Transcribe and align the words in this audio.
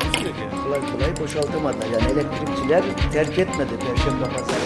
Takusu 0.00 0.24
yok 0.24 0.34
yani. 0.40 0.62
kolay 0.64 0.80
kolay 0.92 1.16
boşaltamadılar. 1.20 1.86
Yani 1.86 2.12
elektrikçiler 2.12 2.84
terk 3.12 3.38
etmedi 3.38 3.70
Perşembe 3.78 4.24
Pazarı. 4.24 4.60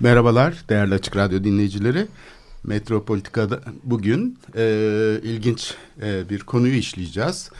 Merhabalar 0.00 0.64
değerli 0.68 0.94
Açık 0.94 1.16
Radyo 1.16 1.44
dinleyicileri. 1.44 2.06
Metropolitika'da 2.64 3.60
bugün 3.84 4.38
e, 4.56 4.64
ilginç 5.22 5.74
e, 6.02 6.28
bir 6.28 6.40
konuyu 6.40 6.74
işleyeceğiz. 6.74 7.50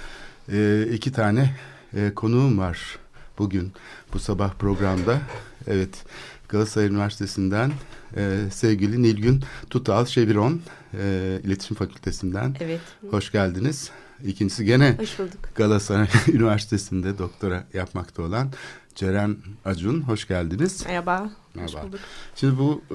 E, 0.52 0.86
iki 0.92 1.12
tane 1.12 1.56
e, 1.96 2.14
konuğum 2.14 2.58
var 2.58 2.98
bugün 3.38 3.72
bu 4.12 4.18
sabah 4.18 4.54
programda. 4.54 5.18
Evet 5.66 6.04
Galatasaray 6.52 6.88
Üniversitesi'nden 6.88 7.72
e, 8.16 8.38
sevgili 8.50 9.02
Nilgün 9.02 9.44
Tutal 9.70 10.06
Şeviron 10.06 10.60
e, 10.98 11.38
İletişim 11.44 11.76
Fakültesinden. 11.76 12.56
Evet. 12.60 12.80
Hoş 13.10 13.32
geldiniz. 13.32 13.90
İkincisi 14.24 14.64
gene 14.64 14.96
Hoş 14.98 15.18
bulduk. 15.18 15.54
Galatasaray 15.54 16.08
Üniversitesi'nde 16.32 17.18
doktora 17.18 17.64
yapmakta 17.74 18.22
olan 18.22 18.52
Ceren 18.94 19.36
Acun. 19.64 20.00
Hoş 20.00 20.28
geldiniz. 20.28 20.86
Merhaba. 20.86 21.30
Merhaba. 21.54 21.72
Hoş 21.72 21.82
bulduk. 21.82 22.00
Şimdi 22.36 22.58
bu 22.58 22.82
e, 22.90 22.94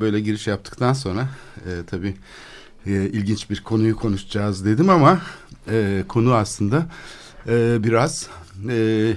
böyle 0.00 0.20
giriş 0.20 0.46
yaptıktan 0.46 0.92
sonra 0.92 1.28
e, 1.56 1.70
tabii 1.86 2.16
e, 2.86 2.92
ilginç 2.92 3.50
bir 3.50 3.60
konuyu 3.62 3.96
konuşacağız 3.96 4.64
dedim 4.64 4.90
ama 4.90 5.20
e, 5.68 6.04
konu 6.08 6.34
aslında 6.34 6.86
e, 7.46 7.84
biraz 7.84 8.28
e, 8.68 9.12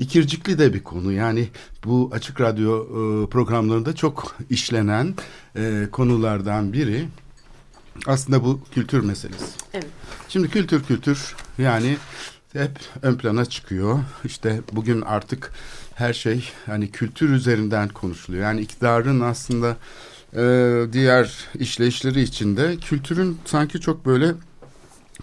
ikircikli 0.00 0.58
de 0.58 0.74
bir 0.74 0.82
konu. 0.82 1.12
Yani 1.12 1.48
bu 1.84 2.10
açık 2.12 2.40
radyo 2.40 2.84
e, 2.84 3.26
programlarında 3.26 3.94
çok 3.94 4.36
işlenen 4.50 5.14
e, 5.56 5.88
konulardan 5.92 6.72
biri 6.72 7.08
aslında 8.06 8.44
bu 8.44 8.60
kültür 8.74 9.00
meselesi. 9.00 9.44
Evet. 9.74 9.86
Şimdi 10.28 10.48
kültür 10.48 10.82
kültür 10.82 11.34
yani 11.58 11.96
hep 12.52 12.78
ön 13.02 13.14
plana 13.14 13.44
çıkıyor. 13.44 13.98
İşte 14.24 14.60
bugün 14.72 15.00
artık 15.00 15.52
her 15.94 16.12
şey 16.12 16.50
hani 16.66 16.90
kültür 16.90 17.30
üzerinden 17.30 17.88
konuşuluyor. 17.88 18.44
Yani 18.44 18.60
iktidarın 18.60 19.20
aslında 19.20 19.76
e, 20.36 20.42
diğer 20.92 21.34
işleyişleri 21.54 22.20
içinde 22.20 22.76
kültürün 22.76 23.38
sanki 23.44 23.80
çok 23.80 24.06
böyle 24.06 24.34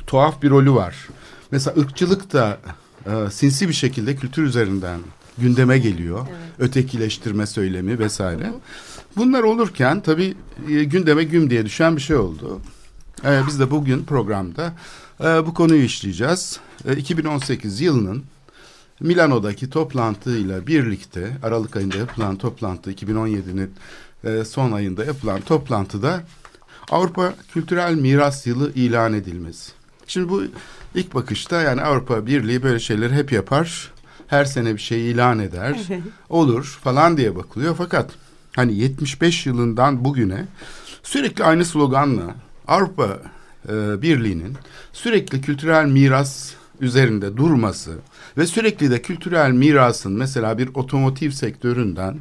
tuhaf 0.08 0.42
bir 0.42 0.50
rolü 0.50 0.72
var. 0.72 1.08
Mesela 1.52 1.82
ırkçılık 1.82 2.34
da 2.34 2.60
e, 3.08 3.32
sinsi 3.32 3.68
bir 3.68 3.74
şekilde 3.74 4.16
kültür 4.16 4.44
üzerinden 4.44 5.00
gündeme 5.38 5.78
geliyor. 5.78 6.28
Ötekileştirme 6.60 7.48
söylemi 7.48 8.00
vesaire. 8.00 8.54
Bunlar 9.18 9.44
olurken 9.44 10.02
tabii 10.02 10.36
e, 10.70 10.84
gündeme 10.84 11.24
güm 11.24 11.50
diye 11.50 11.66
düşen 11.66 11.96
bir 11.96 12.02
şey 12.02 12.16
oldu. 12.16 12.62
E, 13.26 13.42
biz 13.48 13.60
de 13.60 13.72
bugün 13.72 14.04
programda 14.04 14.74
e, 15.20 15.24
bu 15.24 15.54
konuyu 15.54 15.84
işleyeceğiz. 15.84 16.60
E, 16.88 16.96
2018 16.96 17.82
yılının 17.82 18.24
Milano'daki 19.00 19.70
toplantıyla 19.70 20.68
birlikte 20.68 21.38
Aralık 21.44 21.76
ayında 21.76 21.98
yapılan 21.98 22.36
toplantı 22.36 22.92
2017'nin 22.92 23.74
e, 24.24 24.46
son 24.46 24.72
ayında 24.72 25.06
yapılan 25.06 25.42
toplantıda 25.42 26.24
Avrupa 26.92 27.34
Kültürel 27.54 27.94
Miras 27.96 28.48
Yılı 28.48 28.74
ilan 28.74 29.14
edilmesi. 29.14 29.72
Şimdi 30.08 30.30
bu 30.30 30.44
ilk 30.96 31.16
bakışta 31.16 31.62
yani 31.62 31.82
Avrupa 31.82 32.26
Birliği 32.26 32.64
böyle 32.64 32.80
şeyleri 32.80 33.14
hep 33.14 33.32
yapar. 33.32 33.92
Her 34.28 34.46
sene 34.46 34.74
bir 34.74 34.82
şey 34.82 35.12
ilan 35.12 35.40
eder. 35.40 35.78
Olur 36.30 36.80
falan 36.84 37.18
diye 37.18 37.36
bakılıyor. 37.36 37.76
Fakat 37.78 38.12
hani 38.56 38.74
75 38.76 39.46
yılından 39.46 40.06
bugüne 40.06 40.46
sürekli 41.04 41.44
aynı 41.44 41.66
sloganla 41.66 42.36
Avrupa 42.68 43.20
e, 43.70 44.02
Birliği'nin 44.02 44.58
sürekli 44.94 45.42
kültürel 45.42 45.86
miras 45.86 46.54
üzerinde 46.82 47.38
durması 47.38 47.96
ve 48.38 48.48
sürekli 48.48 48.92
de 48.92 49.02
kültürel 49.02 49.52
mirasın 49.52 50.12
mesela 50.12 50.58
bir 50.58 50.70
otomotiv 50.74 51.32
sektöründen 51.32 52.18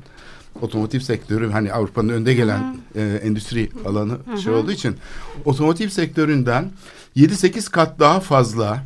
otomotiv 0.63 1.01
sektörü 1.01 1.51
hani 1.51 1.73
Avrupa'nın 1.73 2.09
önde 2.09 2.35
gelen 2.35 2.77
e, 2.95 3.21
endüstri 3.23 3.71
alanı 3.87 4.19
şey 4.45 4.53
olduğu 4.53 4.73
için 4.73 4.97
otomotiv 5.45 5.89
sektöründen 5.89 6.71
7-8 7.17 7.71
kat 7.71 7.99
daha 7.99 8.21
fazla 8.21 8.83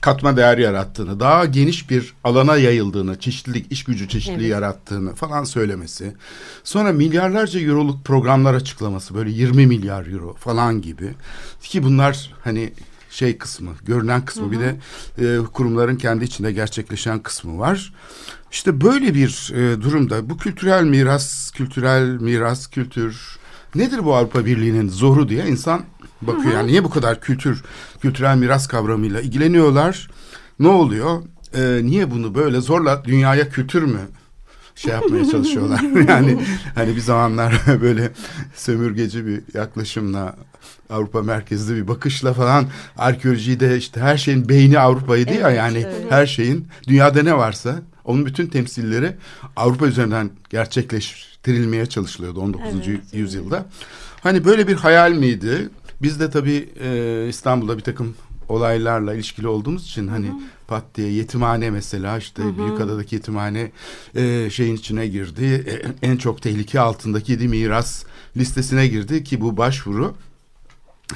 katma 0.00 0.36
değer 0.36 0.58
yarattığını, 0.58 1.20
daha 1.20 1.44
geniş 1.44 1.90
bir 1.90 2.14
alana 2.24 2.56
yayıldığını, 2.56 3.20
çeşitlilik, 3.20 3.72
iş 3.72 3.84
gücü 3.84 4.08
çeşitliliği 4.08 4.40
Evet. 4.40 4.50
yarattığını 4.50 5.14
falan 5.14 5.44
söylemesi. 5.44 6.14
Sonra 6.64 6.92
milyarlarca 6.92 7.60
euroluk 7.60 8.04
programlar 8.04 8.54
açıklaması 8.54 9.14
böyle 9.14 9.30
20 9.30 9.66
milyar 9.66 10.06
euro 10.06 10.34
falan 10.34 10.82
gibi. 10.82 11.14
Ki 11.62 11.82
bunlar 11.82 12.34
hani 12.44 12.72
şey 13.10 13.38
kısmı, 13.38 13.70
görünen 13.84 14.24
kısmı 14.24 14.52
bir 14.52 14.60
de 14.60 14.76
e, 15.18 15.38
kurumların 15.52 15.96
kendi 15.96 16.24
içinde 16.24 16.52
gerçekleşen 16.52 17.18
kısmı 17.18 17.58
var. 17.58 17.92
İşte 18.50 18.80
böyle 18.80 19.14
bir 19.14 19.52
e, 19.54 19.82
durumda 19.82 20.30
bu 20.30 20.36
kültürel 20.36 20.84
miras, 20.84 21.50
kültürel 21.50 22.20
miras, 22.20 22.66
kültür 22.66 23.38
nedir 23.74 24.04
bu 24.04 24.14
Avrupa 24.16 24.46
Birliği'nin 24.46 24.88
zoru 24.88 25.28
diye 25.28 25.46
insan 25.46 25.84
bakıyor. 26.22 26.54
Yani 26.54 26.66
niye 26.66 26.84
bu 26.84 26.90
kadar 26.90 27.20
kültür, 27.20 27.62
kültürel 28.00 28.36
miras 28.36 28.68
kavramıyla 28.68 29.20
ilgileniyorlar? 29.20 30.10
Ne 30.58 30.68
oluyor? 30.68 31.22
E, 31.54 31.80
niye 31.82 32.10
bunu 32.10 32.34
böyle 32.34 32.60
zorla 32.60 33.04
dünyaya 33.04 33.48
kültür 33.48 33.82
mü 33.82 34.00
şey 34.74 34.92
yapmaya 34.92 35.24
çalışıyorlar? 35.30 35.80
yani 36.08 36.38
hani 36.74 36.96
bir 36.96 37.00
zamanlar 37.00 37.62
böyle 37.82 38.10
sömürgeci 38.54 39.26
bir 39.26 39.42
yaklaşımla 39.54 40.36
Avrupa 40.90 41.22
merkezli 41.22 41.76
bir 41.76 41.88
bakışla 41.88 42.34
falan 42.34 42.66
arkeolojiyi 42.98 43.60
de 43.60 43.76
işte 43.76 44.00
her 44.00 44.16
şeyin 44.16 44.48
beyni 44.48 44.78
Avrupa'ydı 44.78 45.32
ya 45.32 45.48
Evet, 45.48 45.56
yani 45.58 45.78
evet. 45.78 46.10
her 46.10 46.26
şeyin 46.26 46.68
dünyada 46.88 47.22
ne 47.22 47.36
varsa 47.36 47.82
onun 48.04 48.26
bütün 48.26 48.46
temsilleri 48.46 49.16
Avrupa 49.56 49.86
üzerinden 49.86 50.30
gerçekleştirilmeye 50.50 51.86
çalışılıyordu 51.86 52.40
19. 52.40 52.64
Evet. 52.86 53.00
yüzyılda. 53.12 53.66
Hani 54.22 54.44
böyle 54.44 54.68
bir 54.68 54.74
hayal 54.74 55.12
miydi? 55.12 55.68
Biz 56.02 56.20
de 56.20 56.30
tabii 56.30 56.68
e, 56.80 57.26
İstanbul'da 57.28 57.76
bir 57.76 57.82
takım 57.82 58.14
olaylarla 58.48 59.14
ilişkili 59.14 59.48
olduğumuz 59.48 59.84
için 59.84 60.08
hani 60.08 60.32
pat 60.68 60.84
diye 60.94 61.12
yetimhane 61.12 61.70
mesela 61.70 62.18
işte 62.18 62.42
Büyükada'daki 62.58 63.14
yetimhane 63.14 63.72
e, 64.14 64.50
şeyin 64.50 64.76
içine 64.76 65.06
girdi. 65.06 65.44
E, 65.44 66.06
en 66.06 66.16
çok 66.16 66.42
tehlike 66.42 66.80
altındaki 66.80 67.32
yedi 67.32 67.48
miras 67.48 68.04
listesine 68.36 68.86
girdi 68.86 69.24
ki 69.24 69.40
bu 69.40 69.56
başvuru 69.56 70.14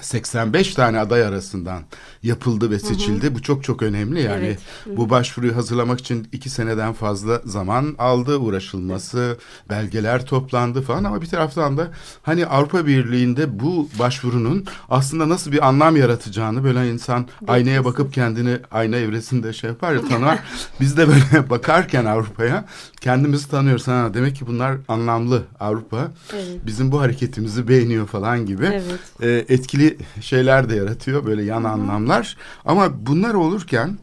85 0.00 0.74
tane 0.74 0.98
aday 0.98 1.24
arasından 1.24 1.82
yapıldı 2.22 2.70
ve 2.70 2.78
seçildi. 2.78 3.34
Bu 3.34 3.42
çok 3.42 3.64
çok 3.64 3.82
önemli 3.82 4.22
yani. 4.22 4.44
Evet. 4.46 4.58
Bu 4.86 5.10
başvuruyu 5.10 5.56
hazırlamak 5.56 6.00
için 6.00 6.28
iki 6.32 6.50
seneden 6.50 6.92
fazla 6.92 7.40
zaman 7.44 7.94
aldı 7.98 8.36
uğraşılması, 8.36 9.38
belgeler 9.70 10.26
toplandı 10.26 10.82
falan 10.82 11.04
ama 11.04 11.22
bir 11.22 11.26
taraftan 11.26 11.78
da 11.78 11.90
hani 12.22 12.46
Avrupa 12.46 12.86
Birliği'nde 12.86 13.60
bu 13.60 13.88
başvurunun 13.98 14.66
aslında 14.90 15.28
nasıl 15.28 15.52
bir 15.52 15.68
anlam 15.68 15.96
yaratacağını 15.96 16.64
böyle 16.64 16.90
insan 16.90 17.28
aynaya 17.48 17.84
bakıp 17.84 18.12
kendini 18.12 18.58
ayna 18.70 18.96
evresinde 18.96 19.52
şey 19.52 19.70
yapar 19.70 19.94
ya 19.94 20.08
tanır. 20.08 20.38
Biz 20.80 20.96
de 20.96 21.08
böyle 21.08 21.50
bakarken 21.50 22.04
Avrupa'ya 22.04 22.64
kendimizi 23.02 23.48
tanıyoruz. 23.48 23.88
Ha, 23.88 24.10
demek 24.14 24.36
ki 24.36 24.46
bunlar 24.46 24.76
anlamlı 24.88 25.42
Avrupa. 25.60 26.12
Evet. 26.32 26.66
Bizim 26.66 26.92
bu 26.92 27.00
hareketimizi 27.00 27.68
beğeniyor 27.68 28.06
falan 28.06 28.46
gibi 28.46 28.64
Evet. 28.64 29.00
e, 29.48 29.54
etkili 29.54 29.98
şeyler 30.20 30.70
de 30.70 30.74
yaratıyor 30.74 31.26
böyle 31.26 31.42
yan 31.44 31.64
anlamlar. 31.64 32.36
Ama 32.64 33.06
bunlar 33.06 33.34
olurken 33.34 33.98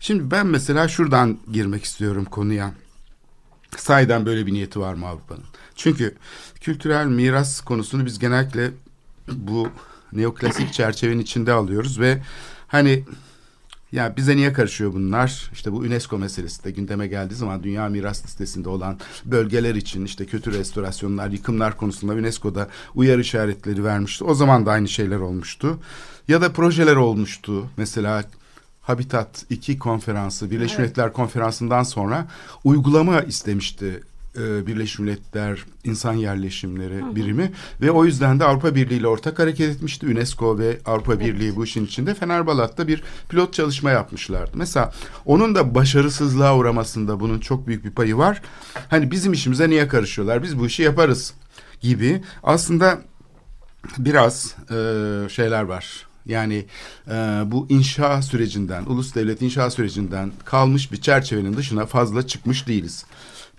şimdi 0.00 0.30
ben 0.30 0.46
mesela 0.46 0.88
şuradan 0.88 1.38
girmek 1.52 1.84
istiyorum 1.84 2.24
konuya. 2.24 2.72
Sahiden 3.76 4.26
böyle 4.26 4.46
bir 4.46 4.52
niyeti 4.52 4.80
var 4.80 4.94
mı 4.94 5.06
Avrupa'nın? 5.06 5.44
Çünkü 5.76 6.14
kültürel 6.60 7.06
miras 7.06 7.60
konusunu 7.60 8.06
biz 8.06 8.18
genellikle 8.18 8.70
bu 9.32 9.68
neoklasik 10.12 10.72
çerçevenin 10.72 11.20
içinde 11.22 11.52
alıyoruz 11.52 12.00
ve 12.00 12.22
hani 12.68 13.04
Ya 13.92 14.16
bize 14.16 14.36
niye 14.36 14.52
karışıyor 14.52 14.92
bunlar? 14.92 15.50
İşte 15.52 15.72
bu 15.72 15.76
UNESCO 15.76 16.18
meselesi 16.18 16.64
de 16.64 16.70
gündeme 16.70 17.06
geldiği 17.06 17.34
zaman 17.34 17.62
Dünya 17.62 17.88
Miras 17.88 18.24
Listesi'nde 18.24 18.68
olan 18.68 18.98
bölgeler 19.24 19.74
için 19.74 20.04
işte 20.04 20.26
kötü 20.26 20.52
restorasyonlar, 20.52 21.30
yıkımlar 21.30 21.76
konusunda 21.76 22.12
UNESCO'da 22.12 22.68
uyarı 22.94 23.20
işaretleri 23.20 23.84
vermişti. 23.84 24.24
O 24.24 24.34
zaman 24.34 24.66
da 24.66 24.70
aynı 24.70 24.88
şeyler 24.88 25.16
olmuştu. 25.16 25.78
Ya 26.28 26.40
da 26.40 26.52
projeler 26.52 26.96
olmuştu. 26.96 27.66
Mesela 27.76 28.24
Habitat 28.80 29.44
2 29.50 29.78
konferansı, 29.78 30.50
Birleşmiş 30.50 30.72
evet. 30.72 30.78
Milletler 30.78 31.12
konferansından 31.12 31.82
sonra 31.82 32.26
uygulama 32.64 33.20
istemişti 33.20 34.02
e, 34.36 34.66
Birleşmiş 34.66 34.98
Milletler 34.98 35.64
İnsan 35.84 36.12
Yerleşimleri. 36.12 37.16
Birimi 37.16 37.52
ve 37.80 37.90
o 37.90 38.04
yüzden 38.04 38.40
de 38.40 38.44
Avrupa 38.44 38.74
Birliği 38.74 38.94
ile 38.94 39.06
ortak 39.06 39.38
hareket 39.38 39.70
etmişti. 39.70 40.06
UNESCO 40.06 40.58
ve 40.58 40.78
Avrupa 40.86 41.14
evet. 41.14 41.26
Birliği 41.26 41.56
bu 41.56 41.64
işin 41.64 41.84
içinde 41.84 42.14
Fenerbalat'ta 42.14 42.88
bir 42.88 43.02
pilot 43.28 43.52
çalışma 43.52 43.90
yapmışlardı. 43.90 44.50
Mesela 44.54 44.92
onun 45.24 45.54
da 45.54 45.74
başarısızlığa 45.74 46.56
uğramasında 46.56 47.20
bunun 47.20 47.40
çok 47.40 47.66
büyük 47.66 47.84
bir 47.84 47.90
payı 47.90 48.16
var. 48.16 48.42
Hani 48.88 49.10
bizim 49.10 49.32
işimize 49.32 49.70
niye 49.70 49.88
karışıyorlar? 49.88 50.42
Biz 50.42 50.58
bu 50.58 50.66
işi 50.66 50.82
yaparız 50.82 51.34
gibi. 51.80 52.22
Aslında 52.42 53.00
biraz 53.98 54.56
e, 54.70 54.74
şeyler 55.28 55.62
var. 55.62 56.06
Yani 56.26 56.66
e, 57.08 57.12
bu 57.46 57.66
inşa 57.68 58.22
sürecinden, 58.22 58.84
ulus 58.84 59.14
devlet 59.14 59.42
inşa 59.42 59.70
sürecinden 59.70 60.32
kalmış 60.44 60.92
bir 60.92 61.00
çerçevenin 61.00 61.56
dışına 61.56 61.86
fazla 61.86 62.26
çıkmış 62.26 62.66
değiliz. 62.66 63.04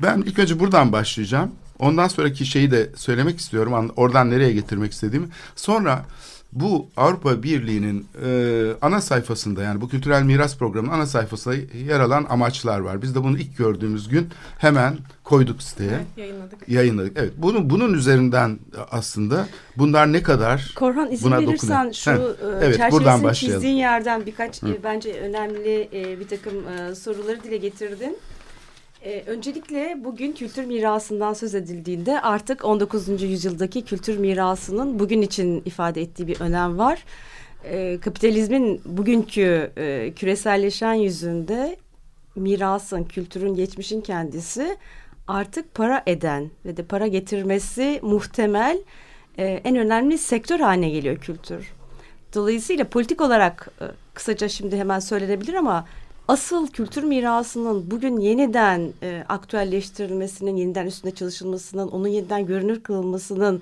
Ben 0.02 0.22
ilk 0.22 0.40
önce 0.40 0.60
buradan 0.60 0.92
başlayacağım. 0.92 1.52
Ondan 1.80 2.08
sonraki 2.08 2.46
şeyi 2.46 2.72
de 2.72 2.90
söylemek 2.96 3.40
istiyorum. 3.40 3.92
Oradan 3.96 4.30
nereye 4.30 4.54
getirmek 4.54 4.92
istediğimi. 4.92 5.28
Sonra 5.56 6.06
bu 6.52 6.88
Avrupa 6.98 7.44
Birliği'nin 7.44 8.08
e, 8.26 8.72
ana 8.82 9.02
sayfasında 9.02 9.64
yani 9.64 9.82
bu 9.82 9.90
kültürel 9.90 10.24
miras 10.24 10.58
programının 10.58 10.94
ana 10.94 11.06
sayfasında 11.06 11.56
yer 11.88 12.00
alan 12.00 12.26
amaçlar 12.30 12.80
var. 12.80 13.02
Biz 13.02 13.16
de 13.16 13.24
bunu 13.24 13.38
ilk 13.38 13.58
gördüğümüz 13.58 14.10
gün 14.10 14.30
hemen 14.58 14.98
koyduk 15.24 15.64
siteye. 15.64 15.90
Evet, 15.90 16.06
yayınladık. 16.18 16.70
Yayınladık. 16.70 17.14
Evet. 17.16 17.34
Bunun 17.38 17.70
bunun 17.70 17.94
üzerinden 17.94 18.60
aslında 18.92 19.48
bunlar 19.78 20.14
ne 20.14 20.24
kadar 20.24 20.74
Korhan 20.76 21.12
izin 21.12 21.26
buna 21.26 21.38
verirsen 21.40 21.86
dokunuyor. 21.86 21.94
şu 21.94 22.12
e, 22.12 22.66
evet, 22.66 22.78
çerçevesini 22.78 23.36
çizdiğin 23.36 23.76
yerden 23.76 24.26
birkaç 24.26 24.62
Hı. 24.62 24.68
E, 24.68 24.84
bence 24.84 25.14
önemli 25.14 25.90
e, 25.94 26.20
bir 26.20 26.28
takım 26.28 26.54
soruları 26.96 27.44
dile 27.44 27.58
getirdin. 27.58 28.18
Ee, 29.08 29.24
öncelikle 29.28 29.98
bugün 30.04 30.32
kültür 30.32 30.66
mirasından 30.66 31.34
söz 31.34 31.56
edildiğinde 31.56 32.22
artık 32.22 32.66
19. 32.66 33.22
yüzyıldaki 33.22 33.86
kültür 33.86 34.18
mirasının 34.18 35.00
bugün 35.00 35.22
için 35.22 35.62
ifade 35.66 36.02
ettiği 36.02 36.28
bir 36.28 36.42
önem 36.42 36.78
var. 36.78 37.04
Ee, 37.64 37.98
kapitalizmin 38.02 38.82
bugünkü 38.86 39.72
e, 39.78 40.14
küreselleşen 40.16 40.94
yüzünde 40.94 41.78
mirasın, 42.36 43.04
kültürün, 43.04 43.56
geçmişin 43.56 44.02
kendisi 44.02 44.78
artık 45.28 45.76
para 45.76 46.04
eden 46.08 46.50
ve 46.66 46.78
de 46.78 46.84
para 46.84 47.08
getirmesi 47.08 48.00
muhtemel 48.02 48.80
e, 49.38 49.46
en 49.46 49.76
önemli 49.76 50.18
sektör 50.18 50.60
haline 50.60 50.90
geliyor 50.90 51.18
kültür. 51.18 51.74
Dolayısıyla 52.34 52.86
politik 52.86 53.22
olarak 53.22 53.70
e, 53.82 53.86
kısaca 54.14 54.50
şimdi 54.50 54.78
hemen 54.78 55.00
söylenebilir 55.00 55.54
ama 55.54 55.86
asıl 56.28 56.68
kültür 56.68 57.04
mirasının 57.04 57.92
bugün 57.92 58.18
yeniden 58.18 58.94
e, 59.04 59.24
aktüelleştirilmesinin, 59.30 60.56
yeniden 60.56 60.86
üstünde 60.86 61.16
çalışılmasının, 61.16 61.88
onun 61.88 62.08
yeniden 62.08 62.46
görünür 62.46 62.84
kılınmasının 62.84 63.62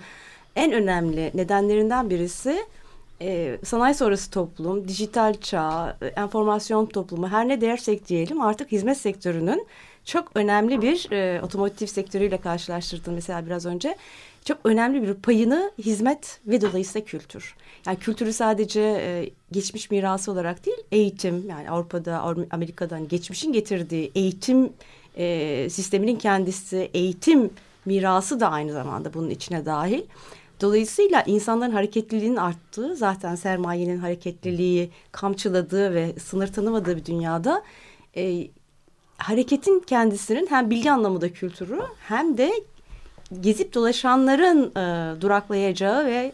en 0.56 0.72
önemli 0.72 1.32
nedenlerinden 1.34 2.10
birisi 2.10 2.66
e, 3.22 3.58
sanayi 3.64 3.96
sonrası 3.96 4.32
toplum, 4.32 4.88
dijital 4.88 5.34
çağ, 5.34 5.98
e, 6.02 6.06
enformasyon 6.06 6.86
toplumu 6.86 7.28
her 7.28 7.48
ne 7.48 7.62
dersek 7.62 8.08
diyelim 8.08 8.42
artık 8.42 8.72
hizmet 8.72 8.98
sektörünün 8.98 9.68
çok 10.06 10.32
önemli 10.36 10.82
bir 10.82 11.12
e, 11.12 11.42
otomotiv 11.42 11.86
sektörüyle 11.86 12.38
karşılaştırdım 12.38 13.14
mesela 13.14 13.46
biraz 13.46 13.66
önce. 13.66 13.96
Çok 14.46 14.58
önemli 14.64 15.04
bir 15.04 15.14
payını 15.14 15.72
hizmet 15.78 16.40
ve 16.48 16.62
dolayısıyla 16.62 17.06
kültür. 17.06 17.56
Yani 17.86 18.00
kültürü 18.00 18.34
sadece 18.34 18.82
e, 18.82 19.30
geçmiş 19.52 19.92
mirası 19.92 20.32
olarak 20.32 20.66
değil, 20.66 20.78
eğitim 20.92 21.50
yani 21.50 21.70
Avrupa'da, 21.70 22.20
Amerika'dan 22.52 23.08
geçmişin 23.08 23.54
getirdiği 23.54 24.12
eğitim 24.16 24.74
e, 25.18 25.68
sisteminin 25.70 26.16
kendisi, 26.16 26.90
eğitim 26.94 27.50
mirası 27.86 28.40
da 28.40 28.52
aynı 28.52 28.74
zamanda 28.74 29.14
bunun 29.14 29.30
içine 29.30 29.66
dahil. 29.66 30.02
Dolayısıyla 30.62 31.22
insanların 31.22 31.72
hareketliliğinin 31.72 32.36
arttığı, 32.36 32.96
zaten 32.96 33.36
sermayenin 33.36 33.98
hareketliliği 33.98 34.90
kamçıladığı 35.12 35.94
ve 35.94 36.14
sınır 36.20 36.48
tanımadığı 36.54 36.98
bir 36.98 37.06
dünyada 37.06 37.64
e, 38.18 38.48
hareketin 39.18 39.80
kendisinin 39.80 40.48
hem 40.50 40.70
bilgi 40.70 40.92
anlamında 40.92 41.34
kültürü 41.34 41.82
hem 42.00 42.38
de 42.38 42.52
gezip 43.42 43.74
dolaşanların 43.74 44.72
e, 44.76 45.22
duraklayacağı 45.22 46.06
ve 46.06 46.32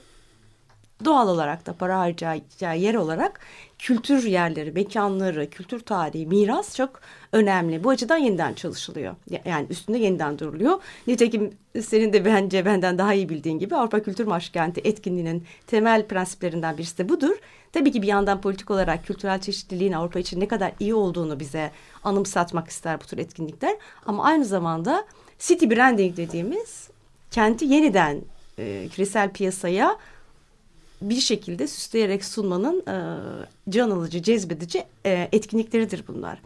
doğal 1.06 1.28
olarak 1.28 1.66
da 1.66 1.74
para 1.74 2.00
harcayacağı 2.00 2.78
yer 2.78 2.96
olarak 2.96 3.40
kültür 3.80 4.24
yerleri, 4.24 4.72
mekanları, 4.72 5.50
kültür 5.50 5.80
tarihi, 5.80 6.26
miras 6.26 6.76
çok 6.76 7.02
önemli. 7.32 7.84
Bu 7.84 7.90
açıdan 7.90 8.18
yeniden 8.18 8.54
çalışılıyor. 8.54 9.16
Yani 9.46 9.68
üstünde 9.70 9.98
yeniden 9.98 10.40
duruluyor. 10.40 10.82
Nitekim 11.08 11.54
senin 11.82 12.14
de 12.14 12.26
bence 12.26 12.66
benden 12.66 12.98
daha 12.98 13.14
iyi 13.14 13.30
bildiğin 13.30 13.60
gibi 13.60 13.76
Avrupa 13.76 14.04
Kültür 14.04 14.28
Başkenti 14.28 14.82
etkinliğinin 14.84 15.44
temel 15.68 16.08
prensiplerinden 16.08 16.78
birisi 16.78 16.98
de 16.98 17.10
budur. 17.10 17.36
Tabii 17.74 17.92
ki 17.92 18.02
bir 18.02 18.08
yandan 18.08 18.42
politik 18.42 18.72
olarak 18.72 19.06
kültürel 19.06 19.42
çeşitliliğin 19.42 19.92
Avrupa 19.92 20.20
için 20.20 20.40
ne 20.40 20.48
kadar 20.48 20.72
iyi 20.80 20.94
olduğunu 20.94 21.40
bize 21.40 21.72
anımsatmak 22.04 22.68
ister 22.68 23.02
bu 23.02 23.06
tür 23.06 23.18
etkinlikler. 23.18 23.76
Ama 24.06 24.24
aynı 24.24 24.46
zamanda 24.46 25.06
city 25.42 25.70
branding 25.70 26.18
dediğimiz 26.18 26.90
kenti 27.32 27.66
yeniden 27.66 28.22
e, 28.60 28.88
küresel 28.92 29.30
piyasaya 29.32 29.98
bir 31.02 31.20
şekilde 31.20 31.68
süsleyerek 31.68 32.26
sunmanın 32.26 32.80
e, 32.80 32.96
can 33.70 33.92
alıcı, 33.92 34.22
cezbedici 34.22 34.84
e, 35.06 35.30
etkinlikleridir 35.32 36.04
bunlar. 36.08 36.40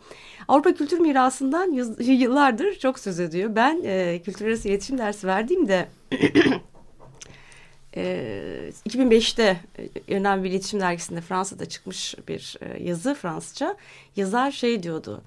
Avrupa 0.48 0.74
Kültür 0.74 1.00
Mirası'ndan 1.00 1.72
yıllardır 2.00 2.76
çok 2.76 3.00
söz 3.00 3.20
ediyor. 3.20 3.56
Ben 3.56 3.82
e, 3.86 4.22
kültür 4.26 4.48
arası 4.48 4.68
iletişim 4.68 4.98
dersi 4.98 5.28
verdiğimde 5.28 5.88
e, 7.96 8.72
2005'te 8.90 9.60
e, 10.08 10.16
önemli 10.16 10.44
bir 10.44 10.50
iletişim 10.50 10.80
dergisinde 10.80 11.22
Fransa'da 11.22 11.66
çıkmış 11.66 12.16
bir 12.28 12.58
e, 12.62 12.84
yazı 12.84 13.16
Fransızca. 13.16 13.76
Yazar 14.16 14.52
şey 14.52 14.84
diyordu. 14.84 15.22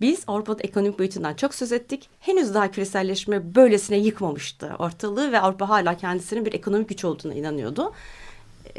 Biz 0.00 0.22
Avrupa'da 0.26 0.62
ekonomik 0.62 0.98
boyutundan 0.98 1.34
çok 1.34 1.54
söz 1.54 1.72
ettik. 1.72 2.08
Henüz 2.20 2.54
daha 2.54 2.70
küreselleşme 2.70 3.54
böylesine 3.54 3.96
yıkmamıştı 3.98 4.76
ortalığı 4.78 5.32
ve 5.32 5.40
Avrupa 5.40 5.68
hala 5.68 5.96
kendisinin 5.96 6.46
bir 6.46 6.52
ekonomik 6.52 6.88
güç 6.88 7.04
olduğuna 7.04 7.34
inanıyordu 7.34 7.92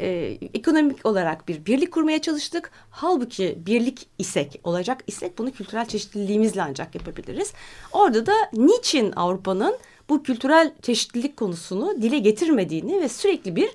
e, 0.00 0.38
ekonomik 0.54 1.06
olarak 1.06 1.48
bir 1.48 1.66
birlik 1.66 1.92
kurmaya 1.92 2.22
çalıştık. 2.22 2.70
Halbuki 2.90 3.58
birlik 3.66 4.06
isek, 4.18 4.60
olacak 4.64 5.04
isek 5.06 5.38
bunu 5.38 5.52
kültürel 5.52 5.86
çeşitliliğimizle 5.86 6.62
ancak 6.62 6.94
yapabiliriz. 6.94 7.52
Orada 7.92 8.26
da 8.26 8.32
niçin 8.52 9.12
Avrupa'nın 9.12 9.76
bu 10.08 10.22
kültürel 10.22 10.72
çeşitlilik 10.82 11.36
konusunu 11.36 12.02
dile 12.02 12.18
getirmediğini 12.18 13.00
ve 13.00 13.08
sürekli 13.08 13.56
bir 13.56 13.70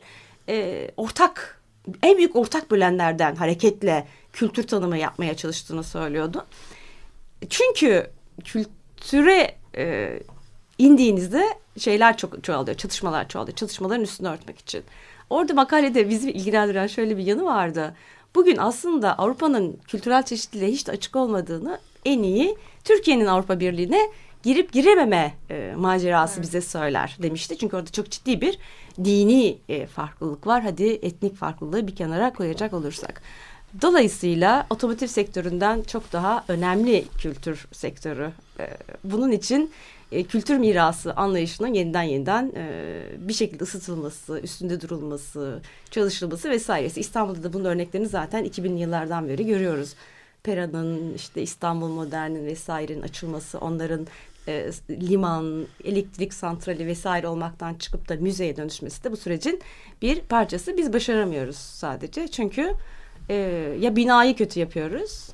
e, 0.49 0.87
ortak, 0.97 1.61
en 2.03 2.17
büyük 2.17 2.35
ortak 2.35 2.71
bölenlerden 2.71 3.35
hareketle 3.35 4.07
kültür 4.33 4.67
tanımı 4.67 4.97
yapmaya 4.97 5.37
çalıştığını 5.37 5.83
söylüyordu. 5.83 6.45
Çünkü 7.49 8.07
kültüre 8.43 9.55
e, 9.77 10.19
indiğinizde 10.77 11.45
şeyler 11.77 12.17
çok 12.17 12.43
çoğalıyor, 12.43 12.77
çatışmalar 12.77 13.27
çoğalıyor. 13.27 13.55
Çatışmaların 13.55 14.03
üstünü 14.03 14.27
örtmek 14.27 14.59
için. 14.59 14.83
Orada 15.29 15.53
makalede 15.53 16.09
bizi 16.09 16.31
ilgilendiren 16.31 16.87
şöyle 16.87 17.17
bir 17.17 17.23
yanı 17.23 17.45
vardı. 17.45 17.95
Bugün 18.35 18.57
aslında 18.57 19.17
Avrupa'nın 19.17 19.79
kültürel 19.87 20.23
çeşitliliğe 20.23 20.71
hiç 20.71 20.87
de 20.87 20.91
açık 20.91 21.15
olmadığını 21.15 21.79
en 22.05 22.23
iyi 22.23 22.57
Türkiye'nin 22.83 23.25
Avrupa 23.25 23.59
Birliği'ne 23.59 24.09
girip 24.43 24.73
girememe 24.73 25.33
e, 25.49 25.73
macerası 25.77 26.33
evet. 26.33 26.43
bize 26.43 26.61
söyler 26.61 27.17
demişti. 27.21 27.57
Çünkü 27.57 27.75
orada 27.75 27.91
çok 27.91 28.11
ciddi 28.11 28.41
bir 28.41 28.59
dini 29.03 29.57
e, 29.69 29.85
farklılık 29.85 30.47
var. 30.47 30.63
Hadi 30.63 30.99
etnik 31.01 31.35
farklılığı 31.35 31.87
bir 31.87 31.95
kenara 31.95 32.33
koyacak 32.33 32.73
olursak. 32.73 33.21
Dolayısıyla 33.82 34.67
otomotiv 34.70 35.08
sektöründen 35.08 35.82
çok 35.82 36.13
daha 36.13 36.46
önemli 36.48 37.05
kültür 37.17 37.67
sektörü. 37.72 38.32
E, 38.60 38.70
bunun 39.03 39.32
için 39.32 39.72
e, 40.12 40.24
kültür 40.24 40.58
mirası 40.58 41.13
anlayışının 41.13 41.74
yeniden 41.74 42.03
yeniden 42.03 42.51
e, 42.55 42.67
bir 43.17 43.34
şekilde 43.34 43.63
ısıtılması, 43.63 44.39
üstünde 44.39 44.82
durulması, 44.82 45.62
çalışılması 45.91 46.50
vesairesi. 46.50 47.00
İstanbul'da 47.00 47.44
da 47.44 47.53
bunun 47.53 47.65
örneklerini 47.65 48.08
zaten 48.08 48.46
2000'li 48.46 48.79
yıllardan 48.79 49.27
beri 49.27 49.46
görüyoruz. 49.46 49.94
Pera'nın 50.44 51.13
işte 51.13 51.41
İstanbul 51.41 51.89
Modern'in 51.89 52.46
vesairenin 52.46 53.01
açılması, 53.01 53.60
onların 53.60 54.08
liman, 54.89 55.67
elektrik 55.84 56.34
santrali 56.34 56.88
vesaire 56.88 57.27
olmaktan 57.27 57.74
çıkıp 57.74 58.10
da 58.10 58.15
müzeye 58.15 58.58
dönüşmesi 58.58 59.03
de 59.03 59.12
bu 59.12 59.17
sürecin 59.17 59.62
bir 60.01 60.20
parçası. 60.20 60.77
Biz 60.77 60.94
başaramıyoruz 60.94 61.55
sadece 61.55 62.27
çünkü 62.27 62.74
e, 63.29 63.36
ya 63.79 63.96
binayı 63.96 64.36
kötü 64.36 64.60
yapıyoruz 64.60 65.29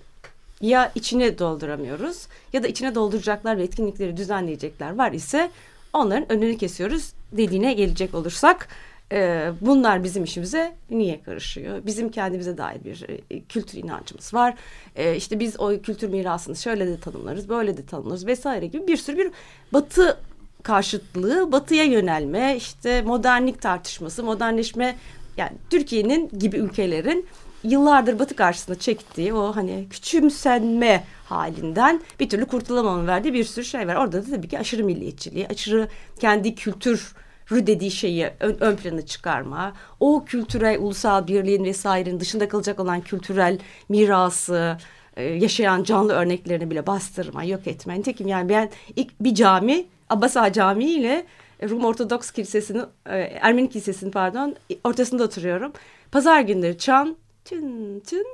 ya 0.61 0.91
içine 0.95 1.39
dolduramıyoruz 1.39 2.27
ya 2.53 2.63
da 2.63 2.67
içine 2.67 2.95
dolduracaklar 2.95 3.57
ve 3.57 3.63
etkinlikleri 3.63 4.17
düzenleyecekler 4.17 4.95
var 4.97 5.11
ise 5.11 5.51
onların 5.93 6.31
önünü 6.31 6.57
kesiyoruz 6.57 7.13
dediğine 7.31 7.73
gelecek 7.73 8.15
olursak 8.15 8.67
e, 9.11 9.49
bunlar 9.61 10.03
bizim 10.03 10.23
işimize 10.23 10.73
niye 10.89 11.21
karışıyor? 11.21 11.85
Bizim 11.85 12.11
kendimize 12.11 12.57
dair 12.57 12.83
bir 12.83 13.05
e, 13.29 13.41
kültür 13.41 13.77
inancımız 13.77 14.33
var. 14.33 14.55
E, 14.95 15.15
işte 15.15 15.39
biz 15.39 15.59
o 15.59 15.81
kültür 15.81 16.09
mirasını 16.09 16.55
şöyle 16.55 16.87
de 16.87 16.99
tanımlarız, 16.99 17.49
böyle 17.49 17.77
de 17.77 17.85
tanımlarız 17.85 18.27
vesaire 18.27 18.67
gibi 18.67 18.87
bir 18.87 18.97
sürü 18.97 19.17
bir 19.17 19.31
batı 19.73 20.17
karşıtlığı, 20.63 21.51
batıya 21.51 21.83
yönelme, 21.83 22.55
işte 22.57 23.01
modernlik 23.01 23.61
tartışması, 23.61 24.23
modernleşme 24.23 24.95
yani 25.37 25.51
Türkiye'nin 25.69 26.29
gibi 26.39 26.57
ülkelerin 26.57 27.25
yıllardır 27.63 28.19
Batı 28.19 28.35
karşısında 28.35 28.79
çektiği 28.79 29.33
o 29.33 29.55
hani 29.55 29.87
küçümsenme 29.89 31.03
halinden 31.25 32.01
bir 32.19 32.29
türlü 32.29 32.45
kurtulamamanın 32.45 33.07
verdiği 33.07 33.33
bir 33.33 33.43
sürü 33.43 33.65
şey 33.65 33.87
var. 33.87 33.95
Orada 33.95 34.27
da 34.27 34.31
tabii 34.31 34.47
ki 34.47 34.59
aşırı 34.59 34.83
milliyetçiliği, 34.83 35.47
aşırı 35.47 35.87
kendi 36.19 36.55
kültür 36.55 37.15
dediği 37.51 37.91
şeyi 37.91 38.29
ön, 38.39 38.57
ön 38.59 38.75
plana 38.75 39.05
çıkarma, 39.05 39.73
o 39.99 40.25
kültürel 40.25 40.79
ulusal 40.79 41.27
birliğin 41.27 41.63
vesairenin 41.63 42.19
dışında 42.19 42.47
kalacak 42.47 42.79
olan 42.79 43.01
kültürel 43.01 43.59
mirası, 43.89 44.77
e, 45.15 45.23
yaşayan 45.23 45.83
canlı 45.83 46.13
örneklerini 46.13 46.71
bile 46.71 46.87
bastırma, 46.87 47.43
yok 47.43 47.67
etme. 47.67 47.99
Nitekim 47.99 48.27
yani 48.27 48.49
ben 48.49 48.69
ilk 48.95 49.19
bir 49.19 49.35
cami, 49.35 49.85
Abbas 50.09 50.37
Ağa 50.37 50.53
Camii 50.53 50.91
ile 50.91 51.25
Rum 51.69 51.85
Ortodoks 51.85 52.31
Kilisesi'nin, 52.31 52.83
e, 53.05 53.17
Ermeni 53.19 53.69
Kilisesi'nin 53.69 54.11
pardon 54.11 54.55
ortasında 54.83 55.23
oturuyorum. 55.23 55.73
Pazar 56.11 56.41
günleri 56.41 56.77
çan, 56.77 57.17
tün 57.45 57.99
tün 57.99 58.25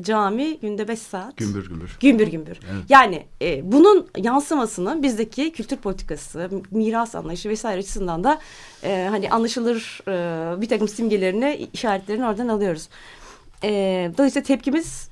cami 0.00 0.58
günde 0.60 0.88
beş 0.88 0.98
saat. 0.98 1.36
Gümbür 1.36 1.68
gümbür. 1.68 1.96
Gümbür 2.00 2.26
gümbür. 2.26 2.60
Evet. 2.72 2.84
Yani 2.88 3.26
e, 3.42 3.72
bunun 3.72 4.08
yansımasını 4.16 5.02
bizdeki 5.02 5.52
kültür 5.52 5.76
politikası, 5.76 6.50
miras 6.70 7.14
anlayışı 7.14 7.48
vesaire 7.48 7.78
açısından 7.78 8.24
da 8.24 8.38
e, 8.84 9.06
hani 9.10 9.30
anlaşılır 9.30 10.00
e, 10.08 10.60
bir 10.60 10.68
takım 10.68 10.88
simgelerini, 10.88 11.68
işaretlerini 11.72 12.26
oradan 12.26 12.48
alıyoruz. 12.48 12.88
E, 13.64 13.70
dolayısıyla 14.18 14.46
tepkimiz 14.46 15.08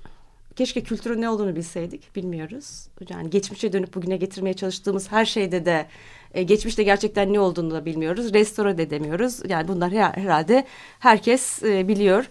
keşke 0.56 0.82
kültürün 0.82 1.20
ne 1.20 1.28
olduğunu 1.28 1.56
bilseydik, 1.56 2.16
bilmiyoruz. 2.16 2.88
Yani 3.10 3.30
geçmişe 3.30 3.72
dönüp 3.72 3.94
bugüne 3.94 4.16
getirmeye 4.16 4.54
çalıştığımız 4.54 5.12
her 5.12 5.24
şeyde 5.24 5.64
de 5.64 5.86
e, 6.34 6.42
geçmişte 6.42 6.82
gerçekten 6.82 7.32
ne 7.32 7.40
olduğunu 7.40 7.70
da 7.70 7.84
bilmiyoruz. 7.84 8.34
Restore 8.34 8.78
de 8.78 8.90
demiyoruz. 8.90 9.40
Yani 9.48 9.68
bunlar 9.68 9.92
herhalde 9.92 10.66
herkes 10.98 11.62
e, 11.62 11.88
biliyor 11.88 12.24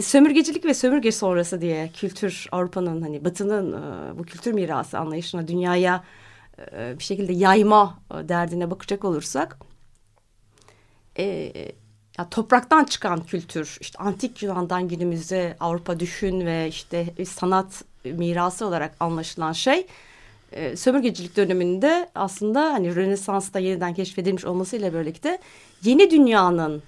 sömürgecilik 0.00 0.64
ve 0.64 0.74
sömürge 0.74 1.12
sonrası 1.12 1.60
diye 1.60 1.88
kültür 1.88 2.46
Avrupa'nın 2.52 3.02
hani 3.02 3.24
Batı'nın 3.24 3.72
e, 3.72 4.18
bu 4.18 4.22
kültür 4.22 4.52
mirası 4.52 4.98
anlayışına 4.98 5.48
dünyaya 5.48 6.04
e, 6.72 6.98
bir 6.98 7.04
şekilde 7.04 7.32
yayma 7.32 7.98
e, 8.10 8.28
derdine 8.28 8.70
bakacak 8.70 9.04
olursak 9.04 9.58
ya 12.18 12.28
topraktan 12.30 12.84
çıkan 12.84 13.24
kültür 13.24 13.78
işte 13.80 13.98
antik 13.98 14.42
Yunan'dan 14.42 14.88
günümüze 14.88 15.56
Avrupa 15.60 16.00
düşün 16.00 16.46
ve 16.46 16.68
işte 16.68 17.06
sanat 17.24 17.84
mirası 18.04 18.66
olarak 18.66 18.94
anlaşılan 19.00 19.52
şey 19.52 19.86
sömürgecilik 20.76 21.36
döneminde 21.36 22.10
aslında 22.14 22.72
hani 22.72 22.96
Rönesans'ta 22.96 23.58
yeniden 23.58 23.94
keşfedilmiş 23.94 24.44
olmasıyla 24.44 24.94
birlikte 24.94 25.38
yeni 25.82 26.10
dünyanın 26.10 26.82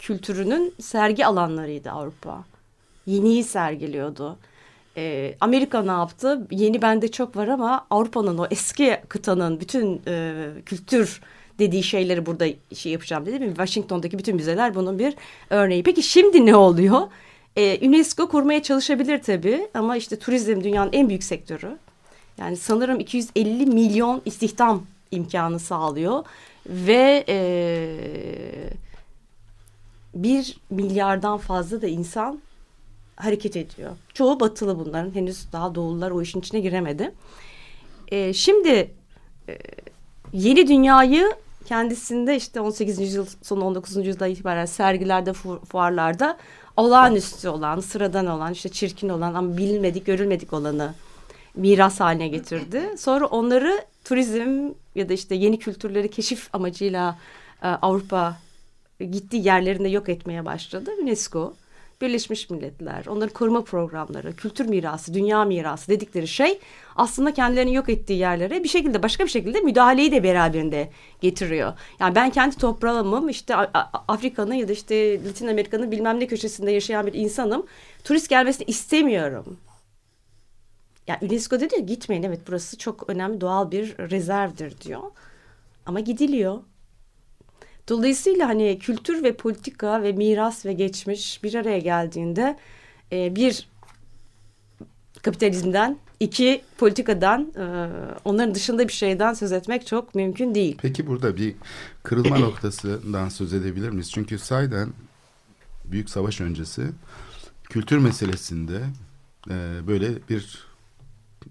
kültürünün 0.00 0.74
sergi 0.80 1.26
alanlarıydı 1.26 1.90
Avrupa. 1.90 2.44
Yeniyi 3.06 3.44
sergiliyordu. 3.44 4.38
Ee, 4.96 5.34
Amerika 5.40 5.82
ne 5.82 5.90
yaptı? 5.90 6.46
Yeni 6.50 6.82
bende 6.82 7.10
çok 7.10 7.36
var 7.36 7.48
ama 7.48 7.86
Avrupa'nın 7.90 8.38
o 8.38 8.46
eski 8.50 8.96
kıtanın 9.08 9.60
bütün 9.60 10.02
e, 10.06 10.44
kültür 10.66 11.20
dediği 11.58 11.82
şeyleri 11.82 12.26
burada 12.26 12.46
şey 12.74 12.92
yapacağım 12.92 13.26
dedi 13.26 13.38
mi? 13.40 13.48
Washington'daki 13.48 14.18
bütün 14.18 14.36
müzeler 14.36 14.74
bunun 14.74 14.98
bir 14.98 15.14
örneği. 15.50 15.82
Peki 15.82 16.02
şimdi 16.02 16.46
ne 16.46 16.56
oluyor? 16.56 17.00
Ee, 17.56 17.88
UNESCO 17.88 18.28
kurmaya 18.28 18.62
çalışabilir 18.62 19.22
tabii 19.22 19.68
ama 19.74 19.96
işte 19.96 20.18
turizm 20.18 20.64
dünyanın 20.64 20.92
en 20.92 21.08
büyük 21.08 21.24
sektörü. 21.24 21.78
Yani 22.38 22.56
sanırım 22.56 23.00
250 23.00 23.66
milyon 23.66 24.22
istihdam 24.24 24.86
imkanı 25.10 25.58
sağlıyor 25.58 26.24
ve 26.66 27.24
e, 27.28 27.36
bir 30.14 30.56
milyardan 30.70 31.38
fazla 31.38 31.82
da 31.82 31.86
insan 31.86 32.40
hareket 33.16 33.56
ediyor. 33.56 33.90
Çoğu 34.14 34.40
batılı 34.40 34.78
bunların. 34.78 35.14
Henüz 35.14 35.52
daha 35.52 35.74
doğullar 35.74 36.10
o 36.10 36.22
işin 36.22 36.40
içine 36.40 36.60
giremedi. 36.60 37.14
E, 38.08 38.32
şimdi 38.32 38.90
e, 39.48 39.58
yeni 40.32 40.68
dünyayı 40.68 41.32
kendisinde 41.64 42.36
işte 42.36 42.60
18. 42.60 42.98
yüzyıl 42.98 43.26
sonu 43.42 43.64
19. 43.64 43.96
yüzyılda 43.96 44.26
itibaren 44.26 44.66
sergilerde, 44.66 45.32
fuarlarda 45.68 46.38
olağanüstü 46.76 47.48
olan, 47.48 47.80
sıradan 47.80 48.26
olan, 48.26 48.52
işte 48.52 48.68
çirkin 48.68 49.08
olan 49.08 49.34
ama 49.34 49.56
bilinmedik, 49.56 50.06
görülmedik 50.06 50.52
olanı 50.52 50.94
miras 51.54 52.00
haline 52.00 52.28
getirdi. 52.28 52.82
Sonra 52.98 53.26
onları 53.26 53.84
turizm 54.04 54.72
ya 54.94 55.08
da 55.08 55.12
işte 55.12 55.34
yeni 55.34 55.58
kültürleri 55.58 56.10
keşif 56.10 56.48
amacıyla 56.52 57.18
e, 57.62 57.68
Avrupa 57.68 58.36
gittiği 59.04 59.46
yerlerinde 59.46 59.88
yok 59.88 60.08
etmeye 60.08 60.44
başladı 60.44 60.90
UNESCO. 61.02 61.54
Birleşmiş 62.00 62.50
Milletler, 62.50 63.06
onların 63.06 63.32
koruma 63.32 63.64
programları, 63.64 64.36
kültür 64.36 64.66
mirası, 64.66 65.14
dünya 65.14 65.44
mirası 65.44 65.88
dedikleri 65.88 66.28
şey 66.28 66.58
aslında 66.96 67.34
kendilerini 67.34 67.74
yok 67.74 67.88
ettiği 67.88 68.18
yerlere 68.18 68.64
bir 68.64 68.68
şekilde 68.68 69.02
başka 69.02 69.24
bir 69.24 69.30
şekilde 69.30 69.60
müdahaleyi 69.60 70.12
de 70.12 70.22
beraberinde 70.22 70.90
getiriyor. 71.20 71.72
Yani 72.00 72.14
ben 72.14 72.30
kendi 72.30 72.56
toprağımım 72.56 73.28
işte 73.28 73.56
Afrika'nın 74.08 74.54
ya 74.54 74.68
da 74.68 74.72
işte 74.72 75.24
Latin 75.24 75.46
Amerika'nın 75.46 75.90
bilmem 75.90 76.20
ne 76.20 76.26
köşesinde 76.26 76.70
yaşayan 76.70 77.06
bir 77.06 77.14
insanım. 77.14 77.66
Turist 78.04 78.28
gelmesini 78.28 78.64
istemiyorum. 78.66 79.56
Yani 81.06 81.18
UNESCO 81.22 81.60
dedi 81.60 81.74
ya 81.74 81.80
gitmeyin 81.80 82.22
evet 82.22 82.40
burası 82.48 82.78
çok 82.78 83.10
önemli 83.10 83.40
doğal 83.40 83.70
bir 83.70 83.98
rezervdir 83.98 84.80
diyor. 84.80 85.02
Ama 85.86 86.00
gidiliyor. 86.00 86.58
Dolayısıyla 87.90 88.48
hani 88.48 88.78
kültür 88.78 89.24
ve 89.24 89.36
politika 89.36 90.02
ve 90.02 90.12
miras 90.12 90.66
ve 90.66 90.72
geçmiş 90.72 91.42
bir 91.44 91.54
araya 91.54 91.78
geldiğinde 91.78 92.58
e, 93.12 93.36
bir 93.36 93.68
kapitalizmden, 95.22 95.98
iki 96.20 96.62
politikadan, 96.78 97.52
e, 97.56 97.88
onların 98.24 98.54
dışında 98.54 98.88
bir 98.88 98.92
şeyden 98.92 99.34
söz 99.34 99.52
etmek 99.52 99.86
çok 99.86 100.14
mümkün 100.14 100.54
değil. 100.54 100.78
Peki 100.82 101.06
burada 101.06 101.36
bir 101.36 101.54
kırılma 102.02 102.38
noktasından 102.38 103.28
söz 103.28 103.52
edebilir 103.52 103.88
miyiz? 103.88 104.10
Çünkü 104.12 104.38
sayeden 104.38 104.88
Büyük 105.84 106.10
Savaş 106.10 106.40
öncesi 106.40 106.82
kültür 107.62 107.98
meselesinde 107.98 108.82
e, 109.50 109.86
böyle 109.86 110.08
bir 110.28 110.66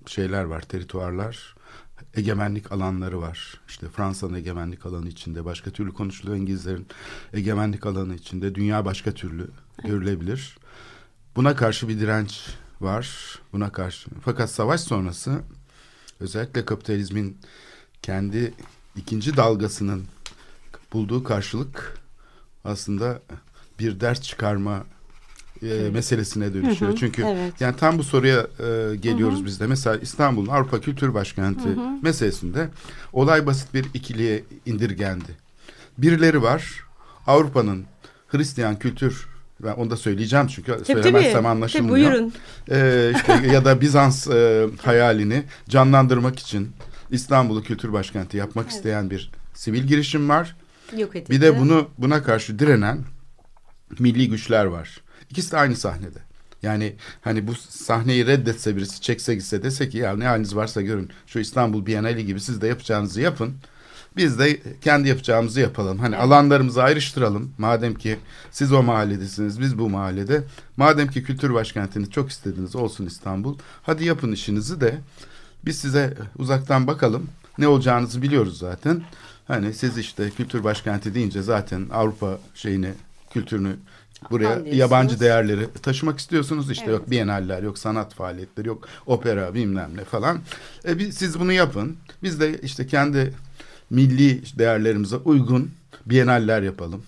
şeyler 0.05 0.43
var, 0.43 0.61
terituarlar 0.61 1.55
egemenlik 2.19 2.71
alanları 2.71 3.21
var. 3.21 3.59
İşte 3.67 3.87
Fransa'nın 3.89 4.33
egemenlik 4.33 4.85
alanı 4.85 5.07
içinde 5.07 5.45
başka 5.45 5.71
türlü 5.71 5.93
konuşuluyor. 5.93 6.37
İngilizlerin 6.37 6.87
egemenlik 7.33 7.85
alanı 7.85 8.15
içinde 8.15 8.55
dünya 8.55 8.85
başka 8.85 9.11
türlü 9.11 9.47
görülebilir. 9.83 10.57
Buna 11.35 11.55
karşı 11.55 11.87
bir 11.89 11.99
direnç 11.99 12.47
var. 12.81 13.39
Buna 13.53 13.71
karşı. 13.71 14.09
Fakat 14.21 14.49
savaş 14.49 14.81
sonrası 14.81 15.41
özellikle 16.19 16.65
kapitalizmin 16.65 17.37
kendi 18.01 18.53
ikinci 18.95 19.37
dalgasının 19.37 20.05
bulduğu 20.93 21.23
karşılık 21.23 21.97
aslında 22.63 23.21
bir 23.79 23.99
ders 23.99 24.21
çıkarma 24.21 24.85
e, 25.63 25.89
meselesine 25.93 26.53
dönüşüyor. 26.53 26.91
Hı 26.91 26.95
hı, 26.95 26.99
Çünkü 26.99 27.23
evet. 27.23 27.53
yani 27.61 27.75
tam 27.75 27.97
bu 27.97 28.03
soruya 28.03 28.39
e, 28.39 28.95
geliyoruz 28.95 29.37
hı 29.37 29.41
hı. 29.41 29.45
biz 29.45 29.59
de. 29.59 29.67
Mesela 29.67 29.97
İstanbul'un 29.97 30.47
Avrupa 30.47 30.81
Kültür 30.81 31.13
Başkenti 31.13 31.69
hı 31.69 31.73
hı. 31.73 31.89
meselesinde 32.01 32.69
olay 33.13 33.45
basit 33.45 33.73
bir 33.73 33.85
ikiliye 33.93 34.43
indirgendi. 34.65 35.31
Birileri 35.97 36.41
var 36.41 36.83
Avrupa'nın 37.27 37.85
Hristiyan 38.27 38.79
kültür 38.79 39.27
ben 39.63 39.73
onu 39.73 39.91
da 39.91 39.97
söyleyeceğim 39.97 40.47
çünkü 40.47 40.71
tabii, 40.71 40.85
söylemezsem 40.85 41.33
tabii. 41.33 41.47
anlaşılmıyor. 41.47 42.11
Tabii. 42.11 42.31
Ee, 42.71 43.11
işte 43.15 43.47
ya 43.53 43.65
da 43.65 43.81
Bizans 43.81 44.27
e, 44.27 44.67
hayalini 44.81 45.43
canlandırmak 45.69 46.39
için 46.39 46.71
İstanbul'u 47.11 47.63
kültür 47.63 47.93
başkenti 47.93 48.37
yapmak 48.37 48.65
evet. 48.65 48.75
isteyen 48.75 49.09
bir 49.09 49.31
sivil 49.53 49.83
girişim 49.83 50.29
var. 50.29 50.55
Yok 50.97 51.15
edildi. 51.15 51.31
Bir 51.31 51.41
de 51.41 51.59
bunu 51.59 51.87
buna 51.97 52.23
karşı 52.23 52.59
direnen 52.59 52.99
milli 53.99 54.29
güçler 54.29 54.65
var. 54.65 55.01
İkisi 55.29 55.51
de 55.51 55.57
aynı 55.57 55.75
sahnede. 55.75 56.19
Yani 56.63 56.95
hani 57.21 57.47
bu 57.47 57.55
sahneyi 57.55 58.27
reddetse 58.27 58.75
birisi 58.75 59.01
çekse 59.01 59.35
gitse 59.35 59.63
dese 59.63 59.89
ki 59.89 59.97
ya 59.97 60.15
ne 60.15 60.25
haliniz 60.25 60.55
varsa 60.55 60.81
görün 60.81 61.09
şu 61.27 61.39
İstanbul 61.39 61.85
Bienali 61.85 62.25
gibi 62.25 62.39
siz 62.39 62.61
de 62.61 62.67
yapacağınızı 62.67 63.21
yapın. 63.21 63.53
Biz 64.17 64.39
de 64.39 64.59
kendi 64.81 65.09
yapacağımızı 65.09 65.59
yapalım. 65.59 65.99
Hani 65.99 66.15
evet. 66.15 66.25
alanlarımızı 66.25 66.83
ayrıştıralım. 66.83 67.53
Madem 67.57 67.95
ki 67.95 68.19
siz 68.51 68.71
o 68.73 68.83
mahalledesiniz, 68.83 69.59
biz 69.59 69.77
bu 69.79 69.89
mahallede. 69.89 70.43
Madem 70.77 71.07
ki 71.07 71.23
kültür 71.23 71.53
başkentini 71.53 72.09
çok 72.11 72.29
istediniz 72.29 72.75
olsun 72.75 73.05
İstanbul. 73.05 73.57
Hadi 73.83 74.05
yapın 74.05 74.31
işinizi 74.31 74.81
de 74.81 74.97
biz 75.65 75.79
size 75.79 76.17
uzaktan 76.37 76.87
bakalım. 76.87 77.29
Ne 77.57 77.67
olacağınızı 77.67 78.21
biliyoruz 78.21 78.57
zaten. 78.57 79.03
Hani 79.47 79.73
siz 79.73 79.97
işte 79.97 80.29
kültür 80.29 80.63
başkenti 80.63 81.13
deyince 81.13 81.41
zaten 81.41 81.89
Avrupa 81.91 82.39
şeyini, 82.55 82.93
kültürünü 83.33 83.75
buraya 84.31 84.59
yabancı 84.75 85.19
değerleri 85.19 85.67
taşımak 85.81 86.19
istiyorsunuz. 86.19 86.71
İşte 86.71 86.85
evet. 86.85 86.99
yok 86.99 87.11
bienaller, 87.11 87.63
yok 87.63 87.77
sanat 87.77 88.13
faaliyetleri, 88.13 88.67
yok 88.67 88.87
opera 89.05 89.53
bilmem 89.53 89.91
ne 89.95 90.03
falan. 90.03 90.39
E, 90.87 90.99
biz, 90.99 91.15
siz 91.17 91.39
bunu 91.39 91.51
yapın. 91.51 91.97
Biz 92.23 92.39
de 92.39 92.61
işte 92.61 92.87
kendi 92.87 93.33
milli 93.89 94.41
değerlerimize 94.59 95.15
uygun 95.15 95.71
bienaller 96.05 96.61
yapalım. 96.61 97.03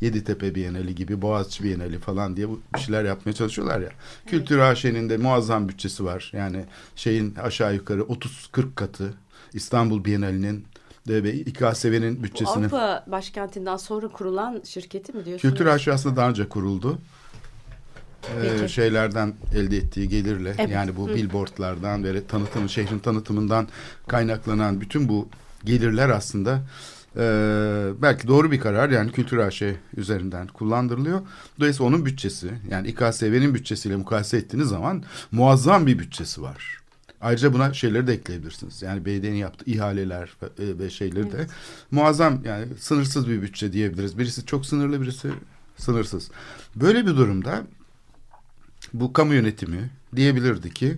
Yeditepe 0.00 0.54
Bienali 0.54 0.94
gibi, 0.94 1.22
Boğaziçi 1.22 1.64
Bienali 1.64 1.98
falan 1.98 2.36
diye 2.36 2.48
bu 2.48 2.60
bir 2.74 2.80
şeyler 2.80 3.04
yapmaya 3.04 3.32
çalışıyorlar 3.32 3.80
ya. 3.80 3.86
Evet. 3.86 4.30
Kültür 4.30 4.58
AŞ'nin 4.58 5.08
de 5.10 5.16
muazzam 5.16 5.68
bütçesi 5.68 6.04
var. 6.04 6.30
Yani 6.34 6.64
şeyin 6.96 7.34
aşağı 7.34 7.74
yukarı 7.74 8.00
30-40 8.00 8.74
katı 8.74 9.14
İstanbul 9.54 10.04
Bienali'nin 10.04 10.64
İKSV'nin 11.08 12.22
bütçesini. 12.22 12.56
Avrupa 12.56 13.04
başkentinden 13.06 13.76
sonra 13.76 14.08
kurulan 14.08 14.62
şirketi 14.64 15.12
mi 15.12 15.24
diyorsunuz? 15.24 15.54
Kültür 15.54 15.66
AŞ 15.66 15.88
aslında 15.88 16.16
daha 16.16 16.28
önce 16.28 16.48
kuruldu. 16.48 16.98
Ee, 18.62 18.68
şeylerden 18.68 19.34
elde 19.54 19.76
ettiği 19.76 20.08
gelirle 20.08 20.54
evet. 20.58 20.70
yani 20.70 20.96
bu 20.96 21.08
Hı. 21.08 21.14
billboardlardan 21.14 22.04
ve 22.04 22.26
tanıtımı 22.26 22.68
şehrin 22.68 22.98
tanıtımından 22.98 23.68
kaynaklanan 24.06 24.80
bütün 24.80 25.08
bu 25.08 25.28
gelirler 25.64 26.08
aslında 26.08 26.62
e, 27.16 27.22
belki 28.02 28.28
doğru 28.28 28.50
bir 28.50 28.60
karar 28.60 28.90
yani 28.90 29.12
kültür 29.12 29.38
AŞ 29.38 29.62
üzerinden 29.96 30.46
kullandırılıyor. 30.46 31.20
Dolayısıyla 31.60 31.88
onun 31.88 32.06
bütçesi 32.06 32.50
yani 32.70 32.88
İKSV'nin 32.88 33.54
bütçesiyle 33.54 33.96
mukayese 33.96 34.36
ettiğiniz 34.36 34.68
zaman 34.68 35.02
muazzam 35.32 35.86
bir 35.86 35.98
bütçesi 35.98 36.42
var. 36.42 36.81
Ayrıca 37.22 37.52
buna 37.52 37.72
şeyleri 37.72 38.06
de 38.06 38.12
ekleyebilirsiniz. 38.12 38.82
Yani 38.82 39.04
belediyenin 39.04 39.36
yaptığı 39.38 39.70
ihaleler 39.70 40.30
e, 40.42 40.78
ve 40.78 40.90
şeyleri 40.90 41.20
evet. 41.20 41.32
de 41.32 41.46
muazzam 41.90 42.44
yani 42.44 42.66
sınırsız 42.78 43.28
bir 43.28 43.42
bütçe 43.42 43.72
diyebiliriz. 43.72 44.18
Birisi 44.18 44.46
çok 44.46 44.66
sınırlı 44.66 45.02
birisi 45.02 45.30
sınırsız. 45.76 46.30
Böyle 46.76 47.06
bir 47.06 47.16
durumda 47.16 47.62
bu 48.94 49.12
kamu 49.12 49.34
yönetimi 49.34 49.90
diyebilirdi 50.16 50.74
ki 50.74 50.96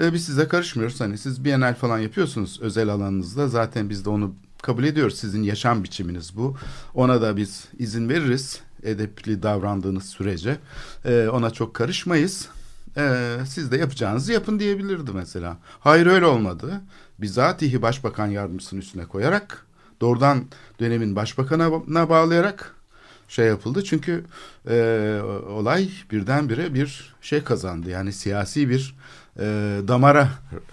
e, 0.00 0.12
biz 0.12 0.24
size 0.24 0.48
karışmıyoruz. 0.48 1.00
Hani 1.00 1.18
siz 1.18 1.44
Bienal 1.44 1.74
falan 1.74 1.98
yapıyorsunuz 1.98 2.60
özel 2.60 2.88
alanınızda. 2.88 3.48
Zaten 3.48 3.90
biz 3.90 4.04
de 4.04 4.10
onu 4.10 4.34
kabul 4.62 4.84
ediyoruz. 4.84 5.18
Sizin 5.18 5.42
yaşam 5.42 5.84
biçiminiz 5.84 6.36
bu. 6.36 6.56
Ona 6.94 7.22
da 7.22 7.36
biz 7.36 7.64
izin 7.78 8.08
veririz 8.08 8.60
edepli 8.82 9.42
davrandığınız 9.42 10.04
sürece. 10.04 10.58
E, 11.04 11.28
ona 11.28 11.50
çok 11.50 11.74
karışmayız. 11.74 12.48
E, 12.98 13.36
siz 13.46 13.72
de 13.72 13.76
yapacağınızı 13.76 14.32
yapın 14.32 14.58
diyebilirdi 14.58 15.10
mesela. 15.14 15.56
Hayır 15.80 16.06
öyle 16.06 16.26
olmadı. 16.26 16.80
Bizatihi 17.18 17.82
başbakan 17.82 18.26
yardımcısının 18.26 18.80
üstüne 18.80 19.04
koyarak 19.04 19.66
doğrudan 20.00 20.44
dönemin 20.80 21.16
başbakanına 21.16 22.08
bağlayarak 22.08 22.74
şey 23.28 23.46
yapıldı. 23.46 23.84
Çünkü 23.84 24.24
e, 24.70 25.20
olay 25.48 25.90
birdenbire 26.10 26.74
bir 26.74 27.14
şey 27.20 27.44
kazandı. 27.44 27.90
Yani 27.90 28.12
siyasi 28.12 28.68
bir 28.68 28.96
e, 29.38 29.44
damara 29.88 30.28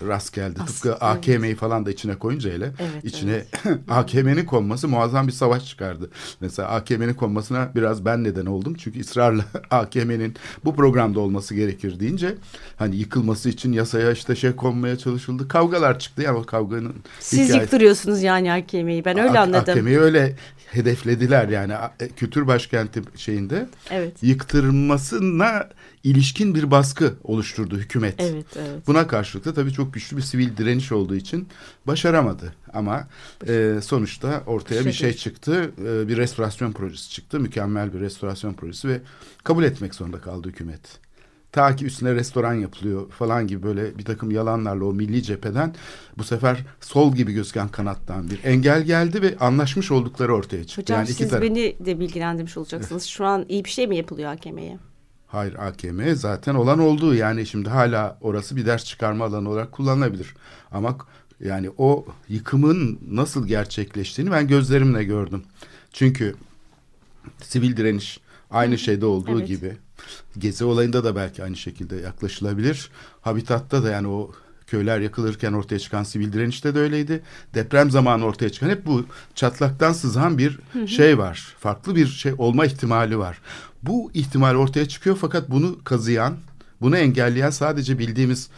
rast 0.07 0.33
geldi. 0.33 0.59
Aslında, 0.63 0.93
Tıpkı 0.93 1.05
AKM'yi 1.05 1.45
evet. 1.45 1.57
falan 1.57 1.85
da 1.85 1.91
içine 1.91 2.15
koyunca 2.15 2.51
hele 2.51 2.65
evet, 2.65 3.03
içine 3.03 3.31
evet. 3.65 3.79
AKM'nin 3.89 4.45
konması 4.45 4.87
muazzam 4.87 5.27
bir 5.27 5.31
savaş 5.31 5.65
çıkardı. 5.65 6.09
Mesela 6.41 6.69
AKM'nin 6.69 7.13
konmasına 7.13 7.69
biraz 7.75 8.05
ben 8.05 8.23
neden 8.23 8.45
oldum. 8.45 8.75
Çünkü 8.77 8.99
ısrarla 8.99 9.45
AKM'nin 9.71 10.35
bu 10.65 10.75
programda 10.75 11.19
olması 11.19 11.55
gerekir 11.55 11.99
deyince 11.99 12.35
hani 12.77 12.95
yıkılması 12.95 13.49
için 13.49 13.73
yasaya 13.73 14.11
işte 14.11 14.35
şey 14.35 14.55
konmaya 14.55 14.97
çalışıldı. 14.97 15.47
Kavgalar 15.47 15.99
çıktı 15.99 16.21
ya 16.21 16.35
o 16.35 16.43
kavganın 16.43 16.95
Siz 17.19 17.39
hikayesi. 17.39 17.57
yıktırıyorsunuz 17.57 18.23
yani 18.23 18.53
AKM'yi 18.53 19.05
ben 19.05 19.17
öyle 19.17 19.39
anladım. 19.39 19.77
AKM'yi 19.77 19.99
öyle 19.99 20.35
hedeflediler 20.71 21.47
yani 21.47 21.73
e, 21.99 22.07
kültür 22.07 22.47
başkenti 22.47 23.01
şeyinde. 23.15 23.69
Evet. 23.89 24.23
Yıktırmasına 24.23 25.69
ilişkin 26.03 26.55
bir 26.55 26.71
baskı 26.71 27.13
oluşturdu 27.23 27.77
hükümet. 27.77 28.15
Evet, 28.17 28.45
evet. 28.55 28.87
Buna 28.87 29.07
karşılık 29.07 29.45
da 29.45 29.53
tabii 29.53 29.73
çok 29.73 29.93
güçlü 29.93 30.17
bir 30.17 30.21
sivil 30.21 30.57
direniş 30.57 30.91
olduğu 30.91 31.15
için 31.15 31.47
başaramadı. 31.87 32.53
Ama 32.73 33.07
e, 33.47 33.79
sonuçta 33.83 34.43
ortaya 34.45 34.85
bir 34.85 34.91
şey 34.91 35.13
çıktı. 35.13 35.71
E, 35.85 36.07
bir 36.07 36.17
restorasyon 36.17 36.71
projesi 36.71 37.09
çıktı. 37.09 37.39
Mükemmel 37.39 37.93
bir 37.93 37.99
restorasyon 37.99 38.53
projesi 38.53 38.87
ve 38.87 39.01
kabul 39.43 39.63
etmek 39.63 39.95
zorunda 39.95 40.21
kaldı 40.21 40.47
hükümet. 40.47 41.04
Ta 41.55 41.75
ki 41.75 41.85
üstüne 41.85 42.15
restoran 42.15 42.53
yapılıyor 42.53 43.09
falan 43.09 43.47
gibi 43.47 43.63
böyle 43.63 43.97
bir 43.97 44.05
takım 44.05 44.31
yalanlarla 44.31 44.85
o 44.85 44.93
milli 44.93 45.23
cepheden 45.23 45.75
bu 46.17 46.23
sefer 46.23 46.65
sol 46.81 47.15
gibi 47.15 47.33
gözüken 47.33 47.67
kanattan 47.67 48.29
bir 48.29 48.43
engel 48.43 48.83
geldi 48.83 49.21
ve 49.21 49.37
anlaşmış 49.37 49.91
oldukları 49.91 50.35
ortaya 50.35 50.63
çıktı. 50.63 50.81
Hocam 50.81 50.97
yani 50.97 51.07
siz 51.07 51.41
beni 51.41 51.75
de 51.79 51.99
bilgilendirmiş 51.99 52.57
olacaksınız. 52.57 53.03
Şu 53.03 53.25
an 53.25 53.45
iyi 53.49 53.65
bir 53.65 53.69
şey 53.69 53.87
mi 53.87 53.97
yapılıyor 53.97 54.31
AKM'ye? 54.31 54.79
Hayır 55.27 55.55
AKM 55.55 56.13
zaten 56.13 56.55
olan 56.55 56.79
olduğu 56.79 57.15
yani 57.15 57.45
şimdi 57.45 57.69
hala 57.69 58.17
orası 58.21 58.55
bir 58.55 58.65
ders 58.65 58.85
çıkarma 58.85 59.25
alanı 59.25 59.49
olarak 59.49 59.71
kullanılabilir. 59.71 60.35
Ama 60.71 60.97
yani 61.39 61.69
o 61.77 62.05
yıkımın 62.29 62.99
nasıl 63.09 63.47
gerçekleştiğini 63.47 64.31
ben 64.31 64.47
gözlerimle 64.47 65.03
gördüm. 65.03 65.43
Çünkü 65.93 66.35
sivil 67.41 67.77
direniş 67.77 68.19
aynı 68.51 68.77
şeyde 68.77 69.05
olduğu 69.05 69.39
evet. 69.39 69.47
gibi 69.47 69.77
Gezi 70.37 70.65
olayında 70.65 71.03
da 71.03 71.15
belki 71.15 71.43
aynı 71.43 71.55
şekilde 71.55 71.95
yaklaşılabilir. 71.95 72.89
Habitatta 73.21 73.83
da 73.83 73.89
yani 73.89 74.07
o 74.07 74.31
köyler 74.67 74.99
yakılırken 74.99 75.53
ortaya 75.53 75.79
çıkan 75.79 76.03
sivil 76.03 76.33
direnişte 76.33 76.75
de 76.75 76.79
öyleydi. 76.79 77.23
Deprem 77.53 77.91
zamanı 77.91 78.25
ortaya 78.25 78.49
çıkan 78.49 78.69
hep 78.69 78.85
bu 78.85 79.05
çatlaktan 79.35 79.93
sızan 79.93 80.37
bir 80.37 80.59
şey 80.87 81.17
var. 81.17 81.55
Farklı 81.59 81.95
bir 81.95 82.07
şey 82.07 82.33
olma 82.37 82.65
ihtimali 82.65 83.17
var. 83.17 83.41
Bu 83.83 84.11
ihtimal 84.13 84.55
ortaya 84.55 84.87
çıkıyor 84.87 85.17
fakat 85.21 85.49
bunu 85.49 85.83
kazıyan, 85.83 86.37
bunu 86.81 86.97
engelleyen 86.97 87.49
sadece 87.49 87.99
bildiğimiz 87.99 88.49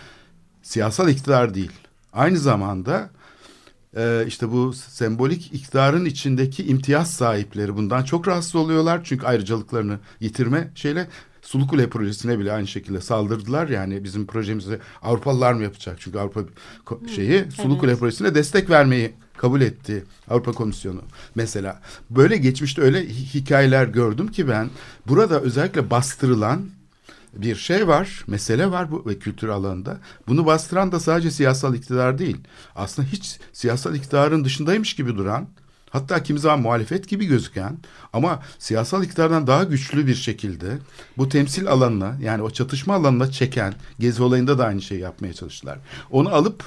siyasal 0.61 1.09
iktidar 1.09 1.53
değil. 1.53 1.71
Aynı 2.13 2.37
zamanda 2.37 3.09
e, 3.97 4.23
işte 4.27 4.51
bu 4.51 4.73
sembolik 4.73 5.53
iktidarın 5.53 6.05
içindeki 6.05 6.65
imtiyaz 6.65 7.13
sahipleri 7.13 7.75
bundan 7.75 8.03
çok 8.03 8.27
rahatsız 8.27 8.55
oluyorlar. 8.55 9.01
Çünkü 9.03 9.25
ayrıcalıklarını 9.25 9.99
yitirme 10.19 10.71
şeyle 10.75 11.07
Sulukule 11.47 11.89
projesine 11.89 12.39
bile 12.39 12.51
aynı 12.51 12.67
şekilde 12.67 13.01
saldırdılar. 13.01 13.67
Yani 13.67 14.03
bizim 14.03 14.25
projemizi 14.25 14.79
Avrupalılar 15.01 15.53
mı 15.53 15.63
yapacak? 15.63 15.97
Çünkü 15.99 16.19
Avrupa 16.19 16.41
şeyi 17.15 17.51
Sulukule 17.51 17.91
evet. 17.91 17.99
projesine 17.99 18.35
destek 18.35 18.69
vermeyi 18.69 19.13
kabul 19.37 19.61
etti 19.61 20.03
Avrupa 20.29 20.51
Komisyonu 20.51 21.01
mesela. 21.35 21.81
Böyle 22.09 22.37
geçmişte 22.37 22.81
öyle 22.81 23.05
hikayeler 23.09 23.85
gördüm 23.87 24.27
ki 24.27 24.47
ben 24.47 24.69
burada 25.07 25.41
özellikle 25.41 25.89
bastırılan 25.89 26.69
bir 27.33 27.55
şey 27.55 27.87
var, 27.87 28.23
mesele 28.27 28.71
var 28.71 28.91
bu 28.91 29.03
ve 29.05 29.19
kültür 29.19 29.47
alanında. 29.47 29.97
Bunu 30.27 30.45
bastıran 30.45 30.91
da 30.91 30.99
sadece 30.99 31.31
siyasal 31.31 31.75
iktidar 31.75 32.17
değil. 32.17 32.37
Aslında 32.75 33.07
hiç 33.07 33.39
siyasal 33.53 33.95
iktidarın 33.95 34.45
dışındaymış 34.45 34.93
gibi 34.93 35.17
duran 35.17 35.47
Hatta 35.97 36.23
kimi 36.23 36.39
zaman 36.39 36.61
muhalefet 36.61 37.07
gibi 37.07 37.25
gözüken 37.25 37.77
ama 38.13 38.43
siyasal 38.59 39.03
iktidardan 39.03 39.47
daha 39.47 39.63
güçlü 39.63 40.07
bir 40.07 40.15
şekilde 40.15 40.77
bu 41.17 41.29
temsil 41.29 41.67
alanına 41.67 42.15
yani 42.21 42.41
o 42.41 42.49
çatışma 42.49 42.93
alanına 42.93 43.31
çeken 43.31 43.73
Gezi 43.99 44.23
olayında 44.23 44.57
da 44.57 44.65
aynı 44.65 44.81
şeyi 44.81 45.01
yapmaya 45.01 45.33
çalıştılar. 45.33 45.79
Onu 46.11 46.33
alıp 46.33 46.63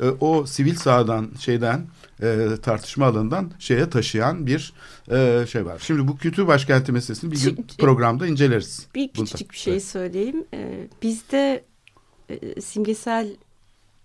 e, 0.00 0.08
o 0.08 0.46
sivil 0.46 0.74
sahadan 0.74 1.30
şeyden 1.40 1.86
e, 2.22 2.48
tartışma 2.62 3.06
alanından 3.06 3.50
şeye 3.58 3.90
taşıyan 3.90 4.46
bir 4.46 4.72
e, 5.10 5.46
şey 5.46 5.66
var. 5.66 5.82
Şimdi 5.86 6.08
bu 6.08 6.16
kültür 6.16 6.46
başkenti 6.46 6.92
meselesini 6.92 7.32
bir 7.32 7.42
gün 7.42 7.66
programda 7.78 8.26
inceleriz. 8.26 8.86
Bir 8.94 9.08
küçük 9.08 9.50
bir 9.50 9.56
şey 9.56 9.80
söyleyeyim. 9.80 10.44
Ee, 10.54 10.88
bizde 11.02 11.64
e, 12.30 12.60
simgesel 12.60 13.36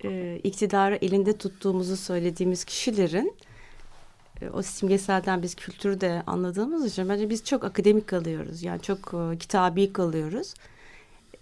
e, 0.04 0.39
iktidarı 0.44 1.00
elinde 1.02 1.38
tuttuğumuzu 1.38 1.98
söylediğimiz 1.98 2.63
kişilerin 2.63 3.28
e, 3.28 3.48
o 4.54 4.62
simgeselden 4.62 5.41
biz 5.43 5.56
kültürü 5.56 6.02
de 6.02 6.23
anladığımız 6.28 6.86
için 6.86 7.10
bence 7.10 7.30
biz 7.30 7.43
çok 7.43 7.63
akademik 7.63 8.08
kalıyoruz. 8.08 8.63
Yani 8.63 8.82
çok 8.82 9.13
e, 9.13 9.38
kitabi 9.38 9.93
kalıyoruz. 9.93 10.54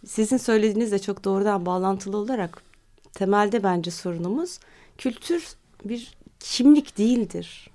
Sizin 0.06 0.38
söylediğinizle 0.38 1.00
çok 1.00 1.24
doğrudan 1.24 1.66
bağlantılı 1.66 2.18
olarak 2.18 2.62
temelde 3.14 3.64
bence 3.64 3.92
sorunumuz 3.92 4.60
kültür 4.98 5.48
bir 5.86 6.18
kimlik 6.40 6.98
değildir. 6.98 7.70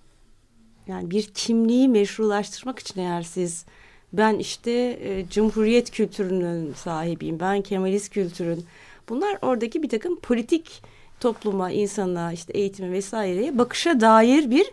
Yani 0.87 1.11
bir 1.11 1.23
kimliği 1.35 1.89
meşrulaştırmak 1.89 2.79
için 2.79 3.01
eğer 3.01 3.23
siz 3.23 3.65
ben 4.13 4.39
işte 4.39 4.71
e, 5.03 5.27
cumhuriyet 5.31 5.91
kültürünün 5.91 6.75
sahibiyim, 6.75 7.41
ben 7.41 7.63
Kemalist 7.63 8.13
kültürün 8.13 8.65
bunlar 9.09 9.39
oradaki 9.43 9.83
bir 9.83 9.89
takım 9.89 10.21
politik 10.21 10.83
topluma, 11.21 11.71
insana, 11.71 12.33
işte 12.33 12.53
eğitime 12.53 12.91
vesaireye 12.91 13.59
bakışa 13.59 14.01
dair 14.01 14.51
bir 14.51 14.67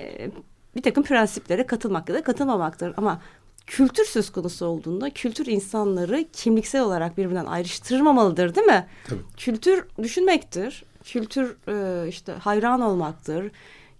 e, 0.00 0.30
bir 0.76 0.82
takım 0.82 1.04
prensiplere 1.04 1.66
katılmak 1.66 2.08
ya 2.08 2.14
da 2.14 2.22
katılmamaktır. 2.22 2.94
Ama 2.96 3.20
kültür 3.66 4.04
söz 4.04 4.32
konusu 4.32 4.66
olduğunda 4.66 5.10
kültür 5.10 5.46
insanları 5.46 6.24
kimliksel 6.32 6.82
olarak 6.82 7.18
birbirinden 7.18 7.46
ayrıştırmamalıdır 7.46 8.54
değil 8.54 8.66
mi? 8.66 8.86
Tabii. 9.08 9.20
Kültür 9.36 9.84
düşünmektir. 10.02 10.84
Kültür 11.04 11.56
e, 11.68 12.08
işte 12.08 12.32
hayran 12.32 12.80
olmaktır. 12.80 13.50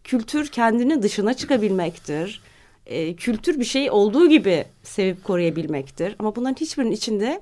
Kültür 0.05 0.47
kendini 0.47 1.03
dışına 1.03 1.35
çıkabilmektir. 1.35 2.43
E, 2.87 3.17
kültür 3.17 3.61
bir 3.61 3.65
şey 3.65 3.91
olduğu 3.91 4.29
gibi 4.29 4.65
sevip 4.83 5.25
koruyabilmektir. 5.25 6.17
Ama 6.19 6.37
bunların 6.37 6.57
hiçbirinin 6.61 6.93
içinde 6.93 7.41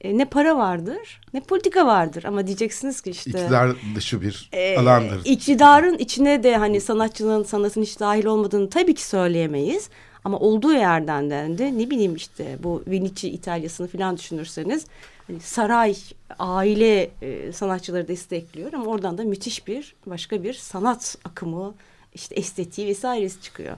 e, 0.00 0.18
ne 0.18 0.24
para 0.24 0.56
vardır 0.56 1.20
ne 1.34 1.40
politika 1.40 1.86
vardır 1.86 2.24
ama 2.24 2.46
diyeceksiniz 2.46 3.00
ki 3.00 3.10
işte 3.10 3.30
iktidar 3.30 3.76
dışı 3.94 4.22
bir 4.22 4.50
e, 4.52 4.78
alandır. 4.78 5.20
İktidarın 5.24 5.98
içine 5.98 6.42
de 6.42 6.56
hani 6.56 6.80
sanatçının 6.80 7.44
sanatın 7.44 7.82
hiç 7.82 8.00
dahil 8.00 8.24
olmadığını 8.24 8.70
tabii 8.70 8.94
ki 8.94 9.04
söyleyemeyiz. 9.04 9.88
Ama 10.24 10.38
olduğu 10.38 10.72
yerden 10.72 11.30
de 11.30 11.78
ne 11.78 11.90
bileyim 11.90 12.14
işte 12.14 12.56
bu 12.62 12.82
Vinici 12.86 13.30
İtalya'sını 13.30 13.88
falan 13.88 14.16
düşünürseniz 14.16 14.86
hani 15.26 15.40
saray, 15.40 15.96
aile 16.38 17.10
e, 17.22 17.52
sanatçıları 17.52 18.08
destekliyor 18.08 18.72
ama 18.72 18.84
oradan 18.84 19.18
da 19.18 19.24
müthiş 19.24 19.66
bir 19.66 19.94
başka 20.06 20.42
bir 20.42 20.54
sanat 20.54 21.18
akımı, 21.24 21.74
işte 22.14 22.34
estetiği 22.34 22.86
vesairesi 22.86 23.42
çıkıyor. 23.42 23.76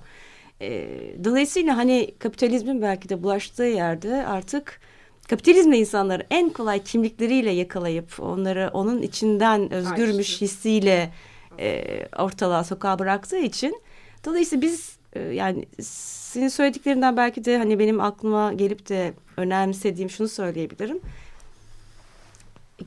E, 0.61 0.89
dolayısıyla 1.25 1.77
hani 1.77 2.11
kapitalizmin 2.19 2.83
belki 2.83 3.09
de 3.09 3.23
bulaştığı 3.23 3.63
yerde 3.63 4.27
artık 4.27 4.81
kapitalizmle 5.29 5.79
insanları 5.79 6.27
en 6.31 6.51
kolay 6.51 6.83
kimlikleriyle 6.83 7.51
yakalayıp 7.51 8.21
onları 8.21 8.71
onun 8.73 9.03
içinden 9.03 9.73
özgürmüş 9.73 10.41
hissiyle 10.41 11.13
e, 11.59 11.85
ortalığa 12.19 12.65
sokağa 12.65 12.99
bıraktığı 12.99 13.39
için 13.39 13.83
dolayısıyla 14.25 14.63
biz 14.63 14.97
e, 15.13 15.21
yani 15.21 15.67
senin 15.81 16.49
söylediklerinden 16.49 17.17
belki 17.17 17.45
de 17.45 17.59
hani 17.59 17.79
benim 17.79 18.01
aklıma 18.01 18.53
gelip 18.53 18.89
de 18.89 19.15
önemsediğim 19.37 20.11
şunu 20.11 20.29
söyleyebilirim. 20.29 21.01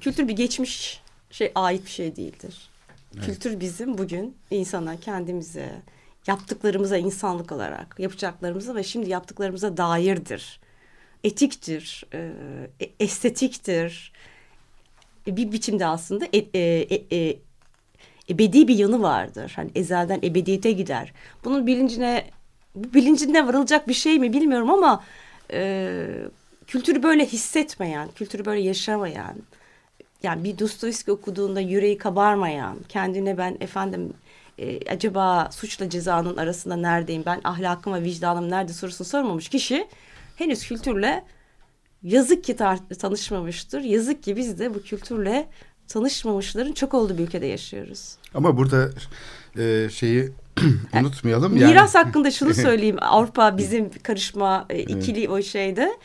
Kültür 0.01 0.27
bir 0.27 0.33
geçmiş 0.33 1.01
şey 1.31 1.51
ait 1.55 1.85
bir 1.85 1.89
şey 1.89 2.15
değildir. 2.15 2.69
Evet. 3.15 3.25
Kültür 3.25 3.59
bizim 3.59 3.97
bugün 3.97 4.35
insana, 4.51 4.99
kendimize, 4.99 5.81
yaptıklarımıza 6.27 6.97
insanlık 6.97 7.51
olarak, 7.51 7.95
yapacaklarımıza 7.99 8.75
ve 8.75 8.83
şimdi 8.83 9.09
yaptıklarımıza 9.09 9.77
dairdir. 9.77 10.59
Etiktir, 11.23 12.05
e, 12.13 12.31
e 12.79 12.89
estetiktir. 12.99 14.11
E, 15.27 15.37
bir 15.37 15.51
biçimde 15.51 15.85
aslında 15.85 16.25
e, 16.33 16.37
e, 16.37 17.17
e, 17.17 17.37
ebedi 18.29 18.67
bir 18.67 18.75
yanı 18.75 19.01
vardır. 19.01 19.53
Hani 19.55 19.71
ezelden 19.75 20.19
ebediyete 20.23 20.71
gider. 20.71 21.13
Bunun 21.43 21.67
bilincine 21.67 22.25
bu 22.75 22.93
bilincinde 22.93 23.47
varılacak 23.47 23.87
bir 23.87 23.93
şey 23.93 24.19
mi 24.19 24.33
bilmiyorum 24.33 24.69
ama 24.69 25.03
e, 25.53 26.07
kültürü 26.67 27.03
böyle 27.03 27.25
hissetmeyen, 27.25 28.09
kültürü 28.15 28.45
böyle 28.45 28.61
yaşamayan, 28.61 29.35
yani 30.23 30.43
bir 30.43 30.59
Dostoyevski 30.59 31.11
okuduğunda 31.11 31.59
yüreği 31.59 31.97
kabarmayan, 31.97 32.77
kendine 32.89 33.37
ben 33.37 33.57
efendim 33.59 34.13
e, 34.59 34.89
acaba 34.91 35.49
suçla 35.51 35.89
cezanın 35.89 36.37
arasında 36.37 36.75
neredeyim, 36.75 37.23
ben 37.25 37.41
ahlakım 37.43 37.93
ve 37.93 38.03
vicdanım 38.03 38.49
nerede 38.49 38.73
sorusunu 38.73 39.07
sormamış 39.07 39.49
kişi 39.49 39.87
henüz 40.41 40.67
kültürle 40.67 41.23
yazık 42.03 42.43
ki 42.43 42.55
tanışmamıştır. 42.99 43.81
Yazık 43.81 44.23
ki 44.23 44.35
biz 44.35 44.59
de 44.59 44.73
bu 44.73 44.81
kültürle 44.81 45.47
tanışmamışların 45.87 46.71
çok 46.71 46.93
olduğu 46.93 47.17
bir 47.17 47.23
ülkede 47.23 47.45
yaşıyoruz. 47.45 48.15
Ama 48.33 48.57
burada 48.57 48.89
e, 49.57 49.89
şeyi 49.89 50.31
unutmayalım. 51.01 51.57
Yani. 51.57 51.71
Miras 51.71 51.95
hakkında 51.95 52.31
şunu 52.31 52.53
söyleyeyim. 52.67 52.97
Avrupa 53.01 53.57
bizim 53.57 53.89
karışma 54.03 54.65
e, 54.69 54.79
ikili 54.79 55.19
evet. 55.19 55.29
o 55.29 55.41
şeyde. 55.41 55.97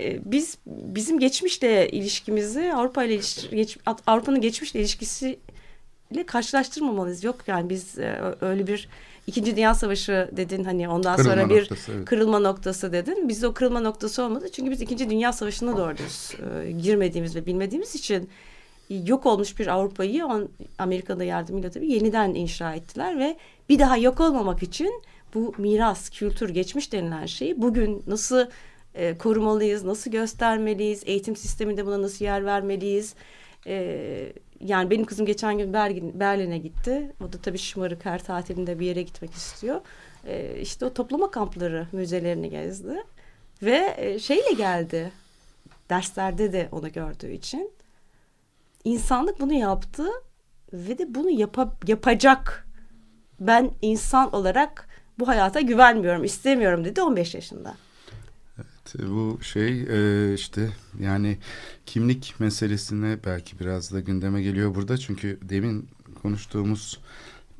E, 0.00 0.20
biz 0.24 0.58
bizim 0.66 1.18
geçmişle 1.18 1.88
ilişkimizi 1.88 2.72
Avrupa 2.74 3.04
ile 3.04 3.20
geç, 3.50 3.78
Avrupa'nın 4.06 4.40
geçmişle 4.40 4.80
ilişkisiyle 4.80 6.26
karşılaştırmamalıyız. 6.26 7.24
Yok 7.24 7.36
yani 7.46 7.70
biz 7.70 7.98
e, 7.98 8.20
öyle 8.40 8.66
bir 8.66 8.88
İkinci 9.26 9.56
Dünya 9.56 9.74
Savaşı 9.74 10.30
dedin 10.32 10.64
hani 10.64 10.88
ondan 10.88 11.16
kırılma 11.16 11.34
sonra 11.34 11.50
bir 11.50 11.60
noktası, 11.60 11.92
evet. 11.92 12.04
kırılma 12.04 12.38
noktası 12.38 12.92
dedin. 12.92 13.28
Bizde 13.28 13.46
o 13.46 13.54
kırılma 13.54 13.80
noktası 13.80 14.22
olmadı. 14.22 14.46
Çünkü 14.52 14.70
biz 14.70 14.80
İkinci 14.80 15.10
Dünya 15.10 15.32
Savaşı'na 15.32 15.76
doğru 15.76 15.94
e, 16.64 16.72
girmediğimiz 16.72 17.36
ve 17.36 17.46
bilmediğimiz 17.46 17.94
için 17.94 18.28
yok 18.90 19.26
olmuş 19.26 19.58
bir 19.58 19.66
Avrupa'yı 19.66 20.24
Amerika'da 20.78 21.24
yardımıyla 21.24 21.70
tabii 21.70 21.92
yeniden 21.92 22.34
inşa 22.34 22.74
ettiler 22.74 23.18
ve 23.18 23.36
bir 23.68 23.78
daha 23.78 23.96
yok 23.96 24.20
olmamak 24.20 24.62
için 24.62 25.02
bu 25.34 25.54
miras, 25.58 26.10
kültür, 26.10 26.48
geçmiş 26.48 26.92
denilen 26.92 27.26
şeyi 27.26 27.62
bugün 27.62 28.02
nasıl 28.06 28.46
e, 28.94 29.18
korumalıyız, 29.18 29.84
nasıl 29.84 30.10
göstermeliyiz, 30.10 31.02
eğitim 31.06 31.36
sisteminde 31.36 31.86
buna 31.86 32.02
nasıl 32.02 32.24
yer 32.24 32.44
vermeliyiz. 32.44 33.14
E, 33.66 34.32
yani 34.62 34.90
benim 34.90 35.04
kızım 35.04 35.26
geçen 35.26 35.58
gün 35.58 35.72
Berlin, 35.72 36.20
Berlin'e 36.20 36.58
gitti. 36.58 37.12
O 37.24 37.32
da 37.32 37.38
tabii 37.42 37.58
şımarık 37.58 38.04
her 38.04 38.24
tatilinde 38.24 38.78
bir 38.78 38.86
yere 38.86 39.02
gitmek 39.02 39.32
istiyor. 39.32 39.80
E, 40.26 40.60
işte 40.60 40.84
o 40.84 40.94
toplama 40.94 41.30
kampları 41.30 41.86
müzelerini 41.92 42.50
gezdi. 42.50 43.04
Ve 43.62 43.94
e, 43.96 44.18
şeyle 44.18 44.52
geldi. 44.52 45.12
Derslerde 45.90 46.52
de 46.52 46.68
onu 46.72 46.92
gördüğü 46.92 47.32
için 47.32 47.70
insanlık 48.84 49.40
bunu 49.40 49.52
yaptı 49.52 50.06
ve 50.72 50.98
de 50.98 51.14
bunu 51.14 51.30
yapa, 51.30 51.76
yapacak. 51.86 52.66
Ben 53.40 53.70
insan 53.82 54.34
olarak 54.34 54.88
bu 55.18 55.28
hayata 55.28 55.60
güvenmiyorum, 55.60 56.24
istemiyorum 56.24 56.84
dedi 56.84 57.02
15 57.02 57.34
yaşında. 57.34 57.74
Evet, 58.98 59.10
bu 59.10 59.38
şey 59.42 59.82
e, 59.82 60.34
işte 60.34 60.68
yani 61.00 61.38
kimlik 61.86 62.34
meselesine 62.38 63.18
belki 63.26 63.60
biraz 63.60 63.92
da 63.92 64.00
gündeme 64.00 64.42
geliyor 64.42 64.74
burada. 64.74 64.98
Çünkü 64.98 65.38
demin 65.42 65.88
konuştuğumuz 66.22 67.00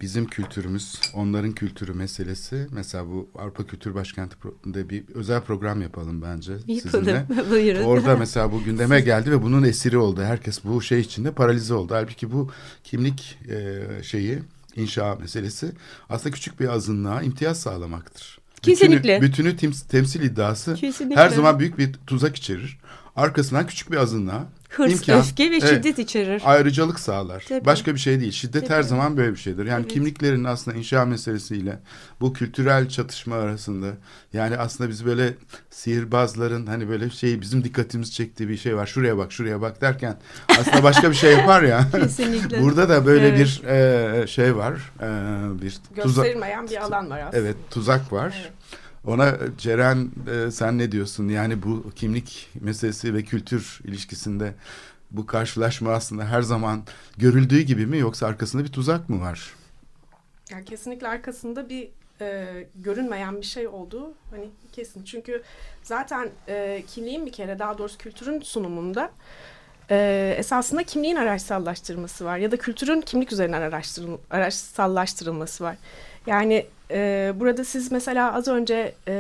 bizim 0.03 0.27
kültürümüz, 0.27 1.01
onların 1.15 1.53
kültürü 1.53 1.93
meselesi. 1.93 2.67
Mesela 2.71 3.07
bu 3.07 3.29
Avrupa 3.39 3.67
Kültür 3.67 3.95
Başkenti'nde 3.95 4.91
bir 4.91 5.05
özel 5.15 5.41
program 5.41 5.83
yapalım 5.83 6.23
bence 6.23 6.53
yapalım. 6.53 6.81
sizinle. 6.81 7.27
Buyurun. 7.51 7.83
Orada 7.83 8.17
mesela 8.19 8.53
bu 8.53 8.65
gündeme 8.65 9.01
geldi 9.01 9.31
ve 9.31 9.43
bunun 9.43 9.63
esiri 9.63 9.99
oldu. 9.99 10.23
Herkes 10.23 10.65
bu 10.65 10.83
şey 10.83 11.01
içinde 11.01 11.33
paralize 11.33 11.75
oldu. 11.75 11.95
Halbuki 11.95 12.33
bu 12.33 12.51
kimlik 12.85 13.39
e, 13.49 13.83
şeyi, 14.03 14.39
inşa 14.77 15.15
meselesi 15.15 15.73
aslında 16.09 16.35
küçük 16.35 16.61
bir 16.61 16.69
azınlığa 16.69 17.23
imtiyaz 17.23 17.61
sağlamaktır. 17.61 18.42
Kesinlikle. 18.63 19.23
Bütünü, 19.23 19.53
bütünü 19.53 19.81
temsil 19.89 20.23
iddiası 20.23 20.75
Kesinlikle. 20.75 21.21
her 21.21 21.29
zaman 21.29 21.59
büyük 21.59 21.79
bir 21.79 21.93
tuzak 22.07 22.37
içerir. 22.37 22.79
Arkasından 23.17 23.67
küçük 23.67 23.93
bir 23.93 23.97
azınlığa 23.97 24.49
Hırs, 24.73 24.93
imkan, 24.93 25.21
öfke 25.21 25.51
ve 25.51 25.61
şiddet 25.61 25.87
evet, 25.87 25.99
içerir. 25.99 26.43
Ayrıcalık 26.45 27.01
sağlar. 27.01 27.45
Tabii. 27.49 27.65
Başka 27.65 27.95
bir 27.95 28.01
şey 28.01 28.21
değil. 28.21 28.33
Şiddet 28.33 28.63
Tabii. 28.63 28.75
her 28.75 28.83
zaman 28.83 29.17
böyle 29.17 29.33
bir 29.33 29.37
şeydir. 29.37 29.67
Yani 29.67 29.83
evet. 29.83 29.93
kimliklerin 29.93 30.45
aslında 30.45 30.77
inşa 30.77 31.05
meselesiyle 31.05 31.79
bu 32.21 32.33
kültürel 32.33 32.89
çatışma 32.89 33.37
arasında 33.37 33.87
yani 34.33 34.57
aslında 34.57 34.91
biz 34.91 35.07
böyle 35.07 35.35
sihirbazların 35.71 36.67
hani 36.67 36.89
böyle 36.89 37.11
şey 37.11 37.41
bizim 37.41 37.65
dikkatimizi 37.65 38.13
çektiği 38.13 38.49
bir 38.49 38.57
şey 38.57 38.77
var. 38.77 38.87
Şuraya 38.87 39.19
bak, 39.19 39.33
şuraya 39.33 39.61
bak 39.61 39.81
derken 39.81 40.17
aslında 40.49 40.83
başka 40.83 41.11
bir 41.11 41.17
şey 41.17 41.33
yapar 41.33 41.63
ya. 41.63 41.87
Kesinlikle. 41.93 42.63
Burada 42.63 42.89
da 42.89 43.07
böyle 43.07 43.29
evet. 43.29 43.39
bir 43.39 43.69
e, 43.69 44.27
şey 44.27 44.57
var. 44.57 44.93
E, 45.01 45.63
bir 45.63 45.79
gösterilmeyen 45.97 46.69
bir 46.69 46.77
alan 46.77 47.11
var 47.11 47.19
aslında. 47.19 47.43
Evet, 47.43 47.57
tuzak 47.71 48.13
var. 48.13 48.35
Evet. 48.43 48.62
Ona 49.07 49.39
Ceren 49.59 50.11
e, 50.31 50.51
sen 50.51 50.79
ne 50.79 50.93
diyorsun? 50.93 51.29
Yani 51.29 51.63
bu 51.63 51.91
kimlik 51.97 52.49
meselesi 52.61 53.15
ve 53.15 53.23
kültür 53.23 53.81
ilişkisinde 53.85 54.55
bu 55.11 55.27
karşılaşma 55.27 55.93
aslında 55.93 56.25
her 56.25 56.43
zaman 56.43 56.83
görüldüğü 57.17 57.61
gibi 57.61 57.87
mi 57.87 57.99
yoksa 57.99 58.27
arkasında 58.27 58.65
bir 58.65 58.73
tuzak 58.73 59.09
mı 59.09 59.21
var? 59.21 59.55
Yani 60.51 60.65
kesinlikle 60.65 61.09
arkasında 61.09 61.69
bir 61.69 61.89
e, 62.21 62.47
görünmeyen 62.75 63.37
bir 63.37 63.47
şey 63.47 63.69
olduğu 63.69 64.13
hani 64.31 64.51
kesin. 64.73 65.05
Çünkü 65.05 65.43
zaten 65.83 66.31
e, 66.49 66.83
kimliğin 66.87 67.27
bir 67.27 67.33
kere 67.33 67.59
daha 67.59 67.79
doğrusu 67.79 67.99
kültürün 67.99 68.41
sunumunda 68.41 69.11
e, 69.91 70.35
esasında 70.39 70.83
kimliğin 70.83 71.17
araçsallaştırılması 71.17 72.25
var 72.25 72.39
ya 72.39 72.51
da 72.51 72.57
kültürün 72.57 73.01
kimlik 73.01 73.33
üzerinden 73.33 73.63
araştırıl 73.63 74.19
araçsallaştırılması 74.31 75.65
var. 75.65 75.77
Yani 76.27 76.67
e, 76.93 77.33
burada 77.41 77.65
siz 77.65 77.93
mesela 77.93 78.35
az 78.35 78.49
önce 78.49 78.95
e, 79.09 79.13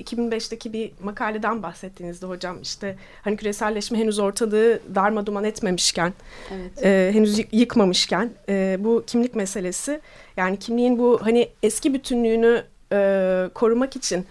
2005'teki 0.00 0.72
bir 0.72 0.92
makaleden 1.02 1.62
bahsettiğinizde 1.62 2.26
hocam 2.26 2.62
işte 2.62 2.96
hani 3.22 3.36
küreselleşme 3.36 3.98
henüz 3.98 4.18
ortalığı 4.18 4.80
darma 4.94 5.26
duman 5.26 5.44
etmemişken, 5.44 6.12
evet. 6.54 6.84
e, 6.84 7.10
henüz 7.14 7.40
yıkmamışken 7.52 8.30
e, 8.48 8.76
bu 8.80 9.04
kimlik 9.06 9.34
meselesi 9.34 10.00
yani 10.36 10.58
kimliğin 10.58 10.98
bu 10.98 11.18
hani 11.22 11.48
eski 11.62 11.94
bütünlüğünü 11.94 12.64
e, 12.92 13.50
korumak 13.54 13.96
için 13.96 14.26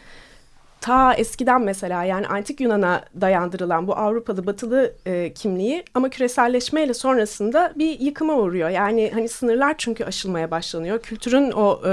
ta 0.86 1.13
eskiden 1.13 1.62
mesela 1.62 2.04
yani 2.04 2.28
antik 2.28 2.62
Yunan'a 2.62 3.04
dayandırılan 3.21 3.88
bu 3.88 3.95
Avrupalı 3.95 4.45
batılı 4.45 4.93
e, 5.06 5.34
kimliği 5.34 5.84
ama 5.93 6.10
küreselleşmeyle 6.10 6.93
sonrasında 6.93 7.74
bir 7.76 8.00
yıkıma 8.00 8.36
uğruyor. 8.36 8.69
Yani 8.69 9.12
hani 9.13 9.30
sınırlar 9.30 9.76
çünkü 9.78 10.04
aşılmaya 10.04 10.52
başlanıyor. 10.52 11.00
Kültürün 11.00 11.52
o 11.52 11.82
e, 11.86 11.91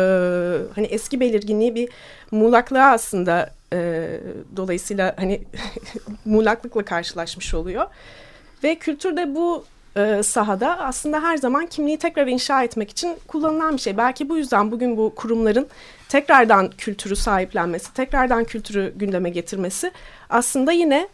hani 0.75 0.87
eski 0.87 1.21
belirginliği 1.21 1.75
bir 1.75 1.89
muğlaklığa 2.31 2.93
aslında 2.93 3.51
e, 3.73 4.09
dolayısıyla 4.57 5.15
hani 5.17 5.43
muğlaklıkla 6.25 6.85
karşılaşmış 6.85 7.55
oluyor. 7.55 7.87
Ve 8.65 8.75
kültür 8.75 9.17
de 9.17 9.35
bu 9.35 9.65
e, 9.97 10.23
sahada 10.23 10.79
aslında 10.79 11.23
her 11.23 11.37
zaman 11.37 11.67
kimliği 11.67 11.99
tekrar 11.99 12.27
inşa 12.27 12.63
etmek 12.63 12.91
için 12.91 13.17
kullanılan 13.29 13.77
bir 13.77 13.81
şey. 13.81 13.97
Belki 13.97 14.29
bu 14.29 14.37
yüzden 14.37 14.71
bugün 14.71 14.97
bu 14.97 15.15
kurumların 15.15 15.67
tekrardan 16.09 16.71
kültürü 16.71 17.17
sahiplenmesi, 17.17 17.95
tekrardan 17.95 18.45
kültürü 18.45 18.93
gündeme 18.97 19.31
getirmesi 19.31 19.93
aslında 20.31 20.73
yine 20.73 21.09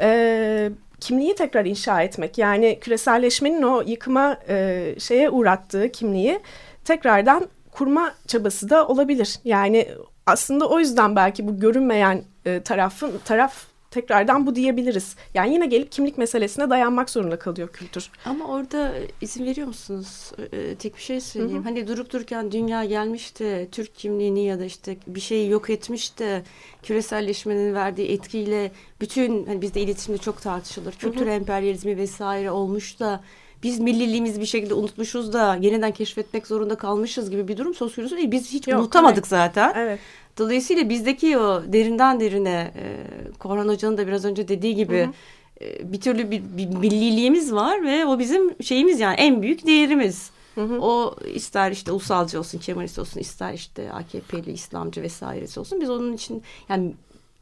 e, 0.00 0.70
kimliği 1.00 1.34
tekrar 1.34 1.64
inşa 1.64 2.02
etmek. 2.02 2.38
Yani 2.38 2.78
küreselleşmenin 2.80 3.62
o 3.62 3.82
yıkıma 3.86 4.36
e, 4.48 4.94
şeye 4.98 5.30
uğrattığı 5.30 5.92
kimliği 5.92 6.40
tekrardan 6.84 7.48
kurma 7.70 8.14
çabası 8.26 8.70
da 8.70 8.88
olabilir. 8.88 9.38
Yani 9.44 9.88
aslında 10.26 10.68
o 10.68 10.78
yüzden 10.78 11.16
belki 11.16 11.48
bu 11.48 11.60
görünmeyen 11.60 12.22
e, 12.44 12.62
tarafın 12.62 13.20
taraf 13.24 13.69
tekrardan 13.90 14.46
bu 14.46 14.54
diyebiliriz. 14.54 15.16
Yani 15.34 15.54
yine 15.54 15.66
gelip 15.66 15.92
kimlik 15.92 16.18
meselesine 16.18 16.70
dayanmak 16.70 17.10
zorunda 17.10 17.38
kalıyor 17.38 17.68
kültür. 17.68 18.10
Ama 18.24 18.46
orada 18.46 18.92
izin 19.20 19.46
veriyor 19.46 19.66
musunuz? 19.66 20.32
Ee, 20.52 20.74
tek 20.74 20.96
bir 20.96 21.02
şey 21.02 21.20
söyleyeyim. 21.20 21.56
Hı 21.56 21.60
hı. 21.60 21.64
Hani 21.64 21.88
durup 21.88 22.12
dururken 22.12 22.52
dünya 22.52 22.84
gelmişti, 22.84 23.68
Türk 23.72 23.94
kimliğini 23.94 24.44
ya 24.44 24.60
da 24.60 24.64
işte 24.64 24.96
bir 25.06 25.20
şeyi 25.20 25.50
yok 25.50 25.70
etmişti. 25.70 26.42
Küreselleşmenin 26.82 27.74
verdiği 27.74 28.08
etkiyle 28.08 28.72
bütün 29.00 29.46
hani 29.46 29.62
bizde 29.62 29.80
iletişimde 29.80 30.18
çok 30.18 30.42
tartışılır. 30.42 30.92
Kültür 30.92 31.26
hı 31.26 31.30
hı. 31.30 31.34
emperyalizmi 31.34 31.96
vesaire 31.96 32.50
olmuş 32.50 33.00
da 33.00 33.20
biz 33.62 33.80
milliliğimizi 33.80 34.40
bir 34.40 34.46
şekilde 34.46 34.74
unutmuşuz 34.74 35.32
da 35.32 35.58
yeniden 35.60 35.92
keşfetmek 35.92 36.46
zorunda 36.46 36.74
kalmışız 36.74 37.30
gibi 37.30 37.48
bir 37.48 37.56
durum 37.56 37.74
söz 37.74 37.94
konusu 37.94 38.16
değil. 38.16 38.30
Biz 38.30 38.52
hiç 38.52 38.68
Yok, 38.68 38.80
unutamadık 38.80 39.18
evet. 39.18 39.26
zaten. 39.26 39.72
Evet. 39.76 40.00
Dolayısıyla 40.38 40.88
bizdeki 40.88 41.38
o 41.38 41.62
derinden 41.72 42.20
derine 42.20 42.72
e, 42.76 43.06
Korhan 43.40 43.68
Hoca'nın 43.68 43.98
da 43.98 44.06
biraz 44.06 44.24
önce 44.24 44.48
dediği 44.48 44.74
gibi 44.74 45.00
hı 45.00 45.04
hı. 45.04 45.12
E, 45.60 45.92
bir 45.92 46.00
türlü 46.00 46.30
bir, 46.30 46.42
bir 46.56 46.66
milliliğimiz 46.66 47.52
var 47.52 47.82
ve 47.82 48.06
o 48.06 48.18
bizim 48.18 48.62
şeyimiz 48.62 49.00
yani 49.00 49.14
en 49.14 49.42
büyük 49.42 49.66
değerimiz. 49.66 50.30
Hı 50.54 50.60
hı. 50.60 50.80
O 50.80 51.16
ister 51.34 51.70
işte 51.70 51.92
ulusalcı 51.92 52.38
olsun, 52.38 52.58
Kemalist 52.58 52.98
olsun, 52.98 53.20
ister 53.20 53.52
işte 53.52 53.92
AKP'li, 53.92 54.52
İslamcı 54.52 55.02
vesairesi 55.02 55.60
olsun. 55.60 55.80
Biz 55.80 55.90
onun 55.90 56.12
için 56.12 56.42
yani 56.68 56.92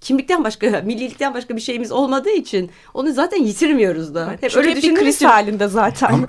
kimlikten 0.00 0.44
başka, 0.44 0.80
millilikten 0.84 1.34
başka 1.34 1.56
bir 1.56 1.60
şeyimiz 1.60 1.92
olmadığı 1.92 2.30
için 2.30 2.70
onu 2.94 3.12
zaten 3.12 3.42
yitirmiyoruz 3.42 4.14
da. 4.14 4.26
Evet, 4.30 4.42
hep 4.42 4.56
öyle 4.56 4.76
bir 4.76 4.94
kriz 4.94 5.22
halinde 5.22 5.68
zaten. 5.68 6.12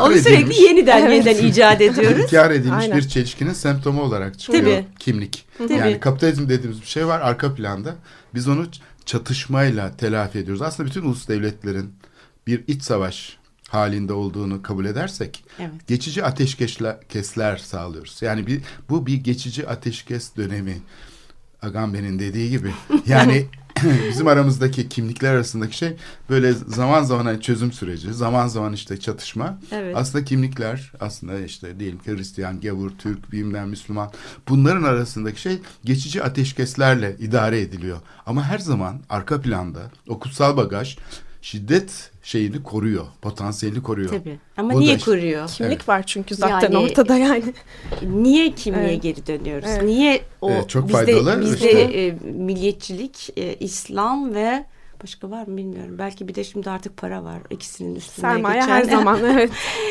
onu 0.00 0.14
sürekli 0.14 0.34
edilmiş, 0.34 0.60
yeniden 0.60 1.02
evet. 1.02 1.26
yeniden 1.26 1.46
icat 1.46 1.80
ediyoruz. 1.80 2.24
İnkar 2.24 2.50
edilmiş 2.50 2.84
Aynen. 2.84 2.96
bir 2.96 3.08
çelişkinin 3.08 3.52
semptomu 3.52 4.02
olarak 4.02 4.38
çıkıyor 4.38 4.64
Tabii. 4.64 4.84
kimlik. 4.98 5.44
Tabii. 5.58 5.72
Yani 5.72 6.00
kapitalizm 6.00 6.48
dediğimiz 6.48 6.82
bir 6.82 6.86
şey 6.86 7.06
var 7.06 7.20
arka 7.20 7.54
planda. 7.54 7.94
Biz 8.34 8.48
onu 8.48 8.66
çatışmayla 9.10 9.96
telafi 9.96 10.38
ediyoruz. 10.38 10.62
Aslında 10.62 10.88
bütün 10.88 11.02
ulus 11.02 11.28
devletlerin 11.28 11.94
bir 12.46 12.64
iç 12.66 12.82
savaş 12.82 13.36
halinde 13.68 14.12
olduğunu 14.12 14.62
kabul 14.62 14.84
edersek 14.84 15.44
evet. 15.58 15.86
geçici 15.86 16.24
ateşkesler 16.24 17.56
sağlıyoruz. 17.56 18.22
Yani 18.22 18.46
bir, 18.46 18.62
bu 18.88 19.06
bir 19.06 19.14
geçici 19.14 19.68
ateşkes 19.68 20.36
dönemi. 20.36 20.78
Agamben'in 21.62 22.18
dediği 22.18 22.50
gibi. 22.50 22.72
Yani 23.06 23.46
bizim 24.10 24.26
aramızdaki 24.26 24.88
kimlikler 24.88 25.34
arasındaki 25.34 25.76
şey 25.76 25.96
böyle 26.30 26.52
zaman 26.52 27.02
zaman 27.02 27.24
hani 27.24 27.40
çözüm 27.40 27.72
süreci, 27.72 28.14
zaman 28.14 28.48
zaman 28.48 28.72
işte 28.72 29.00
çatışma. 29.00 29.58
Evet. 29.72 29.96
Aslında 29.96 30.24
kimlikler 30.24 30.92
aslında 31.00 31.40
işte 31.40 31.80
diyelim 31.80 31.98
ki 31.98 32.16
Hristiyan, 32.16 32.60
Gavur, 32.60 32.90
Türk, 32.90 33.32
bilmem 33.32 33.68
Müslüman 33.68 34.10
bunların 34.48 34.82
arasındaki 34.82 35.40
şey 35.40 35.58
geçici 35.84 36.22
ateşkeslerle 36.22 37.16
idare 37.18 37.60
ediliyor. 37.60 37.98
Ama 38.26 38.44
her 38.44 38.58
zaman 38.58 39.00
arka 39.08 39.40
planda 39.40 39.80
o 40.08 40.18
kutsal 40.18 40.56
bagaj 40.56 40.96
şiddet 41.42 42.09
şeyini 42.22 42.62
koruyor. 42.62 43.06
Potansiyelini 43.22 43.82
koruyor. 43.82 44.10
Tabii. 44.10 44.38
Ama 44.56 44.74
o 44.74 44.80
niye 44.80 45.00
da, 45.00 45.04
koruyor? 45.04 45.48
Kimlik 45.48 45.72
evet. 45.72 45.88
var 45.88 46.02
çünkü 46.06 46.34
zaten 46.34 46.72
yani, 46.72 46.84
ortada 46.84 47.16
yani. 47.16 47.54
Niye 48.02 48.54
kimliğe 48.54 48.84
evet. 48.84 49.02
geri 49.02 49.26
dönüyoruz? 49.26 49.68
Evet. 49.68 49.82
Niye 49.82 50.22
o 50.40 50.50
evet, 50.50 50.68
çok 50.68 50.88
bizde, 50.88 51.40
bizde 51.40 51.54
işte. 51.54 51.80
e, 51.80 52.10
milliyetçilik, 52.32 53.30
e, 53.36 53.54
İslam 53.54 54.34
ve 54.34 54.64
Başka 55.02 55.30
var 55.30 55.46
mı 55.46 55.56
bilmiyorum. 55.56 55.94
Belki 55.98 56.28
bir 56.28 56.34
de 56.34 56.44
şimdi 56.44 56.70
artık 56.70 56.96
para 56.96 57.24
var. 57.24 57.42
ikisinin 57.50 57.94
üstünde 57.94 58.20
Sermaye 58.20 58.60
geçen. 58.60 58.72
her 58.72 58.82
zaman 58.82 59.20
evet. 59.24 59.50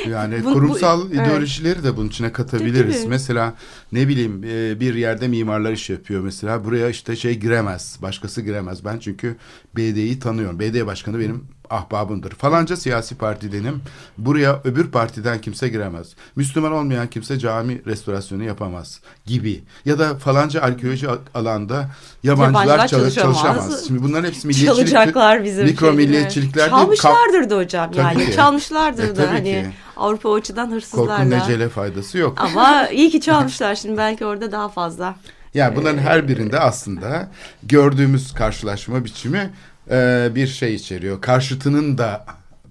Yani 0.09 0.45
bu, 0.45 0.53
kurumsal 0.53 1.01
bu, 1.01 1.13
ideolojileri 1.13 1.73
evet. 1.73 1.83
de 1.83 1.97
bunun 1.97 2.07
içine 2.07 2.31
katabiliriz. 2.31 3.05
Mesela 3.05 3.53
ne 3.91 4.07
bileyim 4.07 4.43
e, 4.43 4.79
bir 4.79 4.95
yerde 4.95 5.27
mimarlar 5.27 5.71
iş 5.71 5.89
yapıyor 5.89 6.21
mesela. 6.21 6.65
Buraya 6.65 6.89
işte 6.89 7.15
şey 7.15 7.39
giremez. 7.39 7.97
Başkası 8.01 8.41
giremez. 8.41 8.85
Ben 8.85 8.99
çünkü 8.99 9.35
BD'yi 9.77 10.19
tanıyorum. 10.19 10.59
BD 10.59 10.85
başkanı 10.85 11.19
benim 11.19 11.47
ahbabımdır. 11.69 12.31
Falanca 12.31 12.77
siyasi 12.77 13.15
partidenim. 13.15 13.81
Buraya 14.17 14.61
öbür 14.63 14.91
partiden 14.91 15.41
kimse 15.41 15.69
giremez. 15.69 16.07
Müslüman 16.35 16.71
olmayan 16.71 17.07
kimse 17.07 17.39
cami 17.39 17.85
restorasyonu 17.85 18.43
yapamaz 18.43 19.01
gibi. 19.25 19.63
Ya 19.85 19.99
da 19.99 20.15
falanca 20.15 20.61
arkeoloji 20.61 21.07
alanda 21.33 21.89
yabancılar, 22.23 22.65
yabancılar 22.65 22.87
çalışamaz. 22.87 23.41
çalışamaz. 23.41 23.87
Şimdi 23.87 24.03
bunların 24.03 24.27
hepsi 24.27 24.47
milliyetçilik. 24.47 24.89
Çalacaklar 24.89 25.43
bizim 25.43 25.65
Mikro 25.65 25.91
milliyetçilikler 25.91 26.69
Çalmışlardır 26.69 27.49
da 27.49 27.57
hocam 27.57 27.91
yani. 27.95 28.25
Ki. 28.25 28.35
Çalmışlardır 28.35 29.09
e, 29.09 29.15
da 29.15 29.29
hani 29.29 29.43
ki. 29.43 29.69
Avrupa 29.97 30.33
açıdan 30.33 30.71
hırsızlar 30.71 31.17
Korkun 31.17 31.29
necele 31.29 31.69
faydası 31.69 32.17
yok. 32.17 32.41
Ama 32.41 32.87
iyi 32.87 33.09
ki 33.09 33.21
çalmışlar 33.21 33.75
şimdi 33.75 33.97
belki 33.97 34.25
orada 34.25 34.51
daha 34.51 34.69
fazla. 34.69 35.15
Yani 35.53 35.75
bunların 35.75 35.97
her 35.97 36.27
birinde 36.27 36.59
aslında 36.59 37.31
gördüğümüz 37.63 38.33
karşılaşma 38.33 39.05
biçimi 39.05 39.49
e, 39.91 40.29
bir 40.35 40.47
şey 40.47 40.75
içeriyor. 40.75 41.21
Karşıtının 41.21 41.97
da 41.97 42.25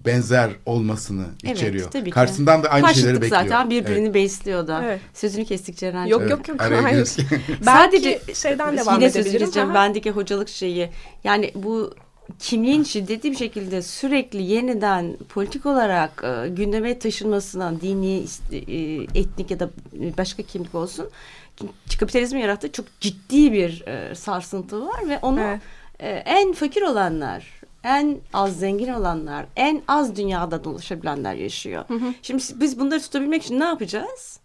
benzer 0.07 0.51
olmasını 0.67 1.25
evet, 1.45 1.57
içeriyor. 1.57 1.91
Tabii 1.91 2.05
ki. 2.05 2.11
Karşısından 2.11 2.63
da 2.63 2.69
aynı 2.69 2.87
Karşıtlık 2.87 3.05
şeyleri 3.05 3.23
bekliyor. 3.23 3.43
zaten 3.43 3.71
birbirini 3.71 4.05
evet. 4.05 4.15
besliyor 4.15 4.67
da. 4.67 4.85
Evet. 4.85 5.01
Sözünü 5.15 5.45
kestik 5.45 5.77
Ceren. 5.77 6.07
Yok 6.07 6.21
evet. 6.21 6.31
yok 6.31 6.49
yok. 6.49 6.61
Hayır. 6.61 7.07
Sadece 7.65 8.21
şeyden 8.35 8.77
devam 8.77 8.95
yine 8.95 9.11
edebilirim. 9.11 9.75
Bendeki 9.75 10.11
hocalık 10.11 10.49
şeyi. 10.49 10.91
Yani 11.25 11.53
bu 11.55 11.95
kimliğin 12.39 12.83
şiddetli 12.83 13.31
bir 13.31 13.37
şekilde 13.37 13.83
sürekli 13.83 14.43
yeniden 14.43 15.17
politik 15.29 15.67
olarak 15.67 16.25
e, 16.25 16.49
gündeme 16.49 16.99
taşınmasına 16.99 17.81
dini, 17.81 18.25
e, 18.53 18.77
etnik 19.21 19.51
ya 19.51 19.61
da 19.61 19.71
başka 20.19 20.43
kimlik 20.43 20.75
olsun 20.75 21.11
kapitalizmin 22.01 22.41
yarattığı 22.41 22.73
çok 22.73 22.87
ciddi 23.01 23.53
bir 23.53 23.85
e, 23.87 24.15
sarsıntı 24.15 24.87
var 24.87 25.09
ve 25.09 25.19
onu 25.19 25.41
evet 25.41 25.61
en 26.07 26.53
fakir 26.53 26.83
olanlar, 26.83 27.61
en 27.85 28.19
az 28.33 28.59
zengin 28.59 28.93
olanlar, 28.93 29.47
en 29.57 29.83
az 29.89 30.17
dünyada 30.17 30.65
dolaşabilenler 30.65 31.35
yaşıyor. 31.35 31.85
Hı 31.89 31.95
hı. 31.95 32.15
Şimdi 32.23 32.43
biz 32.55 32.81
bunları 32.81 33.01
tutabilmek 33.01 33.43
için 33.43 33.61
ne 33.61 33.65
yapacağız? 33.65 34.41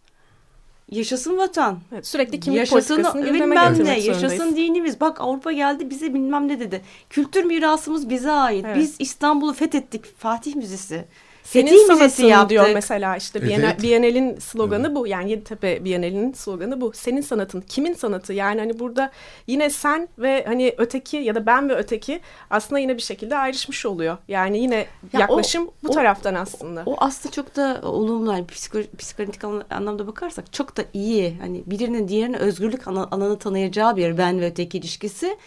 Yaşasın 0.92 1.38
vatan. 1.38 1.80
Evet, 1.94 2.08
sürekli 2.08 2.39
kimlik 2.39 2.60
yaşasın, 2.60 2.96
politikasını 2.96 3.34
bilmem 3.34 3.86
ne, 3.86 4.00
yaşasın 4.00 4.56
dinimiz. 4.56 5.02
Bak 5.02 5.22
Avrupa 5.22 5.52
geldi 5.52 5.89
bize 5.89 6.13
bilmem 6.13 6.48
ne 6.48 6.60
dedi. 6.60 6.82
Kültür 7.10 7.44
mirasımız 7.44 8.10
bize 8.10 8.32
ait. 8.32 8.66
Evet. 8.66 8.78
Biz 8.78 8.96
İstanbul'u 9.00 9.54
fethettik. 9.54 10.18
Fatih 10.18 10.56
Müzesi. 10.56 11.06
Senin 11.44 11.88
sanatın 11.88 12.24
yaptık. 12.24 12.50
diyor 12.50 12.70
mesela 12.74 13.18
işte 13.18 13.40
evet. 13.40 13.50
Bienal, 13.50 13.82
Bienal'in 13.82 14.40
sloganı 14.40 14.88
evet. 14.88 14.96
bu. 14.96 15.08
Yani 15.08 15.32
Yeditepe 15.32 15.86
Bienal'in 15.86 16.34
sloganı 16.34 16.82
bu. 16.82 16.92
Senin 16.94 17.22
sanatın. 17.22 17.62
Kimin 17.62 17.94
sanatı? 17.94 18.34
Yani 18.34 18.60
hani 18.60 18.80
burada 18.80 19.12
yine 19.48 19.70
sen 19.70 20.08
ve 20.18 20.44
hani 20.48 20.76
öteki 20.78 21.18
ya 21.18 21.36
da 21.36 21.46
ben 21.46 21.70
ve 21.70 21.76
öteki 21.76 22.20
aslında 22.50 22.80
yine 22.80 22.98
bir 22.98 23.02
şekilde 23.02 23.38
ayrışmış 23.38 23.86
oluyor. 23.86 24.18
Yani 24.28 24.60
yine 24.60 24.76
ya 25.14 25.20
yaklaşım 25.20 25.68
o, 25.68 25.72
bu 25.84 25.90
o, 25.90 25.92
taraftan 25.92 26.36
aslında. 26.36 26.84
O, 26.86 26.92
o 26.92 26.96
aslında 27.00 27.32
çok 27.36 27.56
da 27.56 27.82
olumlu. 27.84 28.32
Yani 28.32 28.48
psiko, 28.48 28.80
psikolojik 28.98 29.44
anlamda 29.70 30.08
bakarsak 30.08 30.54
çok 30.54 30.78
da 30.78 30.84
iyi. 30.94 31.38
Hani 31.42 31.64
birinin 31.66 32.08
diğerine 32.08 32.38
özgürlük 32.38 32.88
alanı 32.88 33.40
tanıyacağı 33.40 33.96
bir 33.96 34.18
ben 34.18 34.42
ve 34.42 34.46
öteki 34.46 34.78
ilişkisi 34.78 35.38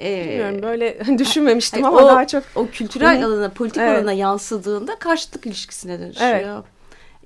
ee, 0.00 0.24
Bilmiyorum 0.24 0.62
böyle 0.62 0.98
düşünmemiştim 1.18 1.84
ama 1.84 1.98
o, 1.98 2.08
daha 2.08 2.26
çok. 2.26 2.44
O 2.54 2.66
kültürel 2.66 3.24
alana, 3.24 3.50
politik 3.50 3.82
evet. 3.82 3.98
alana 3.98 4.12
yansıdığında 4.12 4.96
karşıtlık 4.96 5.46
ilişkisine 5.46 6.00
dönüşüyor. 6.00 6.30
Evet. 6.30 6.64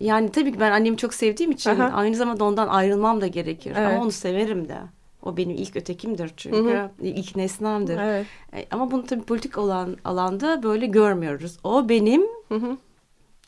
Yani 0.01 0.33
tabii 0.33 0.53
ki 0.53 0.61
ben 0.61 0.71
annemi 0.71 0.97
çok 0.97 1.15
sevdiğim 1.15 1.51
için 1.51 1.71
Aha. 1.71 1.91
aynı 1.95 2.17
zamanda 2.17 2.45
ondan 2.45 2.69
ayrılmam 2.69 3.21
da 3.21 3.27
gerekir. 3.27 3.73
Evet. 3.77 3.93
Ama 3.93 4.03
onu 4.03 4.13
severim 4.13 4.69
de. 4.69 4.77
O 5.23 5.37
benim 5.37 5.57
ilk 5.57 5.77
ötekimdir 5.77 6.31
çünkü. 6.37 6.57
Hı 6.57 6.83
hı. 6.83 6.91
ilk 7.03 7.37
nesnemdir. 7.37 7.99
Evet. 7.99 8.27
E, 8.57 8.67
ama 8.71 8.91
bunu 8.91 9.07
tabii 9.07 9.23
politik 9.23 9.59
olan 9.59 9.97
alanda 10.05 10.63
böyle 10.63 10.87
görmüyoruz. 10.87 11.59
O 11.65 11.89
benim 11.89 12.23
hı 12.49 12.55
hı. 12.55 12.77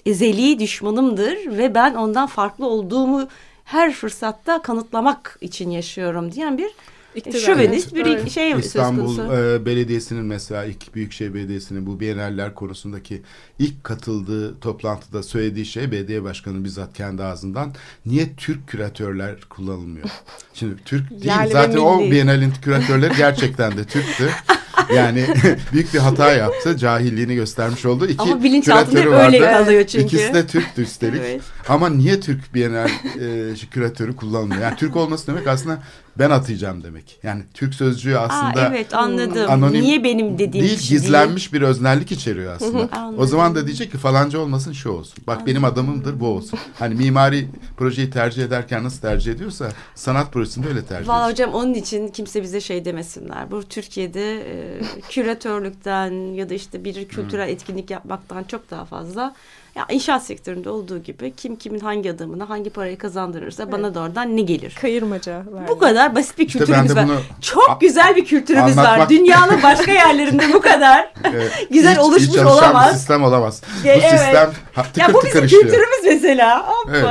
ezeli 0.06 0.58
düşmanımdır 0.58 1.58
ve 1.58 1.74
ben 1.74 1.94
ondan 1.94 2.26
farklı 2.26 2.66
olduğumu 2.66 3.28
her 3.64 3.92
fırsatta 3.92 4.62
kanıtlamak 4.62 5.38
için 5.40 5.70
yaşıyorum 5.70 6.32
diyen 6.32 6.58
bir 6.58 6.70
İktidar. 7.16 7.38
Şövenist 7.38 7.94
bir 7.94 8.06
evet. 8.06 8.30
şey 8.30 8.52
İstanbul 8.52 9.18
e, 9.18 9.66
Belediyesi'nin 9.66 10.24
mesela 10.24 10.64
ilk 10.64 10.94
Büyükşehir 10.94 11.34
Belediyesi'nin 11.34 11.86
bu 11.86 12.00
Biyenerler 12.00 12.54
konusundaki 12.54 13.22
ilk 13.58 13.84
katıldığı 13.84 14.60
toplantıda 14.60 15.22
söylediği 15.22 15.66
şey 15.66 15.92
belediye 15.92 16.22
başkanı 16.22 16.64
bizzat 16.64 16.96
kendi 16.96 17.22
ağzından 17.22 17.74
niye 18.06 18.36
Türk 18.36 18.68
küratörler 18.68 19.40
kullanılmıyor? 19.40 20.08
Şimdi 20.54 20.74
Türk 20.84 21.10
değil 21.10 21.24
yani 21.24 21.50
zaten 21.50 21.78
o 21.78 22.00
Bienalin 22.00 22.52
küratörleri 22.62 23.16
gerçekten 23.16 23.76
de 23.76 23.84
Türktü. 23.84 24.30
Yani 24.94 25.26
büyük 25.72 25.94
bir 25.94 25.98
hata 25.98 26.32
yaptı. 26.32 26.76
Cahilliğini 26.76 27.34
göstermiş 27.34 27.86
oldu. 27.86 28.06
İki 28.06 28.22
Ama 28.22 28.42
bilinçaltında 28.42 29.24
öyle 29.26 29.40
kalıyor 29.40 29.86
çünkü. 29.86 30.06
İkisi 30.06 30.34
de 30.34 30.46
Türktü 30.46 30.82
üstelik. 30.82 31.20
evet. 31.20 31.42
Ama 31.68 31.88
niye 31.88 32.20
Türk 32.20 32.54
Bienal 32.54 32.88
e, 32.88 33.54
küratörü 33.70 34.16
kullanılmıyor? 34.16 34.62
Yani 34.62 34.76
Türk 34.76 34.96
olması 34.96 35.26
demek 35.26 35.46
aslında 35.46 35.78
ben 36.18 36.30
atayacağım 36.30 36.82
demek. 36.82 37.18
Yani 37.22 37.42
Türk 37.54 37.74
sözcüğü 37.74 38.16
aslında 38.16 38.60
Aa, 38.62 38.68
evet 38.68 38.94
anladım. 38.94 39.50
Anonim 39.50 39.82
Niye 39.82 40.04
benim 40.04 40.38
dediğim 40.38 40.66
değil, 40.66 40.78
gizlenmiş 40.88 41.52
değil. 41.52 41.62
bir 41.62 41.68
öznellik 41.68 42.12
içeriyor 42.12 42.56
aslında. 42.56 42.88
o 43.18 43.26
zaman 43.26 43.54
da 43.54 43.66
diyecek 43.66 43.92
ki 43.92 43.98
falanca 43.98 44.38
olmasın 44.38 44.72
şu 44.72 44.90
olsun. 44.90 45.14
Bak 45.26 45.34
anladım. 45.36 45.46
benim 45.46 45.64
adamımdır 45.64 46.20
bu 46.20 46.26
olsun. 46.26 46.58
Hani 46.78 46.94
mimari 46.94 47.48
projeyi 47.76 48.10
tercih 48.10 48.42
ederken 48.44 48.84
nasıl 48.84 49.00
tercih 49.00 49.32
ediyorsa 49.32 49.68
sanat 49.94 50.32
projesinde 50.32 50.68
öyle 50.68 50.82
tercih 50.82 51.12
ediyor. 51.12 51.30
hocam 51.30 51.54
onun 51.54 51.74
için 51.74 52.08
kimse 52.08 52.42
bize 52.42 52.60
şey 52.60 52.84
demesinler. 52.84 53.50
Bu 53.50 53.62
Türkiye'de 53.62 54.40
e, 54.40 54.65
küratörlükten 55.10 56.34
ya 56.34 56.48
da 56.48 56.54
işte 56.54 56.84
bir 56.84 57.08
kültürel 57.08 57.48
etkinlik 57.48 57.90
yapmaktan 57.90 58.44
çok 58.44 58.70
daha 58.70 58.84
fazla 58.84 59.34
ya 59.76 59.86
inşaat 59.90 60.22
sektöründe 60.22 60.70
olduğu 60.70 61.02
gibi 61.02 61.32
kim 61.36 61.56
kimin 61.56 61.80
hangi 61.80 62.10
adamına 62.10 62.48
hangi 62.48 62.70
parayı 62.70 62.98
kazandırırsa 62.98 63.62
evet. 63.62 63.72
bana 63.72 63.94
da 63.94 64.00
oradan 64.00 64.36
ne 64.36 64.40
gelir? 64.40 64.74
Kayırmaca. 64.80 65.36
Var. 65.36 65.68
Bu 65.68 65.78
kadar 65.78 66.14
basit 66.14 66.38
bir 66.38 66.48
kültürümüz 66.48 66.90
işte 66.90 67.08
var. 67.08 67.08
Çok 67.40 67.78
güzel 67.80 68.16
bir 68.16 68.24
kültürümüz 68.24 68.76
var. 68.76 69.08
Dünyanın 69.08 69.62
başka 69.62 69.92
yerlerinde 69.92 70.52
bu 70.52 70.60
kadar 70.60 71.12
evet. 71.24 71.66
güzel 71.70 71.92
hiç, 71.92 71.98
oluşmuş 71.98 72.36
hiç 72.36 72.44
olamaz. 72.44 72.92
Bir 72.92 72.98
sistem 72.98 73.24
olamaz. 73.24 73.62
bu 73.84 73.88
evet. 73.88 74.10
sistem 74.10 74.50
tıkır 74.74 75.00
ya 75.00 75.14
bu 75.14 75.20
tıkır 75.20 75.42
bizim 75.42 75.60
kültürümüz 75.60 76.04
mesela. 76.04 76.66
Evet. 76.90 77.04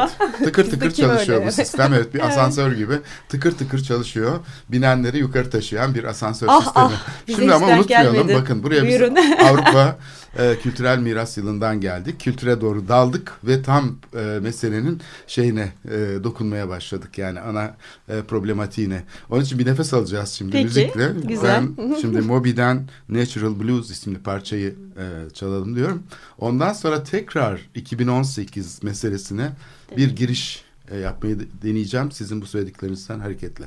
Tıkır 0.43 0.71
tıkır 0.71 0.91
çalışıyor 0.91 1.38
öyle. 1.38 1.47
bu 1.47 1.51
sistem. 1.51 1.93
Evet 1.93 2.13
bir 2.13 2.19
asansör 2.19 2.71
gibi 2.71 2.93
tıkır 3.30 3.58
tıkır 3.58 3.84
çalışıyor. 3.84 4.39
Binenleri 4.69 5.17
yukarı 5.17 5.49
taşıyan 5.49 5.95
bir 5.95 6.04
asansör 6.04 6.47
ah, 6.49 6.62
sistemi. 6.62 6.86
Ah, 6.86 7.08
Şimdi 7.25 7.54
ama 7.54 7.67
unutmayalım 7.67 8.13
gelmedi. 8.13 8.41
bakın 8.41 8.63
buraya 8.63 8.82
Buyurun. 8.82 9.15
biz 9.15 9.45
Avrupa 9.45 9.97
e, 10.37 10.59
kültürel 10.59 10.99
miras 10.99 11.37
yılından 11.37 11.81
geldik. 11.81 12.19
Kültüre 12.19 12.61
doğru 12.61 12.87
daldık 12.87 13.33
ve 13.43 13.61
tam 13.61 13.97
e, 14.15 14.19
meselenin 14.41 15.01
şeyine 15.27 15.71
e, 15.85 16.23
dokunmaya 16.23 16.69
başladık. 16.69 17.17
Yani 17.17 17.39
ana 17.39 17.75
e, 18.09 18.21
problematiğine. 18.21 19.03
Onun 19.29 19.41
için 19.41 19.59
bir 19.59 19.65
nefes 19.65 19.93
alacağız 19.93 20.29
şimdi 20.29 20.51
Peki, 20.51 20.65
müzikle. 20.65 21.11
Güzel. 21.23 21.63
Ben 21.77 21.95
şimdi 22.01 22.21
Moby'den 22.21 22.89
Natural 23.09 23.59
Blues 23.59 23.91
isimli 23.91 24.19
parçayı 24.19 24.75
e, 24.97 25.33
çalalım 25.33 25.75
diyorum. 25.75 26.03
Ondan 26.39 26.73
sonra 26.73 27.03
tekrar 27.03 27.69
2018 27.75 28.83
meselesine 28.83 29.51
bir 29.97 30.15
giriş 30.15 30.63
e, 30.91 30.97
yapmayı 30.97 31.39
deneyeceğim. 31.63 32.11
Sizin 32.11 32.41
bu 32.41 32.45
söylediklerinizden 32.45 33.19
hareketle. 33.19 33.65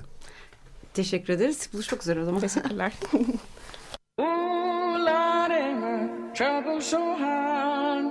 Teşekkür 0.94 1.32
ederiz. 1.32 1.68
Bu 1.72 1.82
çok 1.82 2.00
güzel 2.00 2.18
o 2.18 2.24
zaman. 2.24 2.40
Teşekkürler. 2.40 2.92
trouble 6.34 6.80
so 6.80 7.16
hard. 7.16 8.04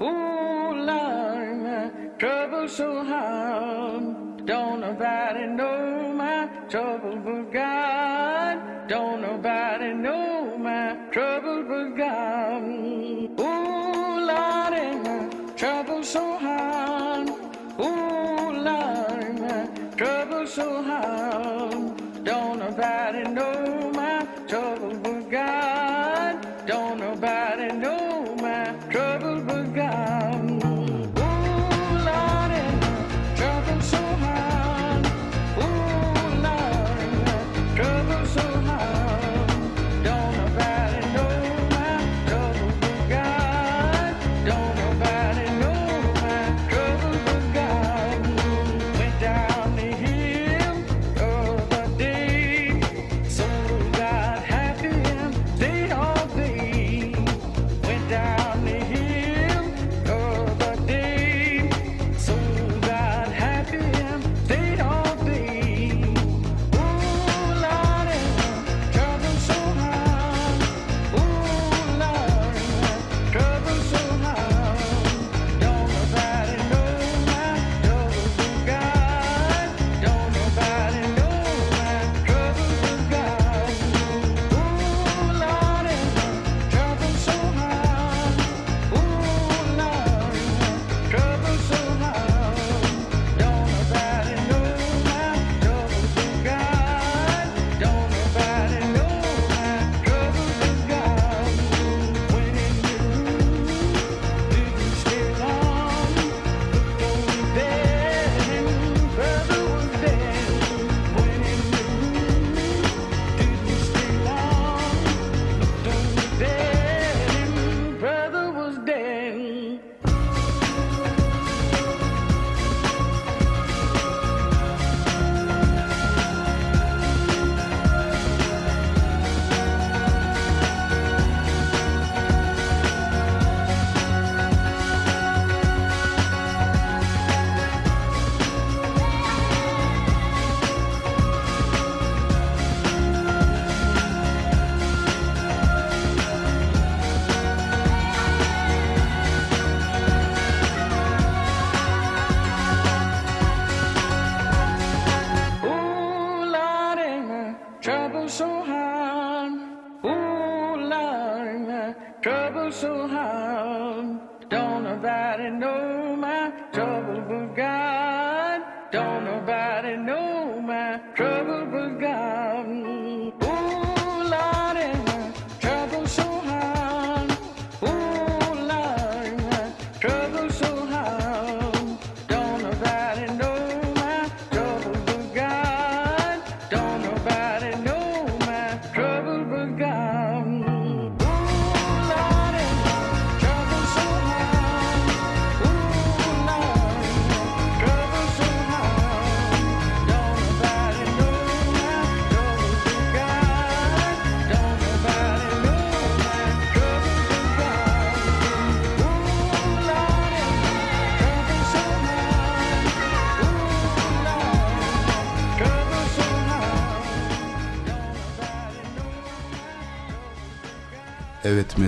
Ooh, 0.00 0.84
Lord, 0.84 1.58
my 1.62 1.90
trouble 2.18 2.68
so 2.68 3.04
hard. 3.04 4.46
Don't 4.46 4.80
nobody 4.80 5.46
know 5.46 6.12
my 6.14 6.48
trouble 6.68 7.16
but 7.16 7.52
God. 7.52 8.88
Don't 8.88 9.22
nobody 9.22 9.92
know 9.94 10.58
my 10.58 10.96
trouble 11.10 11.64
but 11.64 11.96
God. 11.96 12.62
Ooh, 13.40 14.26
Lord, 14.30 15.04
my 15.04 15.28
trouble 15.56 16.02
so 16.02 16.36
hard. 16.38 17.28
Ooh, 17.80 18.52
Lord, 18.68 19.40
my 19.40 19.68
trouble 19.96 20.46
so 20.46 20.82
hard. 20.82 22.24
Don't 22.24 22.58
nobody 22.58 23.22
know 23.24 23.61
Don't 26.66 27.00
nobody 27.00 27.72
know 27.72 28.01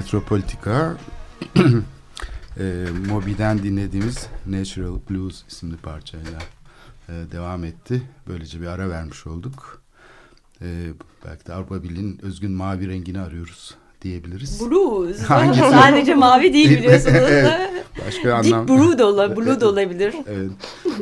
Metropolitika 0.05 0.97
e, 2.59 2.87
Moby'den 3.09 3.63
dinlediğimiz 3.63 4.27
Natural 4.47 4.99
Blues 5.11 5.43
isimli 5.49 5.77
parçayla 5.77 6.39
e, 7.09 7.13
devam 7.33 7.65
etti. 7.65 8.03
Böylece 8.29 8.61
bir 8.61 8.67
ara 8.67 8.89
vermiş 8.89 9.27
olduk. 9.27 9.83
E, 10.63 10.67
belki 11.27 11.47
de 11.47 11.55
Avrupa 11.55 11.83
Birliği'nin 11.83 12.25
özgün 12.25 12.53
mavi 12.53 12.89
rengini 12.89 13.21
arıyoruz 13.21 13.75
diyebiliriz. 14.03 14.61
Blues. 14.61 15.17
Sadece 15.73 16.15
mavi 16.15 16.53
değil 16.53 16.71
biliyorsunuz. 16.71 17.17
evet, 17.17 17.71
başka 18.07 18.35
anlam. 18.35 18.69
Deep 18.69 18.79
blue 18.79 18.99
da, 18.99 19.07
olabilir, 19.07 19.37
blue 19.47 19.61
da 19.61 19.69
olabilir. 19.69 20.15
evet. 20.27 20.51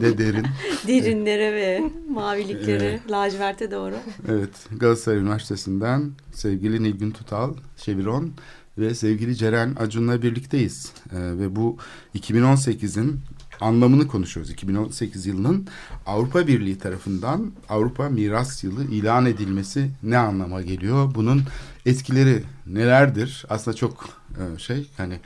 De 0.02 0.18
derin. 0.18 0.46
Derinlere 0.86 1.52
ve 1.52 1.82
maviliklere, 2.08 2.84
evet. 2.84 3.10
laciverte 3.10 3.70
doğru. 3.70 3.94
Evet. 4.28 4.50
Galatasaray 4.70 5.18
Üniversitesi'nden 5.18 6.10
sevgili 6.32 6.82
Nilgün 6.82 7.10
Tutal, 7.10 7.54
Çeviron 7.76 8.32
ve 8.78 8.94
sevgili 8.94 9.36
Ceren 9.36 9.76
Acun'la 9.80 10.22
birlikteyiz. 10.22 10.92
Ee, 11.12 11.16
ve 11.18 11.56
bu 11.56 11.76
2018'in 12.14 13.20
anlamını 13.60 14.08
konuşuyoruz. 14.08 14.52
2018 14.52 15.26
yılının 15.26 15.66
Avrupa 16.06 16.46
Birliği 16.46 16.78
tarafından 16.78 17.52
Avrupa 17.68 18.08
Miras 18.08 18.64
Yılı 18.64 18.84
ilan 18.84 19.26
edilmesi 19.26 19.90
ne 20.02 20.18
anlama 20.18 20.62
geliyor? 20.62 21.14
Bunun 21.14 21.42
etkileri 21.86 22.42
nelerdir? 22.66 23.44
Aslında 23.48 23.76
çok 23.76 24.08
e, 24.30 24.58
şey 24.58 24.86
hani 24.96 25.20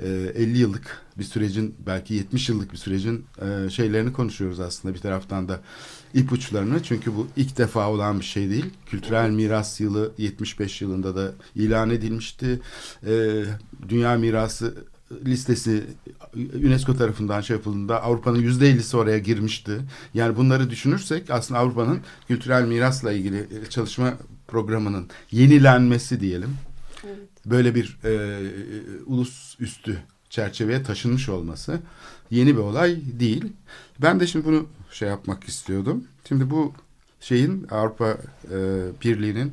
50 0.00 0.56
e, 0.56 0.58
yıllık 0.58 1.02
bir 1.18 1.24
sürecin 1.24 1.74
belki 1.86 2.14
70 2.14 2.48
yıllık 2.48 2.72
bir 2.72 2.76
sürecin 2.76 3.26
e, 3.42 3.70
şeylerini 3.70 4.12
konuşuyoruz 4.12 4.60
aslında 4.60 4.94
bir 4.94 5.00
taraftan 5.00 5.48
da 5.48 5.60
ipuçlarını 6.14 6.82
çünkü 6.82 7.16
bu 7.16 7.26
ilk 7.36 7.58
defa 7.58 7.90
olan 7.90 8.20
bir 8.20 8.24
şey 8.24 8.50
değil. 8.50 8.66
Kültürel 8.86 9.30
miras 9.30 9.80
yılı 9.80 10.12
75 10.18 10.82
yılında 10.82 11.16
da 11.16 11.32
ilan 11.54 11.90
edilmişti. 11.90 12.60
Dünya 13.88 14.16
mirası 14.16 14.74
listesi 15.26 15.84
UNESCO 16.36 16.96
tarafından 16.96 17.40
şey 17.40 17.56
yapıldığında 17.56 18.02
Avrupa'nın 18.02 18.38
yüzde 18.38 18.68
ellisi 18.68 18.96
oraya 18.96 19.18
girmişti. 19.18 19.80
Yani 20.14 20.36
bunları 20.36 20.70
düşünürsek 20.70 21.30
aslında 21.30 21.60
Avrupa'nın 21.60 22.00
kültürel 22.28 22.64
mirasla 22.64 23.12
ilgili 23.12 23.38
e, 23.38 23.70
çalışma 23.70 24.14
programının 24.48 25.08
yenilenmesi 25.30 26.20
diyelim. 26.20 26.56
Evet. 27.04 27.16
Böyle 27.46 27.74
bir 27.74 27.98
e, 28.04 28.38
ulus 29.06 29.56
üstü 29.60 29.98
çerçeveye 30.30 30.82
taşınmış 30.82 31.28
olması 31.28 31.80
yeni 32.30 32.56
bir 32.56 32.60
olay 32.60 32.98
değil. 33.20 33.52
Ben 33.98 34.20
de 34.20 34.26
şimdi 34.26 34.44
bunu 34.44 34.66
şey 34.90 35.08
yapmak 35.08 35.44
istiyordum. 35.44 36.04
Şimdi 36.28 36.50
bu 36.50 36.74
şeyin 37.20 37.66
Avrupa 37.70 38.16
e, 38.44 38.56
Birliği'nin 39.04 39.52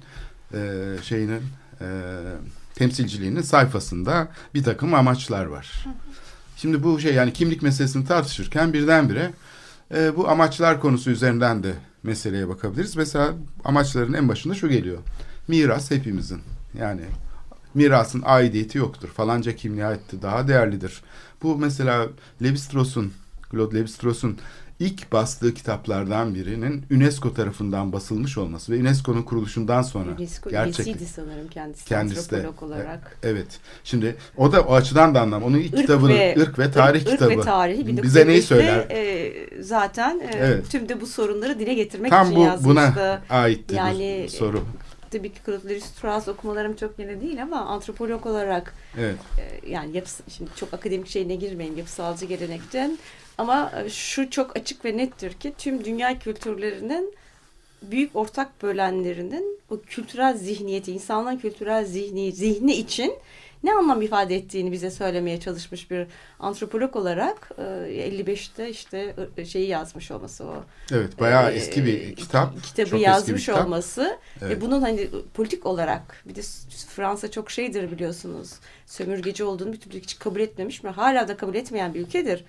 e, 0.53 0.83
şeyinin 1.03 1.41
e, 1.81 1.87
temsilciliğinin 2.75 3.41
sayfasında 3.41 4.27
bir 4.53 4.63
takım 4.63 4.93
amaçlar 4.93 5.45
var. 5.45 5.85
Şimdi 6.57 6.83
bu 6.83 6.99
şey 6.99 7.13
yani 7.13 7.33
kimlik 7.33 7.61
meselesini 7.61 8.05
tartışırken 8.05 8.73
birdenbire 8.73 9.33
e, 9.93 10.15
bu 10.15 10.29
amaçlar 10.29 10.81
konusu 10.81 11.11
üzerinden 11.11 11.63
de 11.63 11.73
meseleye 12.03 12.49
bakabiliriz. 12.49 12.95
Mesela 12.95 13.33
amaçların 13.65 14.13
en 14.13 14.29
başında 14.29 14.53
şu 14.53 14.69
geliyor. 14.69 14.97
Miras 15.47 15.91
hepimizin. 15.91 16.41
Yani 16.79 17.01
mirasın 17.73 18.21
aidiyeti 18.25 18.77
yoktur. 18.77 19.09
Falanca 19.09 19.55
kimliğe 19.55 19.85
aitti 19.85 20.21
daha 20.21 20.47
değerlidir. 20.47 21.01
Bu 21.43 21.57
mesela 21.57 22.07
Levi-Strauss'un 22.41 23.11
Claude 23.51 23.79
Levi-Strauss'un 23.79 24.37
ilk 24.79 25.11
bastığı 25.11 25.53
kitaplardan 25.53 26.35
birinin 26.35 26.85
UNESCO 26.91 27.33
tarafından 27.33 27.93
basılmış 27.93 28.37
olması 28.37 28.71
ve 28.71 28.77
UNESCO'nun 28.77 29.23
kuruluşundan 29.23 29.81
sonra 29.81 30.11
UNESCO 30.17 30.49
gerçekten 30.49 31.05
sanırım 31.05 31.47
kendisi, 31.47 31.85
kendisi 31.85 32.31
de, 32.31 32.49
olarak. 32.61 33.17
E, 33.23 33.29
evet. 33.29 33.47
Şimdi 33.83 34.15
o 34.37 34.51
da 34.51 34.61
o 34.61 34.73
açıdan 34.73 35.15
da 35.15 35.21
anlam. 35.21 35.43
Onun 35.43 35.57
ilk 35.57 35.73
irk 35.73 35.77
kitabını 35.77 36.09
ve, 36.09 36.35
ırk 36.39 36.59
ve 36.59 36.71
tarih 36.71 37.01
ırk, 37.01 37.09
kitabı. 37.09 37.31
Irk 37.31 37.39
ve 37.39 37.43
tarihi 37.43 38.03
bize 38.03 38.27
neyi 38.27 38.41
söyler? 38.41 38.87
E, 38.89 39.33
zaten 39.63 40.19
e, 40.19 40.37
evet. 40.37 40.71
tüm 40.71 40.89
de 40.89 41.01
bu 41.01 41.05
sorunları 41.05 41.59
dile 41.59 41.73
getirmek 41.73 42.11
Tam 42.11 42.25
için 42.25 42.39
bu, 42.39 42.43
yazmıştı. 42.43 42.69
buna 42.69 43.21
aitti 43.29 43.75
yani, 43.75 44.23
bu 44.27 44.31
soru. 44.31 44.63
Tabii 45.11 45.33
ki 45.33 45.39
Claude 45.45 45.79
Strauss 45.79 46.27
okumalarım 46.27 46.75
çok 46.75 46.99
yeni 46.99 47.21
değil 47.21 47.41
ama 47.43 47.59
antropolog 47.59 48.25
olarak 48.25 48.73
evet. 48.97 49.15
e, 49.37 49.69
yani 49.71 49.95
yapısı, 49.95 50.23
şimdi 50.29 50.51
çok 50.55 50.73
akademik 50.73 51.07
şeyine 51.07 51.35
girmeyin 51.35 51.75
yapısalcı 51.75 52.25
gelenekten 52.25 52.97
ama 53.37 53.71
e, 53.85 53.89
şu 53.89 54.29
çok 54.29 54.57
açık 54.57 54.85
ve 54.85 54.97
nettir 54.97 55.33
ki 55.33 55.53
tüm 55.57 55.85
dünya 55.85 56.19
kültürlerinin 56.19 57.13
büyük 57.81 58.15
ortak 58.15 58.63
bölenlerinin 58.63 59.59
o 59.69 59.81
kültürel 59.81 60.37
zihniyeti, 60.37 60.91
insanların 60.91 61.37
kültürel 61.37 61.85
zihni, 61.85 62.31
zihni 62.31 62.73
için 62.73 63.13
ne 63.63 63.73
anlam 63.73 64.01
ifade 64.01 64.35
ettiğini 64.35 64.71
bize 64.71 64.91
söylemeye 64.91 65.39
çalışmış 65.39 65.91
bir 65.91 66.07
antropolog 66.39 66.95
olarak 66.95 67.51
55'te 67.59 68.63
e, 68.63 68.69
işte 68.69 69.15
şeyi 69.45 69.67
yazmış 69.67 70.11
olması 70.11 70.45
o. 70.45 70.63
Evet 70.91 71.19
bayağı 71.19 71.51
e, 71.51 71.55
eski 71.55 71.85
bir 71.85 72.15
kitap. 72.15 72.63
Kitabı 72.63 72.89
çok 72.89 73.01
yazmış 73.01 73.45
kitap. 73.45 73.65
olması 73.65 74.17
evet. 74.41 74.57
ve 74.57 74.61
bunun 74.61 74.81
hani 74.81 75.07
politik 75.33 75.65
olarak 75.65 76.23
bir 76.25 76.35
de 76.35 76.41
Fransa 76.87 77.31
çok 77.31 77.51
şeydir 77.51 77.91
biliyorsunuz. 77.91 78.53
Sömürgeci 78.85 79.43
olduğunu 79.43 79.73
bir 79.73 79.79
türlü 79.79 79.99
hiç 79.99 80.19
kabul 80.19 80.39
etmemiş 80.39 80.83
mi? 80.83 80.89
Hala 80.89 81.27
da 81.27 81.37
kabul 81.37 81.55
etmeyen 81.55 81.93
bir 81.93 81.99
ülkedir. 81.99 82.45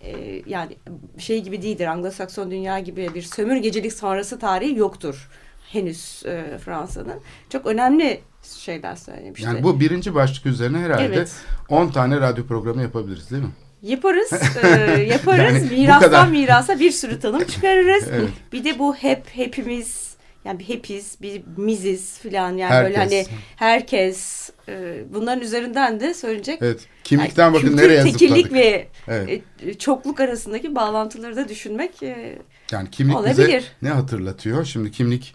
E, 0.00 0.42
yani 0.46 0.76
şey 1.18 1.42
gibi 1.42 1.62
değildir. 1.62 1.86
Anglo-Sakson 1.86 2.50
dünya 2.50 2.78
gibi 2.78 3.14
bir 3.14 3.22
sömürgecilik 3.22 3.92
sonrası 3.92 4.38
tarihi 4.38 4.78
yoktur 4.78 5.28
henüz 5.72 6.22
e, 6.26 6.58
Fransa'nın. 6.58 7.20
Çok 7.50 7.66
önemli 7.66 8.20
şeyler 8.54 8.96
söylemişti. 8.96 9.46
Yani 9.46 9.62
bu 9.62 9.80
birinci 9.80 10.14
başlık 10.14 10.46
üzerine 10.46 10.78
herhalde 10.78 11.04
evet. 11.04 11.32
10 11.68 11.88
tane 11.88 12.20
radyo 12.20 12.46
programı 12.46 12.82
yapabiliriz 12.82 13.30
değil 13.30 13.42
mi? 13.42 13.50
Yaparız, 13.82 14.32
e, 14.62 14.68
yaparız. 15.10 15.54
yani 15.54 15.80
Mirastan 15.80 16.30
mirasa 16.30 16.80
bir 16.80 16.90
sürü 16.90 17.20
tanım 17.20 17.44
çıkarırız. 17.44 18.08
evet. 18.12 18.28
Bir 18.52 18.64
de 18.64 18.78
bu 18.78 18.94
hep, 18.94 19.22
hepimiz, 19.32 20.16
yani 20.44 20.58
bir 20.58 20.68
hepiz, 20.68 21.16
bir 21.22 21.42
miziz 21.56 22.18
falan 22.18 22.56
yani 22.56 22.72
herkes. 22.72 22.88
böyle 22.88 22.98
hani 22.98 23.26
herkes 23.56 24.50
e, 24.68 25.04
bunların 25.14 25.40
üzerinden 25.40 26.00
de 26.00 26.14
söyleyecek. 26.14 26.58
Evet. 26.62 26.80
Kimlikten 27.04 27.44
yani 27.44 27.54
bakın 27.54 27.76
nereye 27.76 28.02
zıpladık. 28.02 28.18
tekillik 28.18 28.52
ve 28.52 28.88
evet. 29.08 29.42
e, 29.62 29.74
çokluk 29.74 30.20
arasındaki 30.20 30.74
bağlantıları 30.74 31.36
da 31.36 31.48
düşünmek 31.48 32.02
e, 32.02 32.38
Yani 32.72 32.90
kimlik 32.90 33.16
olabilir. 33.16 33.36
bize 33.36 33.62
ne 33.82 33.90
hatırlatıyor? 33.90 34.64
Şimdi 34.64 34.90
kimlik 34.90 35.34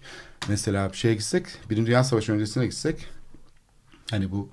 mesela 0.50 0.92
bir 0.92 0.98
şeye 0.98 1.14
gitsek, 1.14 1.46
Birinci 1.70 1.88
Dünya 1.88 2.04
Savaşı 2.04 2.32
öncesine 2.32 2.66
gitsek 2.66 3.08
hani 4.12 4.32
bu 4.32 4.50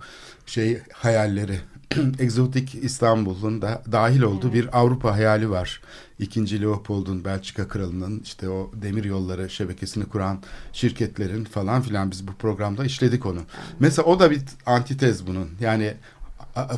şey 0.46 0.82
hayalleri 0.92 1.60
egzotik 2.18 2.74
İstanbul'un 2.74 3.62
da 3.62 3.82
dahil 3.92 4.22
olduğu 4.22 4.48
evet. 4.48 4.54
bir 4.54 4.78
Avrupa 4.78 5.12
hayali 5.12 5.50
var. 5.50 5.80
İkinci 6.18 6.62
Leopold'un 6.62 7.24
Belçika 7.24 7.68
kralının 7.68 8.20
işte 8.24 8.48
o 8.48 8.70
demir 8.74 9.04
yolları 9.04 9.50
şebekesini 9.50 10.04
kuran 10.04 10.42
şirketlerin 10.72 11.44
falan 11.44 11.82
filan 11.82 12.10
biz 12.10 12.28
bu 12.28 12.32
programda 12.32 12.84
işledik 12.84 13.26
onu. 13.26 13.40
Mesela 13.78 14.06
o 14.06 14.20
da 14.20 14.30
bir 14.30 14.40
antitez 14.66 15.26
bunun. 15.26 15.48
Yani 15.60 15.94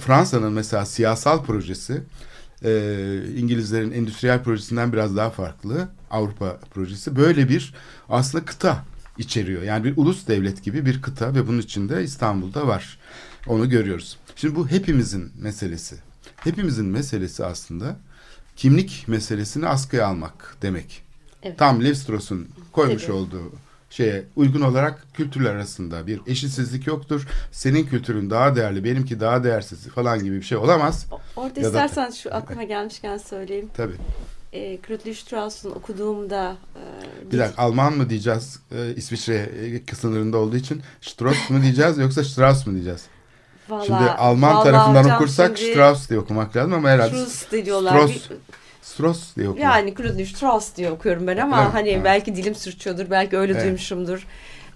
Fransa'nın 0.00 0.52
mesela 0.52 0.86
siyasal 0.86 1.44
projesi 1.44 2.02
e, 2.64 3.22
İngilizlerin 3.36 3.90
endüstriyel 3.90 4.42
projesinden 4.42 4.92
biraz 4.92 5.16
daha 5.16 5.30
farklı. 5.30 5.88
Avrupa 6.10 6.56
projesi 6.74 7.16
böyle 7.16 7.48
bir 7.48 7.74
aslında 8.08 8.44
kıta 8.44 8.84
içeriyor. 9.18 9.62
Yani 9.62 9.84
bir 9.84 9.96
ulus 9.96 10.28
devlet 10.28 10.62
gibi 10.62 10.86
bir 10.86 11.02
kıta 11.02 11.34
ve 11.34 11.46
bunun 11.46 11.58
içinde 11.58 12.02
İstanbul'da 12.02 12.66
var. 12.66 12.98
Onu 13.46 13.68
görüyoruz. 13.68 14.18
Şimdi 14.36 14.54
bu 14.54 14.68
hepimizin 14.68 15.32
meselesi. 15.38 15.96
Hepimizin 16.36 16.86
meselesi 16.86 17.44
aslında 17.44 17.96
kimlik 18.56 19.04
meselesini 19.08 19.66
askıya 19.66 20.06
almak 20.06 20.56
demek. 20.62 21.02
Evet. 21.42 21.58
Tam 21.58 21.84
Lev 21.84 21.94
koymuş 22.72 23.02
Tabii. 23.02 23.12
olduğu 23.12 23.52
şeye 23.90 24.24
uygun 24.36 24.60
olarak 24.60 25.06
kültürler 25.14 25.54
arasında 25.54 26.06
bir 26.06 26.20
eşitsizlik 26.26 26.86
yoktur. 26.86 27.26
Senin 27.52 27.86
kültürün 27.86 28.30
daha 28.30 28.56
değerli, 28.56 28.84
benimki 28.84 29.20
daha 29.20 29.44
değersiz 29.44 29.88
falan 29.88 30.24
gibi 30.24 30.36
bir 30.36 30.42
şey 30.42 30.58
olamaz. 30.58 31.06
Orada 31.36 31.60
ya 31.60 31.66
istersen 31.66 32.08
da... 32.08 32.12
şu 32.12 32.34
aklıma 32.34 32.62
gelmişken 32.62 33.18
söyleyeyim. 33.18 33.68
Tabii. 33.76 33.96
E, 34.52 34.78
Claude 34.86 35.14
Strauss'un 35.14 35.70
okuduğumda... 35.70 36.56
E, 36.76 37.32
bir 37.32 37.38
dakika 37.38 37.62
Alman 37.62 37.92
mı 37.92 38.10
diyeceğiz 38.10 38.60
e, 38.72 38.94
İsviçre 38.94 39.50
e, 39.90 39.94
sınırında 39.94 40.38
olduğu 40.38 40.56
için? 40.56 40.82
Strauss 41.00 41.50
mu 41.50 41.62
diyeceğiz 41.62 41.98
yoksa 41.98 42.24
Strauss 42.24 42.66
mu 42.66 42.72
diyeceğiz? 42.72 43.06
Vallahi, 43.68 43.86
şimdi 43.86 44.10
Alman 44.10 44.64
tarafından 44.64 45.10
okursak 45.10 45.58
şimdi, 45.58 45.72
Strauss 45.72 46.10
diye 46.10 46.20
okumak 46.20 46.56
lazım 46.56 46.72
ama 46.72 46.88
herhalde 46.88 47.26
Strauss 47.26 47.64
diyorlar. 47.64 47.92
Strauss, 47.92 48.28
Strauss 48.82 49.36
diye 49.36 49.48
okuyorum. 49.48 49.72
Yani 49.72 49.94
Claude 49.94 50.24
Strauss 50.24 50.76
diye 50.76 50.90
okuyorum 50.90 51.26
ben 51.26 51.36
ama 51.36 51.62
evet, 51.62 51.74
hani 51.74 51.88
evet. 51.88 52.04
belki 52.04 52.36
dilim 52.36 52.54
sürçüyordur, 52.54 53.10
belki 53.10 53.38
öyle 53.38 53.52
evet. 53.52 53.64
duymuşumdur. 53.64 54.26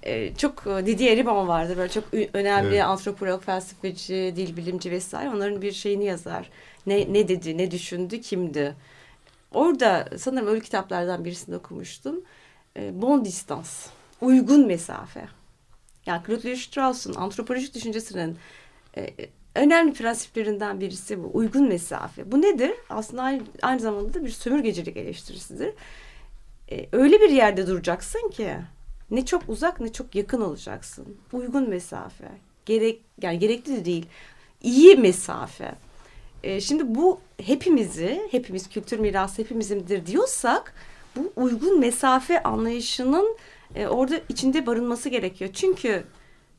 Ee, 0.02 0.34
çok 0.34 0.66
e, 0.66 0.86
Didier 0.86 1.16
Ribon 1.16 1.48
vardır 1.48 1.76
böyle 1.76 1.92
çok 1.92 2.04
önemli 2.32 2.74
evet. 2.74 2.84
antropolog, 2.84 3.42
felsefeci, 3.42 4.32
dil 4.36 4.56
bilimci 4.56 4.90
vesaire. 4.90 5.30
Onların 5.30 5.62
bir 5.62 5.72
şeyini 5.72 6.04
yazar. 6.04 6.50
Ne, 6.86 7.12
ne 7.12 7.28
dedi, 7.28 7.58
ne 7.58 7.70
düşündü, 7.70 8.20
kimdi? 8.20 8.74
Orada 9.54 10.08
sanırım 10.18 10.46
öyle 10.46 10.60
kitaplardan 10.60 11.24
birisinde 11.24 11.56
okumuştum. 11.56 12.20
E, 12.76 13.02
bon 13.02 13.24
distans, 13.24 13.86
uygun 14.20 14.66
mesafe. 14.66 15.28
Yani 16.06 16.22
Claude 16.26 16.56
Strauss'un 16.56 17.14
antropolojik 17.14 17.74
düşüncesinin 17.74 18.36
e, 18.96 19.10
önemli 19.54 19.92
prensiplerinden 19.92 20.80
birisi 20.80 21.24
bu. 21.24 21.30
Uygun 21.34 21.68
mesafe. 21.68 22.32
Bu 22.32 22.42
nedir? 22.42 22.72
Aslında 22.90 23.22
aynı, 23.22 23.42
aynı 23.62 23.80
zamanda 23.80 24.14
da 24.14 24.24
bir 24.24 24.30
sömürgecilik 24.30 24.96
eleştirisidir. 24.96 25.74
E, 26.70 26.88
öyle 26.92 27.20
bir 27.20 27.30
yerde 27.30 27.66
duracaksın 27.66 28.30
ki 28.30 28.56
ne 29.10 29.24
çok 29.26 29.48
uzak 29.48 29.80
ne 29.80 29.92
çok 29.92 30.14
yakın 30.14 30.40
olacaksın. 30.40 31.16
Uygun 31.32 31.68
mesafe. 31.68 32.28
Gerek 32.66 33.00
yani 33.22 33.38
gerekli 33.38 33.76
de 33.76 33.84
değil. 33.84 34.06
İyi 34.62 34.96
mesafe. 34.96 35.74
E, 36.44 36.60
şimdi 36.60 36.94
bu 36.94 37.20
hepimizi, 37.42 38.28
hepimiz 38.30 38.68
kültür 38.68 38.98
mirası 38.98 39.42
hepimizimdir 39.42 40.06
diyorsak 40.06 40.74
bu 41.16 41.32
uygun 41.36 41.80
mesafe 41.80 42.42
anlayışının 42.42 43.36
e, 43.74 43.86
orada 43.86 44.20
içinde 44.28 44.66
barınması 44.66 45.08
gerekiyor. 45.08 45.50
Çünkü 45.54 46.04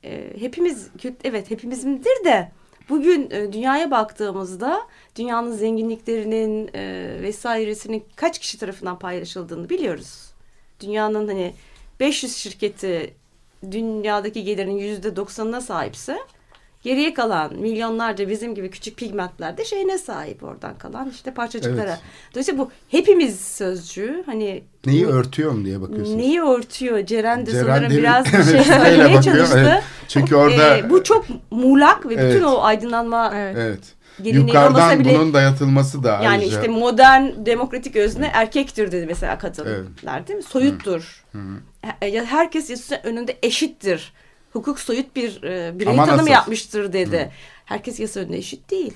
e, 0.03 0.33
hepimiz 0.39 0.89
evet 1.23 1.51
hepimizimdir 1.51 2.25
de 2.25 2.51
bugün 2.89 3.29
e, 3.31 3.53
dünyaya 3.53 3.91
baktığımızda 3.91 4.81
dünyanın 5.15 5.51
zenginliklerinin 5.51 6.69
e, 6.73 7.17
vesairesinin 7.21 8.03
kaç 8.15 8.39
kişi 8.39 8.59
tarafından 8.59 8.99
paylaşıldığını 8.99 9.69
biliyoruz. 9.69 10.33
Dünyanın 10.79 11.27
hani 11.27 11.53
500 11.99 12.35
şirketi 12.35 13.13
dünyadaki 13.71 14.43
gelirin 14.43 14.77
yüzde 14.77 15.15
doksanına 15.15 15.61
sahipse 15.61 16.17
Geriye 16.85 17.13
kalan 17.13 17.55
milyonlarca 17.55 18.29
bizim 18.29 18.55
gibi 18.55 18.69
küçük 18.69 18.97
pigmentler 18.97 19.57
de 19.57 19.65
şeyine 19.65 19.97
sahip 19.97 20.43
oradan 20.43 20.77
kalan 20.77 21.09
işte 21.09 21.33
parçacıklara. 21.33 21.89
Evet. 21.89 21.99
Dolayısıyla 22.33 22.59
bu 22.59 22.71
hepimiz 22.89 23.41
sözcüğü 23.41 24.23
hani 24.25 24.63
Neyi 24.85 25.07
örtüyor 25.07 25.51
mu 25.51 25.65
diye 25.65 25.81
bakıyorsunuz. 25.81 26.15
Neyi 26.15 26.41
örtüyor? 26.41 27.05
Ceren 27.05 27.45
de 27.45 27.51
Ceren 27.51 27.65
sanırım 27.65 27.89
değil, 27.89 28.01
biraz 28.01 28.25
bir 28.33 28.43
şey 28.43 28.63
söylemeye 28.63 29.21
çalıştı. 29.21 29.65
Evet. 29.71 29.83
Çünkü 30.07 30.35
orada 30.35 30.77
ee, 30.77 30.89
bu 30.89 31.03
çok 31.03 31.25
muğlak 31.51 32.09
ve 32.09 32.13
evet. 32.13 32.33
bütün 32.33 32.45
o 32.45 32.61
aydınlanma 32.61 33.31
evet. 33.35 33.57
evet. 33.59 34.35
Yukarıdan 34.35 34.99
bile, 34.99 35.15
bunun 35.15 35.33
dayatılması 35.33 36.03
da 36.03 36.09
Yani 36.09 36.27
ayrıca. 36.27 36.47
işte 36.47 36.67
modern 36.67 37.23
demokratik 37.45 37.95
özne 37.95 38.31
erkektir 38.33 38.91
dedi 38.91 39.05
mesela 39.05 39.37
kadınlar 39.37 40.17
evet. 40.17 40.27
değil 40.27 40.37
mi? 40.37 40.43
Soyuttur. 40.43 41.23
Hı. 41.31 41.37
Hı. 41.37 42.25
Herkes 42.25 42.91
önünde 43.03 43.37
eşittir 43.43 44.13
hukuk 44.55 44.79
soyut 44.79 45.15
bir 45.15 45.43
e, 45.43 45.79
birey 45.79 45.93
Ama 45.93 46.05
tanımı 46.05 46.21
nasıl? 46.21 46.31
yapmıştır 46.31 46.93
dedi. 46.93 47.17
Hı. 47.17 47.29
Herkes 47.65 47.99
yasa 47.99 48.19
önünde 48.19 48.37
eşit 48.37 48.71
değil. 48.71 48.93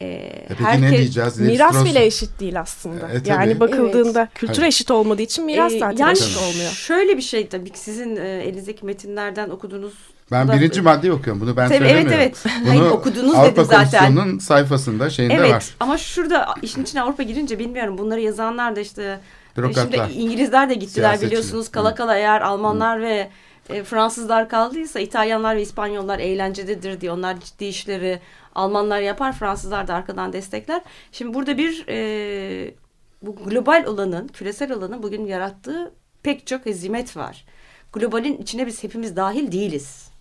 Ee, 0.00 0.06
e 0.06 0.46
peki 0.48 0.64
herkes, 0.64 0.90
ne 0.90 0.98
diyeceğiz? 0.98 1.38
Miras 1.38 1.70
Strauss... 1.70 1.90
bile 1.90 2.04
eşit 2.04 2.40
değil 2.40 2.60
aslında. 2.60 3.08
E, 3.08 3.20
yani 3.24 3.60
bakıldığında 3.60 4.20
evet. 4.20 4.34
kültür 4.34 4.56
Hayır. 4.56 4.68
eşit 4.68 4.90
olmadığı 4.90 5.22
için 5.22 5.44
miras 5.44 5.72
e, 5.72 5.78
zaten 5.78 5.96
yani 5.96 6.12
eşit 6.12 6.36
olmuyor. 6.36 6.70
Şöyle 6.70 7.16
bir 7.16 7.22
şey 7.22 7.48
tabii 7.48 7.70
ki 7.70 7.78
sizin 7.78 8.16
e, 8.16 8.28
elinizdeki 8.28 8.86
metinlerden 8.86 9.50
okuduğunuz 9.50 9.92
ben 10.30 10.48
da, 10.48 10.52
birinci 10.52 10.82
madde 10.82 11.12
okuyorum. 11.12 11.40
Bunu 11.40 11.56
ben 11.56 11.68
tabii, 11.68 11.78
söylemiyorum. 11.78 12.12
Evet 12.12 12.42
evet. 12.46 12.56
Bunu 12.62 12.70
Hayır, 12.70 12.82
okudunuz 12.82 13.34
Avrupa 13.34 13.56
dedi 13.56 13.64
zaten. 13.64 14.06
Komisyonu'nun 14.06 14.38
sayfasında 14.38 15.10
şeyinde 15.10 15.34
evet, 15.34 15.50
var. 15.50 15.62
Evet 15.64 15.74
ama 15.80 15.98
şurada 15.98 16.54
işin 16.62 16.82
içine 16.82 17.02
Avrupa 17.02 17.22
girince 17.22 17.58
bilmiyorum. 17.58 17.98
Bunları 17.98 18.20
yazanlar 18.20 18.76
da 18.76 18.80
işte 18.80 19.20
Bürokratlar. 19.56 20.08
Şimdi 20.08 20.22
İngilizler 20.22 20.70
de 20.70 20.74
gittiler 20.74 21.20
biliyorsunuz. 21.20 21.68
Kala 21.68 21.94
kala 21.94 22.16
eğer 22.16 22.40
Almanlar 22.40 22.98
Hı. 22.98 23.02
ve 23.02 23.28
e, 23.70 23.84
Fransızlar 23.84 24.48
kaldıysa 24.48 25.00
İtalyanlar 25.00 25.56
ve 25.56 25.62
İspanyollar 25.62 26.18
eğlencededir 26.18 27.00
diye 27.00 27.12
onlar 27.12 27.40
ciddi 27.40 27.64
işleri 27.64 28.20
Almanlar 28.54 29.00
yapar 29.00 29.32
Fransızlar 29.32 29.88
da 29.88 29.94
arkadan 29.94 30.32
destekler. 30.32 30.82
Şimdi 31.12 31.34
burada 31.34 31.58
bir 31.58 31.84
e, 31.88 32.74
bu 33.22 33.36
global 33.36 33.84
olanın 33.86 34.28
küresel 34.28 34.72
olanın 34.72 35.02
bugün 35.02 35.26
yarattığı 35.26 35.92
pek 36.22 36.46
çok 36.46 36.66
hezimet 36.66 37.16
var. 37.16 37.44
Globalin 37.92 38.38
içine 38.38 38.66
biz 38.66 38.82
hepimiz 38.82 39.16
dahil 39.16 39.52
değiliz. 39.52 40.12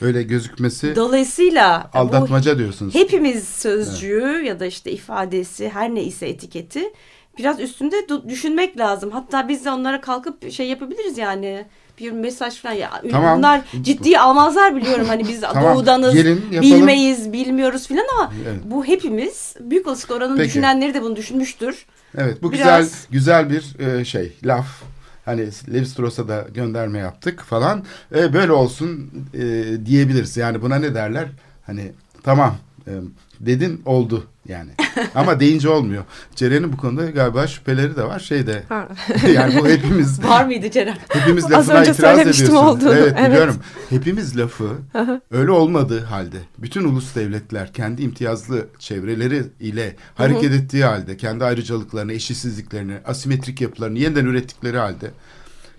Öyle 0.00 0.22
gözükmesi 0.22 0.96
Dolayısıyla 0.96 1.90
aldatmaca 1.94 2.58
diyorsunuz. 2.58 2.94
Hepimiz 2.94 3.48
sözcüğü 3.48 4.34
evet. 4.36 4.48
ya 4.48 4.60
da 4.60 4.66
işte 4.66 4.92
ifadesi 4.92 5.68
her 5.68 5.94
ne 5.94 6.02
ise 6.02 6.28
etiketi 6.28 6.92
biraz 7.38 7.60
üstünde 7.60 7.96
düşünmek 8.28 8.78
lazım. 8.78 9.10
Hatta 9.10 9.48
biz 9.48 9.64
de 9.64 9.70
onlara 9.70 10.00
kalkıp 10.00 10.50
şey 10.50 10.68
yapabiliriz 10.68 11.18
yani 11.18 11.66
bir 11.98 12.10
mesaj 12.10 12.54
falan 12.54 12.74
ya. 12.74 13.02
Tamam. 13.10 13.38
Bunlar 13.38 13.60
ciddi 13.82 14.18
almazlar 14.18 14.76
biliyorum. 14.76 15.06
Hani 15.08 15.28
biz 15.28 15.40
tamam. 15.52 15.76
doğudanız, 15.76 16.14
Gelin, 16.14 16.42
bilmeyiz, 16.50 17.32
bilmiyoruz 17.32 17.86
filan 17.88 18.06
ama 18.16 18.32
evet. 18.48 18.60
bu 18.64 18.84
hepimiz 18.84 19.54
büyük 19.60 19.86
olasılık 19.86 20.16
oranın 20.16 20.36
Peki. 20.36 20.48
düşünenleri 20.48 20.94
de 20.94 21.02
bunu 21.02 21.16
düşünmüştür. 21.16 21.86
Evet 22.18 22.42
bu 22.42 22.52
Biraz... 22.52 23.06
güzel 23.10 23.46
güzel 23.46 23.50
bir 23.50 23.86
e, 23.86 24.04
şey 24.04 24.32
laf. 24.44 24.66
Hani 25.24 25.48
Levi 25.72 25.86
Strauss'a 25.86 26.28
da 26.28 26.46
gönderme 26.54 26.98
yaptık 26.98 27.40
falan. 27.40 27.84
E, 28.14 28.32
böyle 28.32 28.52
olsun 28.52 29.10
e, 29.34 29.40
diyebiliriz. 29.86 30.36
Yani 30.36 30.62
buna 30.62 30.76
ne 30.76 30.94
derler? 30.94 31.28
Hani 31.66 31.92
tamam 32.22 32.56
e, 32.86 32.92
dedin 33.40 33.82
oldu 33.84 34.26
yani. 34.48 34.70
Ama 35.14 35.40
deyince 35.40 35.68
olmuyor. 35.68 36.04
Ceren'in 36.36 36.72
bu 36.72 36.76
konuda 36.76 37.10
galiba 37.10 37.46
şüpheleri 37.46 37.96
de 37.96 38.04
var. 38.04 38.18
Şeyde 38.18 38.62
yani 39.34 39.58
bu 39.60 39.68
hepimiz 39.68 40.24
var 40.28 40.44
mıydı 40.44 40.70
Ceren? 40.70 40.96
Hepimiz 41.08 41.50
lafına 41.50 41.78
Az 41.78 41.88
itiraz 41.88 42.18
ediyorsun. 42.18 42.54
Olduğunu. 42.54 42.94
Evet, 42.94 43.14
evet 43.18 43.30
biliyorum. 43.30 43.56
Hepimiz 43.90 44.38
lafı 44.38 44.68
öyle 45.30 45.50
olmadığı 45.50 46.04
halde 46.04 46.36
bütün 46.58 46.84
ulus 46.84 47.14
devletler 47.14 47.72
kendi 47.72 48.02
imtiyazlı 48.02 48.66
çevreleri 48.78 49.42
ile 49.60 49.96
hareket 50.14 50.52
ettiği 50.52 50.84
halde 50.84 51.16
kendi 51.16 51.44
ayrıcalıklarını, 51.44 52.12
eşitsizliklerini, 52.12 52.94
asimetrik 53.04 53.60
yapılarını 53.60 53.98
yeniden 53.98 54.24
ürettikleri 54.24 54.78
halde 54.78 55.10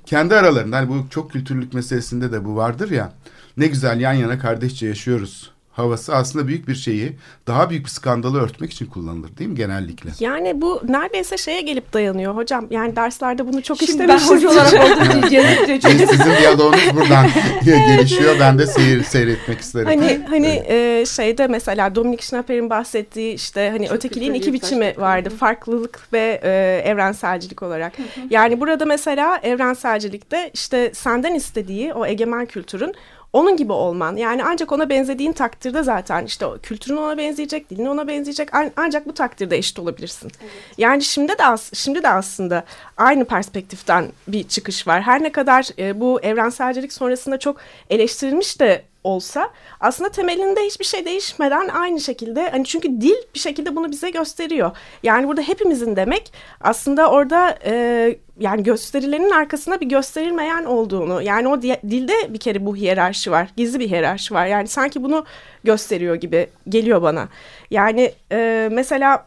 kendi 0.05 0.36
aralarında 0.36 0.78
hani 0.78 0.89
bu 0.89 1.05
çok 1.10 1.32
kültürlük 1.32 1.74
meselesinde 1.74 2.32
de 2.32 2.45
bu 2.45 2.55
vardır 2.55 2.91
ya 2.91 3.14
ne 3.58 3.68
güzel 3.68 3.99
yan 3.99 4.14
yana 4.14 4.39
kardeşçe 4.39 4.88
yaşıyoruz 4.88 5.51
havası 5.78 6.15
aslında 6.15 6.47
büyük 6.47 6.67
bir 6.67 6.75
şeyi 6.75 7.15
daha 7.47 7.69
büyük 7.69 7.86
bir 7.86 7.89
skandalı 7.89 8.41
örtmek 8.41 8.71
için 8.71 8.86
kullanılır 8.86 9.38
değil 9.38 9.49
mi 9.49 9.55
genellikle? 9.55 10.09
Yani 10.19 10.61
bu 10.61 10.82
neredeyse 10.88 11.38
şeye 11.38 11.61
gelip 11.61 11.93
dayanıyor 11.93 12.36
hocam. 12.36 12.67
Yani 12.69 12.95
derslerde 12.95 13.47
bunu 13.47 13.63
çok 13.63 13.78
Şimdi 13.78 13.91
istemişiz. 13.91 14.30
ben 14.30 14.36
hoca 14.36 14.49
olarak 14.49 14.73
olduğum 14.73 15.28
için 15.75 16.07
Sizin 16.07 16.38
diyaloğunuz 16.39 16.95
buradan 16.95 17.28
gelişiyor. 17.65 18.36
Ben 18.39 18.59
de 18.59 18.67
seyir, 18.67 19.03
seyretmek 19.03 19.59
isterim. 19.59 19.88
Hani 19.88 20.21
hani 20.30 20.63
evet. 20.67 21.01
e, 21.01 21.05
şeyde 21.05 21.47
mesela 21.47 21.95
Dominik 21.95 22.21
Schnapper'in 22.21 22.69
bahsettiği 22.69 23.34
işte 23.34 23.69
hani 23.69 23.88
çok 23.88 23.95
ötekiliğin 23.95 24.34
iki 24.34 24.53
biçimi 24.53 24.93
vardı. 24.97 25.30
Farklılık 25.30 26.13
ve 26.13 26.41
e, 26.43 26.82
evrenselcilik 26.86 27.63
olarak. 27.63 27.93
Yani 28.30 28.59
burada 28.59 28.86
mesela 28.86 29.39
evrenselcilikte 29.43 30.51
işte 30.53 30.91
senden 30.93 31.36
istediği 31.36 31.93
o 31.93 32.05
egemen 32.05 32.45
kültürün 32.45 32.93
onun 33.34 33.57
gibi 33.57 33.71
olman. 33.71 34.15
Yani 34.15 34.43
ancak 34.43 34.71
ona 34.71 34.89
benzediğin 34.89 35.32
takdirde 35.32 35.84
zaten 35.84 36.25
işte 36.25 36.45
o 36.45 36.57
kültürün 36.63 36.97
ona 36.97 37.17
benzeyecek, 37.17 37.69
dilin 37.69 37.86
ona 37.86 38.07
benzeyecek. 38.07 38.49
Ancak 38.75 39.07
bu 39.07 39.13
takdirde 39.13 39.57
eşit 39.57 39.80
olabilirsin. 39.80 40.32
Evet. 40.41 40.51
Yani 40.78 41.03
şimdi 41.03 41.32
de 41.32 41.43
şimdi 41.73 42.03
de 42.03 42.09
aslında 42.09 42.63
aynı 42.97 43.25
perspektiften 43.25 44.11
bir 44.28 44.47
çıkış 44.47 44.88
var. 44.88 45.01
Her 45.01 45.23
ne 45.23 45.32
kadar 45.32 45.69
e, 45.80 45.99
bu 45.99 46.21
evrenselcilik 46.21 46.93
sonrasında 46.93 47.39
çok 47.39 47.57
eleştirilmiş 47.89 48.59
de 48.59 48.84
olsa 49.04 49.50
aslında 49.80 50.10
temelinde 50.10 50.62
hiçbir 50.62 50.86
şey 50.86 51.06
değişmeden 51.06 51.68
aynı 51.68 52.02
şekilde 52.02 52.50
hani 52.50 52.66
çünkü 52.66 53.02
dil 53.02 53.16
bir 53.34 53.39
şekilde 53.39 53.76
bunu 53.76 53.91
bize 53.91 54.10
gösteriyor. 54.10 54.72
Yani 55.04 55.28
burada 55.28 55.41
hepimizin 55.41 55.95
demek 55.95 56.34
aslında 56.62 57.12
orada 57.12 57.58
e, 57.66 58.16
yani 58.39 58.64
gösterilerin 58.64 59.30
arkasında 59.30 59.82
bir 59.82 59.86
gösterilmeyen 59.86 60.64
olduğunu 60.64 61.22
yani 61.22 61.48
o 61.48 61.62
dilde 61.62 62.34
bir 62.34 62.39
kere 62.39 62.66
bu 62.66 62.76
hiyerarşi 62.76 63.32
var 63.32 63.48
gizli 63.58 63.80
bir 63.80 63.89
hiyerarşi 63.89 64.34
var 64.34 64.45
yani 64.45 64.68
sanki 64.68 65.04
bunu 65.04 65.26
gösteriyor 65.64 66.16
gibi 66.16 66.50
geliyor 66.70 67.02
bana. 67.02 67.28
Yani 67.72 68.12
e, 68.32 68.70
mesela 68.72 69.26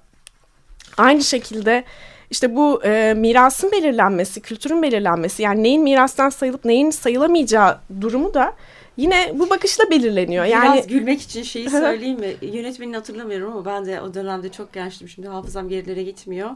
aynı 0.97 1.23
şekilde 1.23 1.85
işte 2.31 2.57
bu 2.57 2.85
e, 2.85 3.15
mirasın 3.17 3.73
belirlenmesi, 3.73 4.41
kültürün 4.41 4.83
belirlenmesi 4.83 5.43
yani 5.43 5.63
neyin 5.63 5.83
mirastan 5.83 6.29
sayılıp 6.29 6.65
neyin 6.65 6.91
sayılamayacağı 6.91 7.79
durumu 8.01 8.35
da 8.35 8.53
yine 9.01 9.33
bu 9.35 9.51
bakışla 9.51 9.91
belirleniyor. 9.91 10.45
Yani 10.45 10.75
Biraz 10.75 10.87
gülmek 10.87 11.23
için 11.23 11.43
şeyi 11.43 11.71
söyleyeyim 11.71 12.21
mi? 12.21 12.35
Yönetmenini 12.43 12.97
hatırlamıyorum 12.97 13.53
ama 13.53 13.65
ben 13.65 13.87
de 13.87 14.01
o 14.01 14.15
dönemde 14.15 14.49
çok 14.49 14.73
gençtim. 14.73 15.09
Şimdi 15.09 15.29
hafızam 15.29 15.69
gerilere 15.69 16.03
gitmiyor. 16.03 16.51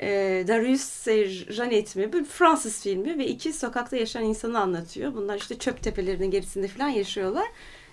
E, 0.00 0.08
Darius 0.48 1.04
Janet 1.52 1.96
mi? 1.96 2.12
Bir 2.12 2.24
Fransız 2.24 2.82
filmi 2.82 3.18
ve 3.18 3.26
iki 3.26 3.52
sokakta 3.52 3.96
yaşayan 3.96 4.24
insanı 4.24 4.60
anlatıyor. 4.60 5.14
Bunlar 5.14 5.38
işte 5.38 5.58
çöp 5.58 5.82
tepelerinin 5.82 6.30
gerisinde 6.30 6.68
falan 6.68 6.88
yaşıyorlar. 6.88 7.46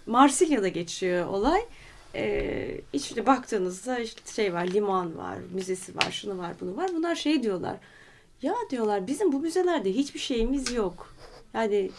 Marsilya'da 0.05 0.67
geçiyor 0.67 1.27
olay. 1.27 1.61
Ee, 2.15 2.81
işte 2.93 3.25
baktığınızda 3.25 3.99
işte 3.99 4.31
şey 4.31 4.53
var, 4.53 4.67
liman 4.67 5.17
var, 5.17 5.37
müzesi 5.51 5.95
var, 5.95 6.11
şunu 6.11 6.37
var, 6.37 6.53
bunu 6.61 6.77
var. 6.77 6.89
Bunlar 6.95 7.15
şey 7.15 7.43
diyorlar. 7.43 7.75
Ya 8.41 8.53
diyorlar 8.69 9.07
bizim 9.07 9.31
bu 9.31 9.39
müzelerde 9.39 9.93
hiçbir 9.93 10.19
şeyimiz 10.19 10.71
yok. 10.71 11.13
Yani 11.53 11.91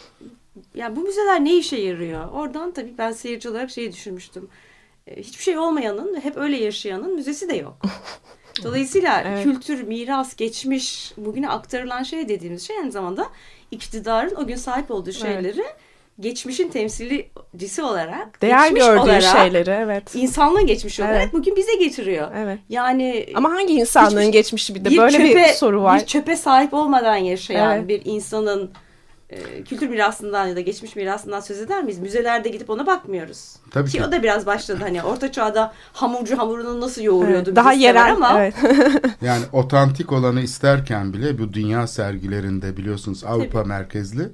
ya 0.75 0.97
bu 0.97 1.01
müzeler 1.01 1.45
ne 1.45 1.57
işe 1.57 1.77
yarıyor? 1.77 2.29
Oradan 2.33 2.73
tabii 2.73 2.95
ben 2.99 3.13
seyirci 3.13 3.49
olarak 3.49 3.71
şeyi 3.71 3.93
düşünmüştüm. 3.93 4.49
E, 5.07 5.21
hiçbir 5.21 5.43
şey 5.43 5.59
olmayanın, 5.59 6.21
hep 6.21 6.37
öyle 6.37 6.57
yaşayanın 6.57 7.15
müzesi 7.15 7.49
de 7.49 7.57
yok. 7.57 7.77
Dolayısıyla 8.63 9.23
evet. 9.27 9.45
kültür, 9.45 9.83
miras, 9.83 10.37
geçmiş, 10.37 11.13
bugüne 11.17 11.49
aktarılan 11.49 12.03
şey 12.03 12.29
dediğimiz 12.29 12.67
şey 12.67 12.79
aynı 12.79 12.93
zamanda 12.93 13.27
iktidarın 13.71 14.35
o 14.35 14.47
gün 14.47 14.57
sahip 14.57 14.91
olduğu 14.91 15.13
şeyleri 15.13 15.61
evet. 15.61 15.77
geçmişin 16.21 16.69
temsilcisi 16.69 17.83
olarak 17.83 18.43
değer 18.43 18.63
geçmiş 18.63 18.83
gördüğü 18.83 19.01
olarak, 19.01 19.23
şeyleri 19.23 19.71
evet 19.71 20.15
insanlığın 20.15 20.67
geçmişi 20.67 21.03
evet. 21.03 21.13
olarak 21.15 21.33
bugün 21.33 21.57
bize 21.57 21.75
getiriyor. 21.75 22.31
Evet. 22.37 22.59
Yani 22.69 23.27
ama 23.35 23.51
hangi 23.51 23.75
insanlığın 23.75 24.31
geçmişi 24.33 24.75
bir 24.75 24.85
de 24.85 24.91
bir 24.91 24.99
böyle 24.99 25.17
çöpe, 25.17 25.35
bir 25.35 25.55
soru 25.55 25.83
var. 25.83 26.01
Bir 26.01 26.07
çöpe 26.07 26.37
sahip 26.37 26.75
olmadan 26.75 27.17
yaşayan 27.17 27.77
evet. 27.77 27.89
bir 27.89 28.03
insanın 28.05 28.71
e, 29.31 29.64
kültür 29.64 29.89
mirasından 29.89 30.47
ya 30.47 30.57
da 30.57 30.61
geçmiş 30.61 30.97
mirasından 30.97 31.41
söz 31.41 31.61
eder 31.61 31.83
miyiz? 31.83 31.99
Müzelerde 31.99 32.49
gidip 32.49 32.70
ona 32.70 32.87
bakmıyoruz. 32.87 33.57
Tabii 33.70 33.91
ki, 33.91 33.99
ki. 33.99 34.05
o 34.05 34.12
da 34.12 34.22
biraz 34.22 34.47
başladı 34.47 34.79
hani 34.83 35.03
orta 35.03 35.33
çağda 35.33 35.72
hamurcu 35.93 36.39
hamurunu 36.39 36.81
nasıl 36.81 37.03
yoğuruyordu 37.03 37.49
evet, 37.49 37.57
daha 37.57 37.72
yerel 37.72 38.12
ama 38.12 38.41
evet. 38.41 38.55
yani 39.22 39.45
otantik 39.53 40.12
olanı 40.12 40.41
isterken 40.41 41.12
bile 41.12 41.39
bu 41.39 41.53
dünya 41.53 41.87
sergilerinde 41.87 42.77
biliyorsunuz 42.77 43.25
Avrupa 43.25 43.59
Tabii. 43.59 43.68
merkezli 43.68 44.29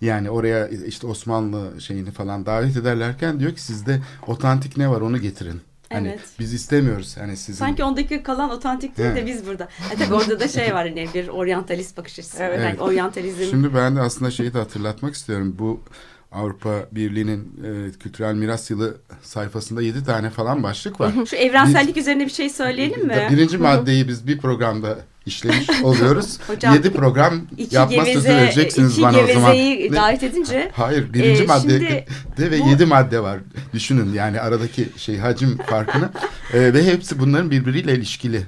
yani 0.00 0.30
oraya 0.30 0.68
işte 0.68 1.06
Osmanlı 1.06 1.80
şeyini 1.80 2.10
falan 2.10 2.46
davet 2.46 2.76
ederlerken 2.76 3.40
diyor 3.40 3.54
ki 3.54 3.62
sizde 3.62 4.02
otantik 4.26 4.76
ne 4.76 4.90
var 4.90 5.00
onu 5.00 5.18
getirin. 5.18 5.60
Hani 5.92 6.08
evet. 6.08 6.20
biz 6.38 6.54
istemiyoruz 6.54 7.16
hani 7.16 7.36
sizin. 7.36 7.58
Sanki 7.58 7.84
ondaki 7.84 8.22
kalan 8.22 8.50
otantik 8.50 8.98
değil 8.98 9.14
de 9.14 9.26
biz 9.26 9.46
burada. 9.46 9.68
E 9.94 9.96
tabii 9.96 10.14
orada 10.14 10.40
da 10.40 10.48
şey 10.48 10.74
var 10.74 10.88
hani 10.88 11.08
bir 11.14 11.28
oryantalist 11.28 11.96
bakış 11.96 12.18
açısı. 12.18 12.42
Evet. 12.42 12.60
Yani 12.60 12.80
oryantalizm. 12.80 13.44
Şimdi 13.50 13.74
ben 13.74 13.96
de 13.96 14.00
aslında 14.00 14.30
şeyi 14.30 14.54
de 14.54 14.58
hatırlatmak 14.58 15.14
istiyorum. 15.14 15.56
Bu 15.58 15.80
Avrupa 16.32 16.86
Birliği'nin 16.92 17.52
e, 17.64 17.98
kültürel 17.98 18.34
miras 18.34 18.70
yılı 18.70 18.96
sayfasında 19.22 19.82
yedi 19.82 20.04
tane 20.04 20.30
falan 20.30 20.62
başlık 20.62 21.00
var. 21.00 21.12
Şu 21.26 21.36
evrensellik 21.36 21.96
bir, 21.96 22.00
üzerine 22.00 22.24
bir 22.24 22.30
şey 22.30 22.50
söyleyelim 22.50 23.06
mi? 23.06 23.28
Birinci 23.30 23.58
maddeyi 23.58 24.08
biz 24.08 24.26
bir 24.26 24.38
programda 24.38 24.98
işlemiş 25.26 25.70
oluyoruz. 25.82 26.38
Hocam, 26.46 26.74
Yedi 26.74 26.92
program 26.92 27.46
yapma 27.70 27.96
geveze, 27.96 28.12
sözü 28.12 28.28
vereceksiniz 28.28 29.02
bana 29.02 29.18
o 29.18 29.26
zaman. 29.26 29.56
davet 29.92 30.22
edince. 30.22 30.70
Hayır 30.74 31.12
birinci 31.12 31.42
e, 31.42 31.46
madde 31.46 31.80
de 32.38 32.50
ve 32.50 32.60
bu... 32.60 32.68
yedi 32.68 32.86
madde 32.86 33.20
var. 33.20 33.40
Düşünün 33.72 34.12
yani 34.12 34.40
aradaki 34.40 34.88
şey 34.96 35.18
hacim 35.18 35.58
farkını. 35.58 36.10
e, 36.52 36.74
ve 36.74 36.84
hepsi 36.84 37.18
bunların 37.18 37.50
birbiriyle 37.50 37.94
ilişkili. 37.94 38.42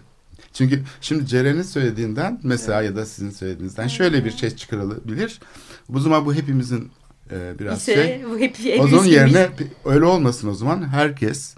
Çünkü 0.52 0.82
şimdi 1.00 1.26
Ceren'in 1.26 1.62
söylediğinden 1.62 2.40
mesela 2.42 2.82
ya 2.82 2.96
da 2.96 3.06
sizin 3.06 3.30
söylediğinizden 3.30 3.88
şöyle 3.88 4.24
bir 4.24 4.30
şey 4.30 4.50
çıkarılabilir. 4.50 5.40
Bu 5.88 6.00
zaman 6.00 6.26
bu 6.26 6.34
hepimizin 6.34 6.90
e, 7.30 7.58
biraz 7.58 7.78
İse, 7.78 7.94
şey. 7.94 8.24
Bu 8.30 8.38
hep, 8.38 8.56
o 8.80 8.88
zaman 8.88 9.04
yerine 9.04 9.48
öyle 9.84 10.04
olmasın 10.04 10.48
o 10.48 10.54
zaman 10.54 10.88
herkes 10.88 11.54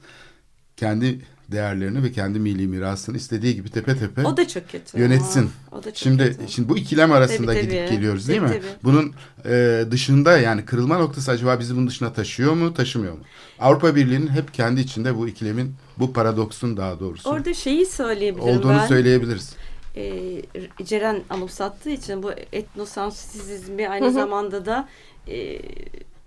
kendi 0.76 1.20
değerlerini 1.52 2.02
ve 2.02 2.12
kendi 2.12 2.38
milli 2.38 2.66
mirasını 2.66 3.16
istediği 3.16 3.54
gibi 3.54 3.70
tepe 3.70 3.98
tepe 3.98 4.26
o 4.26 4.36
da 4.36 4.48
çok 4.48 4.68
kötü. 4.68 5.00
yönetsin. 5.00 5.50
O 5.72 5.76
da 5.76 5.82
çok 5.82 5.96
şimdi 5.96 6.24
kötü. 6.24 6.48
şimdi 6.48 6.68
bu 6.68 6.78
ikilem 6.78 7.12
arasında 7.12 7.52
tabii, 7.52 7.62
gidip 7.62 7.86
tabii. 7.86 7.96
geliyoruz 7.96 8.28
değil 8.28 8.40
tabii, 8.40 8.50
mi? 8.50 8.60
Tabii. 8.60 8.84
Bunun 8.84 9.14
e, 9.44 9.84
dışında 9.90 10.38
yani 10.38 10.64
kırılma 10.64 10.98
noktası 10.98 11.30
acaba 11.30 11.60
bizi 11.60 11.76
bunun 11.76 11.88
dışına 11.88 12.12
taşıyor 12.12 12.52
mu, 12.52 12.74
taşımıyor 12.74 13.12
mu? 13.12 13.20
Avrupa 13.60 13.96
Birliği'nin 13.96 14.28
hep 14.28 14.54
kendi 14.54 14.80
içinde 14.80 15.16
bu 15.16 15.28
ikilemin, 15.28 15.74
bu 15.98 16.12
paradoksun 16.12 16.76
daha 16.76 17.00
doğrusu. 17.00 17.30
Orada 17.30 17.54
şeyi 17.54 17.86
söyleyebilirim 17.86 18.58
olduğunu 18.58 18.78
ben. 18.78 18.86
söyleyebiliriz. 18.86 19.54
E, 19.96 20.42
Ceren 20.84 21.22
anımsattığı 21.30 21.90
için 21.90 22.22
bu 22.22 22.32
etnosansizmi 22.52 23.88
aynı 23.88 24.12
zamanda 24.12 24.66
da 24.66 24.88
e, 25.28 25.58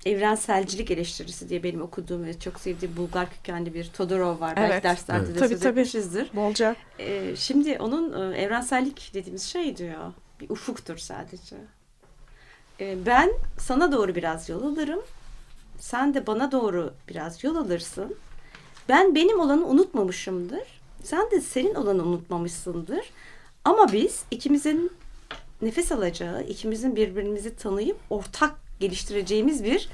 evrenselcilik 0.05 0.91
eleştirisi 0.91 1.49
diye 1.49 1.63
benim 1.63 1.81
okuduğum 1.81 2.25
ve 2.25 2.39
çok 2.39 2.59
sevdiğim 2.59 2.97
Bulgar 2.97 3.29
kökenli 3.29 3.73
bir 3.73 3.89
Todorov 3.89 4.39
var. 4.39 4.53
Evet. 4.57 4.69
Belki 4.69 4.83
derslerde 4.83 5.25
evet. 5.25 5.35
de 5.35 5.39
tabii, 5.39 5.49
söz 5.49 5.59
tabii. 5.59 5.79
etmişizdir. 5.79 6.29
Bolca. 6.35 6.75
Ee, 6.99 7.35
şimdi 7.35 7.77
onun 7.79 8.33
e, 8.33 8.37
evrensellik 8.37 9.11
dediğimiz 9.13 9.43
şey 9.43 9.77
diyor. 9.77 10.13
Bir 10.39 10.49
ufuktur 10.49 10.97
sadece. 10.97 11.55
Ee, 12.79 13.05
ben 13.05 13.31
sana 13.57 13.91
doğru 13.91 14.15
biraz 14.15 14.49
yol 14.49 14.63
alırım. 14.63 15.01
Sen 15.79 16.13
de 16.13 16.27
bana 16.27 16.51
doğru 16.51 16.93
biraz 17.09 17.43
yol 17.43 17.55
alırsın. 17.55 18.15
Ben 18.89 19.15
benim 19.15 19.39
olanı 19.39 19.65
unutmamışımdır. 19.65 20.81
Sen 21.03 21.31
de 21.31 21.41
senin 21.41 21.75
olanı 21.75 22.03
unutmamışsındır. 22.03 23.09
Ama 23.65 23.91
biz 23.93 24.23
ikimizin 24.31 24.91
nefes 25.61 25.91
alacağı, 25.91 26.43
ikimizin 26.43 26.95
birbirimizi 26.95 27.55
tanıyıp 27.55 27.97
ortak 28.09 28.55
geliştireceğimiz 28.81 29.63
bir 29.63 29.89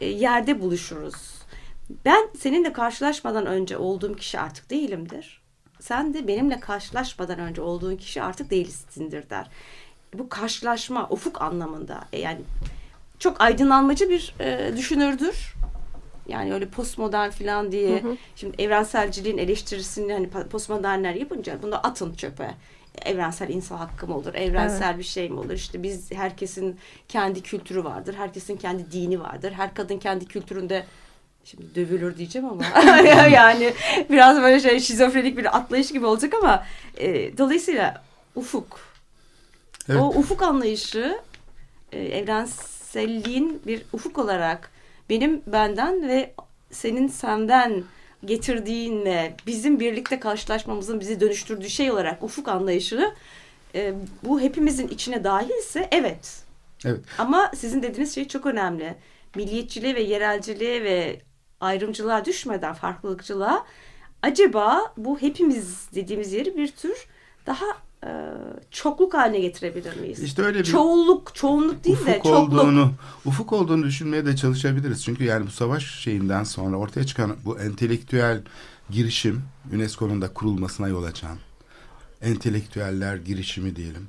e, 0.00 0.06
yerde 0.06 0.60
buluşuruz. 0.60 1.38
Ben 2.04 2.28
seninle 2.38 2.72
karşılaşmadan 2.72 3.46
önce 3.46 3.76
olduğum 3.76 4.16
kişi 4.16 4.40
artık 4.40 4.70
değilimdir. 4.70 5.42
Sen 5.80 6.14
de 6.14 6.28
benimle 6.28 6.60
karşılaşmadan 6.60 7.38
önce 7.38 7.60
olduğun 7.62 7.96
kişi 7.96 8.22
artık 8.22 8.50
değilsindir 8.50 9.30
der. 9.30 9.46
Bu 10.14 10.28
karşılaşma 10.28 11.08
ufuk 11.10 11.42
anlamında 11.42 12.04
e, 12.12 12.20
yani 12.20 12.40
çok 13.18 13.40
aydınlanmacı 13.40 14.08
bir 14.08 14.34
e, 14.40 14.76
düşünürdür. 14.76 15.54
Yani 16.28 16.54
öyle 16.54 16.68
postmodern 16.68 17.30
falan 17.30 17.72
diye 17.72 18.02
hı 18.02 18.08
hı. 18.08 18.16
şimdi 18.36 18.62
evrenselciliğin 18.62 19.38
eleştirisini 19.38 20.12
hani 20.12 20.30
postmodernler 20.30 21.14
yapınca 21.14 21.62
bunu 21.62 21.86
atın 21.86 22.14
çöpe 22.14 22.50
evrensel 23.04 23.48
insan 23.48 23.76
hakkı 23.76 24.06
mı 24.06 24.16
olur? 24.16 24.34
Evrensel 24.34 24.88
evet. 24.88 24.98
bir 24.98 25.04
şey 25.04 25.30
mi 25.30 25.40
olur? 25.40 25.52
İşte 25.52 25.82
biz 25.82 26.12
herkesin 26.12 26.78
kendi 27.08 27.42
kültürü 27.42 27.84
vardır. 27.84 28.14
Herkesin 28.14 28.56
kendi 28.56 28.92
dini 28.92 29.20
vardır. 29.20 29.52
Her 29.52 29.74
kadın 29.74 29.98
kendi 29.98 30.26
kültüründe 30.26 30.84
şimdi 31.44 31.74
dövülür 31.74 32.16
diyeceğim 32.16 32.48
ama 32.48 32.64
yani 33.32 33.74
biraz 34.10 34.42
böyle 34.42 34.60
şey 34.60 34.80
şizofrenik 34.80 35.38
bir 35.38 35.56
atlayış 35.56 35.92
gibi 35.92 36.06
olacak 36.06 36.34
ama 36.42 36.64
e, 36.96 37.38
dolayısıyla 37.38 38.02
ufuk 38.34 38.80
evet. 39.88 40.00
o 40.00 40.08
ufuk 40.08 40.42
anlayışı 40.42 41.18
e, 41.92 41.98
evrenselliğin 41.98 43.62
bir 43.66 43.82
ufuk 43.92 44.18
olarak 44.18 44.70
benim 45.10 45.42
benden 45.46 46.08
ve 46.08 46.34
senin 46.70 47.08
senden 47.08 47.84
getirdiğinle 48.24 49.36
bizim 49.46 49.80
birlikte 49.80 50.20
karşılaşmamızın 50.20 51.00
bizi 51.00 51.20
dönüştürdüğü 51.20 51.70
şey 51.70 51.90
olarak 51.90 52.22
ufuk 52.22 52.48
anlayışını 52.48 53.14
e, 53.74 53.94
bu 54.22 54.40
hepimizin 54.40 54.88
içine 54.88 55.24
dahilse 55.24 55.88
evet. 55.92 56.42
Evet. 56.84 57.00
Ama 57.18 57.50
sizin 57.56 57.82
dediğiniz 57.82 58.14
şey 58.14 58.28
çok 58.28 58.46
önemli. 58.46 58.94
Milliyetçiliğe 59.36 59.94
ve 59.94 60.00
yerelciliğe 60.00 60.84
ve 60.84 61.20
ayrımcılığa 61.60 62.24
düşmeden 62.24 62.74
farklılıkçılığa 62.74 63.66
acaba 64.22 64.92
bu 64.96 65.20
hepimiz 65.20 65.88
dediğimiz 65.94 66.32
yeri 66.32 66.56
bir 66.56 66.68
tür 66.68 67.06
daha 67.46 67.66
e, 68.04 68.10
çokluk 68.70 69.14
haline 69.14 69.40
getirebilir 69.40 70.00
miyiz? 70.00 70.22
İşte 70.22 70.42
öyle 70.42 70.58
bir 70.58 70.64
çoğunluk, 70.64 71.34
çoğunluk 71.34 71.84
değil 71.84 72.06
de 72.06 72.14
çokluk. 72.14 72.32
Olduğunu, 72.32 72.90
ufuk 73.24 73.52
olduğunu 73.52 73.84
düşünmeye 73.84 74.26
de 74.26 74.36
çalışabiliriz. 74.36 75.04
Çünkü 75.04 75.24
yani 75.24 75.46
bu 75.46 75.50
savaş 75.50 76.00
şeyinden 76.00 76.44
sonra 76.44 76.76
ortaya 76.76 77.06
çıkan 77.06 77.36
bu 77.44 77.58
entelektüel 77.58 78.42
girişim 78.90 79.42
UNESCO'nun 79.72 80.22
da 80.22 80.32
kurulmasına 80.32 80.88
yol 80.88 81.04
açan 81.04 81.38
entelektüeller 82.22 83.16
girişimi 83.16 83.76
diyelim. 83.76 84.08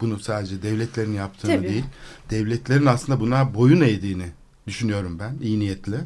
Bunu 0.00 0.18
sadece 0.18 0.62
devletlerin 0.62 1.12
yaptığını 1.12 1.56
Tabii. 1.56 1.68
değil, 1.68 1.84
devletlerin 2.30 2.86
aslında 2.86 3.20
buna 3.20 3.54
boyun 3.54 3.80
eğdiğini 3.80 4.26
düşünüyorum 4.66 5.18
ben 5.18 5.36
iyi 5.42 5.60
niyetle. 5.60 6.00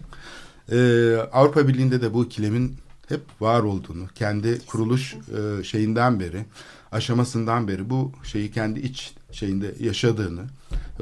Ee, 0.73 1.17
Avrupa 1.33 1.69
Birliği'nde 1.69 2.03
de 2.03 2.15
bu 2.15 2.25
ikilemin 2.25 2.77
hep 3.09 3.21
var 3.41 3.63
olduğunu, 3.63 4.09
kendi 4.15 4.67
kuruluş 4.67 5.15
e, 5.15 5.65
şeyinden 5.65 6.21
beri 6.21 6.45
aşamasından 6.93 7.69
beri 7.69 7.91
bu 7.91 8.13
şeyi 8.25 8.51
kendi 8.51 8.81
iç 8.81 9.15
şeyinde 9.33 9.75
yaşadığını, 9.81 10.43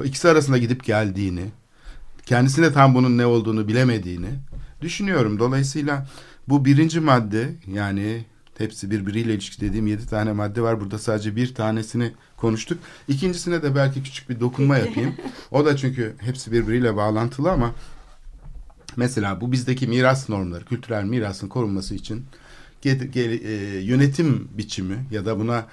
ikisi 0.03 0.29
arasında 0.29 0.57
gidip 0.57 0.83
geldiğini, 0.83 1.45
kendisine 2.25 2.73
tam 2.73 2.95
bunun 2.95 3.17
ne 3.17 3.25
olduğunu 3.25 3.67
bilemediğini 3.67 4.29
düşünüyorum. 4.81 5.39
Dolayısıyla 5.39 6.07
bu 6.47 6.65
birinci 6.65 6.99
madde 6.99 7.55
yani 7.67 8.25
hepsi 8.57 8.91
birbiriyle 8.91 9.33
ilişki 9.33 9.61
dediğim 9.61 9.87
yedi 9.87 10.07
tane 10.07 10.31
madde 10.31 10.61
var. 10.61 10.81
Burada 10.81 10.99
sadece 10.99 11.35
bir 11.35 11.55
tanesini 11.55 12.11
konuştuk. 12.37 12.79
İkincisine 13.07 13.63
de 13.63 13.75
belki 13.75 14.03
küçük 14.03 14.29
bir 14.29 14.39
dokunma 14.39 14.77
yapayım. 14.77 15.15
O 15.51 15.65
da 15.65 15.77
çünkü 15.77 16.15
hepsi 16.19 16.51
birbiriyle 16.51 16.95
bağlantılı 16.95 17.51
ama 17.51 17.73
mesela 18.95 19.41
bu 19.41 19.51
bizdeki 19.51 19.87
miras 19.87 20.29
normları, 20.29 20.65
kültürel 20.65 21.03
mirasın 21.03 21.47
korunması 21.47 21.95
için 21.95 22.25
yönetim 23.83 24.49
biçimi 24.51 25.05
ya 25.11 25.25
da 25.25 25.39
buna 25.39 25.65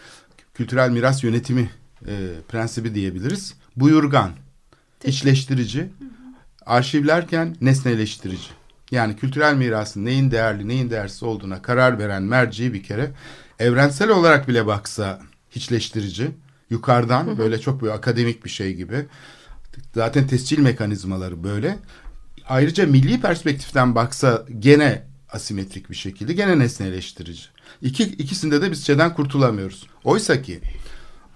kültürel 0.55 0.91
miras 0.91 1.25
yönetimi 1.25 1.71
e, 2.07 2.13
prensibi 2.49 2.95
diyebiliriz. 2.95 3.55
Buyurgan, 3.77 4.31
içleştirici, 5.05 5.91
arşivlerken 6.67 7.57
nesneleştirici. 7.61 8.49
Yani 8.91 9.17
kültürel 9.17 9.55
mirasın 9.55 10.05
neyin 10.05 10.31
değerli 10.31 10.69
neyin 10.69 10.91
değersiz 10.91 11.23
olduğuna 11.23 11.63
karar 11.63 11.99
veren 11.99 12.23
merci 12.23 12.75
bir 12.75 12.83
kere 12.83 13.11
evrensel 13.59 14.11
olarak 14.11 14.49
bile 14.49 14.67
baksa 14.67 15.21
hiçleştirici. 15.51 16.31
Yukarıdan 16.71 17.39
böyle 17.39 17.61
çok 17.61 17.83
böyle 17.83 17.93
akademik 17.93 18.45
bir 18.45 18.51
şey 18.51 18.75
gibi. 18.75 19.07
Zaten 19.95 20.27
tescil 20.27 20.59
mekanizmaları 20.59 21.45
böyle. 21.45 21.79
Ayrıca 22.49 22.87
milli 22.87 23.21
perspektiften 23.21 23.95
baksa 23.95 24.45
gene 24.59 25.03
asimetrik 25.35 25.91
bir 25.91 25.95
şekilde 25.95 26.33
gene 26.33 26.59
nesneleştirici. 26.59 27.43
İki, 27.83 28.05
ikisinde 28.05 28.63
de 28.63 28.71
biz 28.71 28.87
şeyden 28.87 29.15
kurtulamıyoruz. 29.15 29.87
Oysa 30.05 30.43
ki 30.43 30.61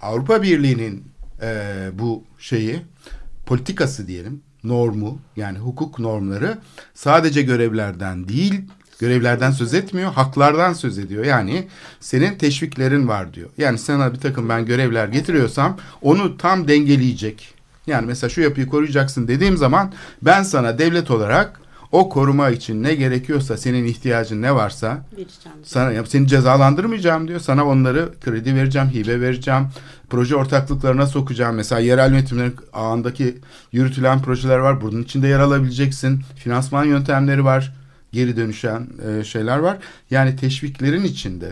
Avrupa 0.02 0.42
Birliği'nin 0.42 1.04
e, 1.42 1.90
bu 1.92 2.24
şeyi 2.38 2.80
politikası 3.46 4.06
diyelim 4.06 4.42
normu 4.64 5.20
yani 5.36 5.58
hukuk 5.58 5.98
normları 5.98 6.58
sadece 6.94 7.42
görevlerden 7.42 8.28
değil 8.28 8.64
görevlerden 8.98 9.50
söz 9.50 9.74
etmiyor, 9.74 10.12
haklardan 10.12 10.72
söz 10.72 10.98
ediyor. 10.98 11.24
Yani 11.24 11.68
senin 12.00 12.38
teşviklerin 12.38 13.08
var 13.08 13.34
diyor. 13.34 13.50
Yani 13.58 13.78
sana 13.78 14.12
bir 14.12 14.18
takım 14.20 14.48
ben 14.48 14.66
görevler 14.66 15.08
getiriyorsam 15.08 15.76
onu 16.02 16.36
tam 16.36 16.68
dengeleyecek. 16.68 17.54
Yani 17.86 18.06
mesela 18.06 18.30
şu 18.30 18.40
yapıyı 18.40 18.66
koruyacaksın 18.66 19.28
dediğim 19.28 19.56
zaman 19.56 19.92
ben 20.22 20.42
sana 20.42 20.78
devlet 20.78 21.10
olarak 21.10 21.60
o 21.92 22.08
koruma 22.08 22.50
için 22.50 22.82
ne 22.82 22.94
gerekiyorsa 22.94 23.56
senin 23.56 23.84
ihtiyacın 23.84 24.42
ne 24.42 24.54
varsa 24.54 25.04
vereceğim. 25.12 25.58
sana 25.62 26.06
seni 26.06 26.28
cezalandırmayacağım 26.28 27.28
diyor. 27.28 27.40
Sana 27.40 27.64
onları 27.64 28.12
kredi 28.20 28.54
vereceğim, 28.54 28.88
hibe 28.88 29.20
vereceğim. 29.20 29.66
Proje 30.10 30.36
ortaklıklarına 30.36 31.06
sokacağım. 31.06 31.56
Mesela 31.56 31.80
yerel 31.80 32.12
yönetimlerin 32.12 32.56
ağındaki 32.72 33.38
yürütülen 33.72 34.22
projeler 34.22 34.58
var. 34.58 34.80
Bunun 34.80 35.02
içinde 35.02 35.28
yer 35.28 35.40
alabileceksin. 35.40 36.20
Finansman 36.36 36.84
yöntemleri 36.84 37.44
var. 37.44 37.74
Geri 38.12 38.36
dönüşen 38.36 38.86
e, 39.08 39.24
şeyler 39.24 39.58
var. 39.58 39.78
Yani 40.10 40.36
teşviklerin 40.36 41.04
içinde 41.04 41.50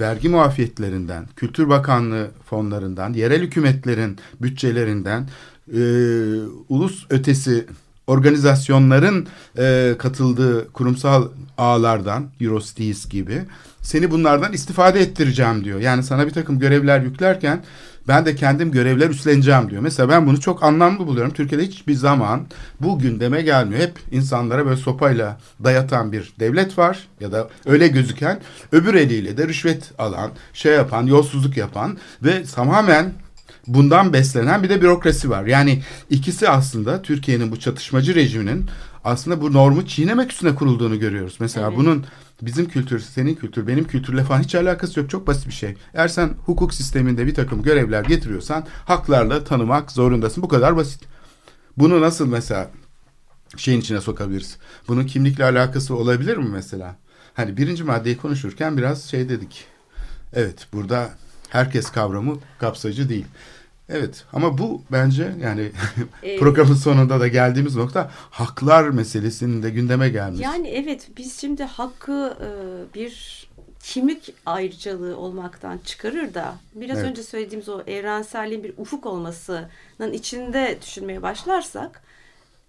vergi 0.00 0.28
muafiyetlerinden, 0.28 1.26
Kültür 1.36 1.68
Bakanlığı 1.68 2.30
fonlarından, 2.44 3.12
yerel 3.12 3.42
hükümetlerin 3.42 4.18
bütçelerinden, 4.42 5.28
e, 5.72 5.80
ulus 6.68 7.06
ötesi 7.10 7.66
organizasyonların 8.06 9.26
e, 9.58 9.94
katıldığı 9.98 10.72
kurumsal 10.72 11.28
ağlardan 11.58 12.26
Eurostis 12.40 13.08
gibi 13.08 13.42
seni 13.86 14.10
bunlardan 14.10 14.52
istifade 14.52 15.00
ettireceğim 15.00 15.64
diyor. 15.64 15.80
Yani 15.80 16.02
sana 16.02 16.26
bir 16.26 16.32
takım 16.32 16.58
görevler 16.58 17.00
yüklerken 17.00 17.64
ben 18.08 18.26
de 18.26 18.34
kendim 18.34 18.70
görevler 18.70 19.10
üstleneceğim 19.10 19.70
diyor. 19.70 19.82
Mesela 19.82 20.08
ben 20.08 20.26
bunu 20.26 20.40
çok 20.40 20.62
anlamlı 20.62 21.06
buluyorum. 21.06 21.32
Türkiye'de 21.32 21.66
hiçbir 21.66 21.94
zaman 21.94 22.46
bu 22.80 22.98
gündeme 22.98 23.42
gelmiyor. 23.42 23.80
Hep 23.80 23.98
insanlara 24.10 24.66
böyle 24.66 24.76
sopayla 24.76 25.38
dayatan 25.64 26.12
bir 26.12 26.32
devlet 26.40 26.78
var 26.78 27.08
ya 27.20 27.32
da 27.32 27.48
öyle 27.66 27.88
gözüken 27.88 28.40
öbür 28.72 28.94
eliyle 28.94 29.36
de 29.36 29.48
rüşvet 29.48 29.92
alan, 29.98 30.30
şey 30.52 30.72
yapan, 30.72 31.06
yolsuzluk 31.06 31.56
yapan 31.56 31.98
ve 32.22 32.44
tamamen 32.54 33.12
bundan 33.66 34.12
beslenen 34.12 34.62
bir 34.62 34.68
de 34.68 34.82
bürokrasi 34.82 35.30
var. 35.30 35.44
Yani 35.44 35.82
ikisi 36.10 36.48
aslında 36.48 37.02
Türkiye'nin 37.02 37.52
bu 37.52 37.60
çatışmacı 37.60 38.14
rejiminin 38.14 38.66
aslında 39.04 39.40
bu 39.40 39.52
normu 39.52 39.86
çiğnemek 39.86 40.32
üstüne 40.32 40.54
kurulduğunu 40.54 40.98
görüyoruz. 40.98 41.36
Mesela 41.40 41.68
evet. 41.68 41.78
bunun 41.78 42.04
bizim 42.42 42.68
kültür, 42.68 43.00
senin 43.00 43.34
kültür, 43.34 43.66
benim 43.66 43.84
kültürle 43.84 44.24
falan 44.24 44.42
hiç 44.42 44.54
alakası 44.54 45.00
yok. 45.00 45.10
Çok 45.10 45.26
basit 45.26 45.46
bir 45.46 45.52
şey. 45.52 45.74
Eğer 45.94 46.08
sen 46.08 46.30
hukuk 46.46 46.74
sisteminde 46.74 47.26
bir 47.26 47.34
takım 47.34 47.62
görevler 47.62 48.04
getiriyorsan 48.04 48.66
haklarla 48.84 49.44
tanımak 49.44 49.92
zorundasın. 49.92 50.42
Bu 50.42 50.48
kadar 50.48 50.76
basit. 50.76 51.02
Bunu 51.76 52.00
nasıl 52.00 52.26
mesela 52.26 52.70
şeyin 53.56 53.80
içine 53.80 54.00
sokabiliriz? 54.00 54.56
Bunun 54.88 55.06
kimlikle 55.06 55.44
alakası 55.44 55.96
olabilir 55.96 56.36
mi 56.36 56.48
mesela? 56.52 56.96
Hani 57.34 57.56
birinci 57.56 57.84
maddeyi 57.84 58.16
konuşurken 58.16 58.76
biraz 58.76 59.04
şey 59.04 59.28
dedik. 59.28 59.64
Evet 60.32 60.66
burada 60.72 61.10
herkes 61.48 61.90
kavramı 61.90 62.38
kapsayıcı 62.58 63.08
değil. 63.08 63.26
Evet 63.88 64.24
ama 64.32 64.58
bu 64.58 64.82
bence 64.92 65.34
yani 65.40 65.72
programın 66.38 66.74
sonunda 66.74 67.20
da 67.20 67.28
geldiğimiz 67.28 67.76
nokta 67.76 68.10
haklar 68.30 68.88
meselesinin 68.88 69.62
de 69.62 69.70
gündeme 69.70 70.08
gelmesi. 70.08 70.42
Yani 70.42 70.68
evet 70.68 71.08
biz 71.16 71.40
şimdi 71.40 71.64
hakkı 71.64 72.36
e, 72.40 72.48
bir 72.94 73.46
kimlik 73.82 74.34
ayrıcalığı 74.46 75.16
olmaktan 75.16 75.78
çıkarır 75.78 76.34
da 76.34 76.54
biraz 76.74 76.98
evet. 76.98 77.10
önce 77.10 77.22
söylediğimiz 77.22 77.68
o 77.68 77.82
evrenselliğin 77.86 78.64
bir 78.64 78.74
ufuk 78.78 79.06
olmasının 79.06 80.12
içinde 80.12 80.78
düşünmeye 80.82 81.22
başlarsak 81.22 82.02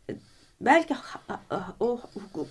e, 0.09 0.15
belki 0.61 0.95
o 1.80 2.01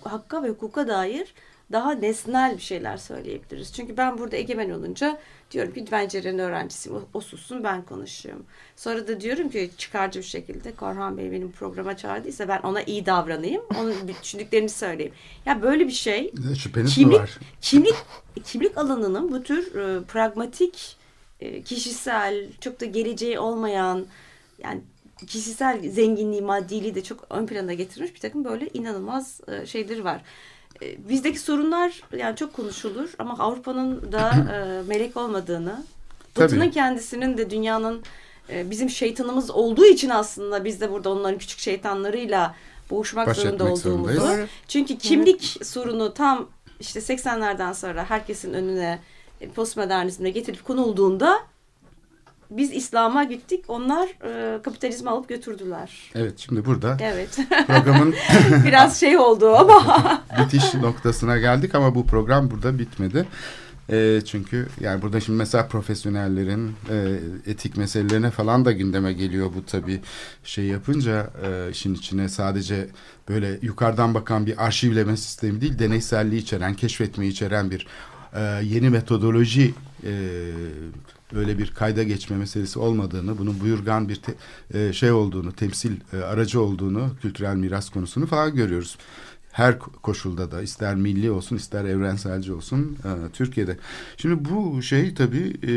hakka 0.03 0.43
ve 0.43 0.49
hukuka 0.49 0.87
dair 0.87 1.33
daha 1.71 1.91
nesnel 1.91 2.57
bir 2.57 2.61
şeyler 2.61 2.97
söyleyebiliriz. 2.97 3.73
Çünkü 3.73 3.97
ben 3.97 4.17
burada 4.17 4.35
egemen 4.35 4.69
olunca 4.69 5.19
diyorum 5.51 5.73
ki 5.73 5.85
pencerenin 5.85 6.39
öğrencisiyim. 6.39 6.97
O, 6.97 7.01
o 7.13 7.21
sussun 7.21 7.63
ben 7.63 7.81
konuşuyorum. 7.81 8.45
Sonra 8.75 9.07
da 9.07 9.21
diyorum 9.21 9.49
ki 9.49 9.69
çıkarcı 9.77 10.19
bir 10.19 10.25
şekilde 10.25 10.75
Korhan 10.75 11.17
Bey 11.17 11.31
benim 11.31 11.51
programa 11.51 11.97
çağırdıysa 11.97 12.47
ben 12.47 12.59
ona 12.59 12.81
iyi 12.81 13.05
davranayım. 13.05 13.61
Onun 13.79 13.95
düşündüklerini 14.23 14.69
söyleyeyim. 14.69 15.13
Ya 15.45 15.61
böyle 15.61 15.87
bir 15.87 15.91
şey. 15.91 16.33
Şüpheniz 16.57 16.95
kimlik, 16.95 17.19
var? 17.19 17.39
Kimlik, 17.61 17.95
kimlik 18.43 18.77
alanının 18.77 19.31
bu 19.31 19.43
tür 19.43 19.75
e, 19.75 20.03
pragmatik, 20.03 20.97
e, 21.39 21.61
kişisel, 21.61 22.47
çok 22.61 22.81
da 22.81 22.85
geleceği 22.85 23.39
olmayan 23.39 24.05
yani 24.63 24.81
kişisel 25.27 25.89
zenginliği, 25.89 26.41
maddiliği 26.41 26.95
de 26.95 27.03
çok 27.03 27.25
ön 27.29 27.47
plana 27.47 27.73
getirmiş 27.73 28.15
bir 28.15 28.19
takım 28.19 28.45
böyle 28.45 28.69
inanılmaz 28.73 29.41
e, 29.47 29.65
şeyleri 29.65 30.03
var. 30.03 30.21
E, 30.81 31.09
bizdeki 31.09 31.39
sorunlar 31.39 32.01
yani 32.17 32.35
çok 32.35 32.53
konuşulur 32.53 33.09
ama 33.19 33.35
Avrupa'nın 33.39 34.11
da 34.11 34.31
e, 34.53 34.87
melek 34.87 35.17
olmadığını, 35.17 35.83
Batı'nın 36.39 36.71
kendisinin 36.71 37.37
de 37.37 37.49
dünyanın 37.49 38.01
e, 38.49 38.69
bizim 38.69 38.89
şeytanımız 38.89 39.51
olduğu 39.51 39.85
için 39.85 40.09
aslında 40.09 40.65
biz 40.65 40.81
de 40.81 40.91
burada 40.91 41.09
onların 41.09 41.37
küçük 41.37 41.59
şeytanlarıyla 41.59 42.55
boğuşmak 42.89 43.27
Baş 43.27 43.37
zorunda 43.37 43.63
olduğumuzu. 43.63 44.47
Çünkü 44.67 44.97
kimlik 44.97 45.53
evet. 45.57 45.67
sorunu 45.67 46.13
tam 46.13 46.49
işte 46.79 46.99
80'lerden 46.99 47.73
sonra 47.73 48.09
herkesin 48.09 48.53
önüne 48.53 48.99
e, 49.41 49.49
postmodernizmle 49.49 50.29
getirip 50.29 50.65
konulduğunda 50.65 51.39
biz 52.49 52.73
İslam'a 52.73 53.23
gittik. 53.23 53.65
Onlar 53.67 54.07
e, 54.07 54.61
kapitalizmi 54.61 55.09
alıp 55.09 55.29
götürdüler. 55.29 56.11
Evet 56.15 56.33
şimdi 56.37 56.65
burada 56.65 56.97
evet. 57.01 57.39
programın 57.67 58.15
biraz 58.65 58.99
şey 58.99 59.17
oldu 59.17 59.55
ama 59.55 60.21
bitiş 60.39 60.73
noktasına 60.73 61.37
geldik 61.37 61.75
ama 61.75 61.95
bu 61.95 62.05
program 62.05 62.51
burada 62.51 62.79
bitmedi. 62.79 63.25
E, 63.91 64.21
çünkü 64.25 64.67
yani 64.79 65.01
burada 65.01 65.19
şimdi 65.19 65.37
mesela 65.37 65.67
profesyonellerin 65.67 66.75
e, 66.89 67.19
etik 67.51 67.77
meselelerine 67.77 68.31
falan 68.31 68.65
da 68.65 68.71
gündeme 68.71 69.13
geliyor 69.13 69.49
bu 69.55 69.65
tabii 69.65 70.01
şey 70.43 70.65
yapınca 70.65 71.29
e, 71.43 71.71
işin 71.71 71.93
içine 71.93 72.29
sadece 72.29 72.87
böyle 73.29 73.59
yukarıdan 73.61 74.13
bakan 74.13 74.45
bir 74.45 74.65
arşivleme 74.65 75.17
sistemi 75.17 75.61
değil 75.61 75.79
deneyselliği 75.79 76.41
içeren, 76.41 76.73
keşfetmeyi 76.73 77.31
içeren 77.31 77.71
bir 77.71 77.87
e, 78.33 78.41
yeni 78.63 78.89
metodoloji 78.89 79.73
e, 80.03 80.11
öyle 81.35 81.57
bir 81.57 81.71
kayda 81.71 82.03
geçme 82.03 82.37
meselesi 82.37 82.79
olmadığını, 82.79 83.37
bunun 83.37 83.59
buyurgan 83.59 84.09
bir 84.09 84.15
te, 84.15 84.33
e, 84.73 84.93
şey 84.93 85.11
olduğunu, 85.11 85.51
temsil 85.51 85.91
e, 86.13 86.17
aracı 86.17 86.61
olduğunu, 86.61 87.09
kültürel 87.21 87.55
miras 87.55 87.89
konusunu 87.89 88.25
falan 88.27 88.55
görüyoruz. 88.55 88.97
Her 89.57 89.79
koşulda 89.79 90.51
da 90.51 90.61
ister 90.61 90.95
milli 90.95 91.31
olsun 91.31 91.55
ister 91.55 91.85
evrenselci 91.85 92.53
olsun 92.53 92.97
e, 93.03 93.31
Türkiye'de. 93.33 93.77
Şimdi 94.17 94.49
bu 94.49 94.81
şey 94.81 95.13
tabii 95.13 95.53
e, 95.63 95.69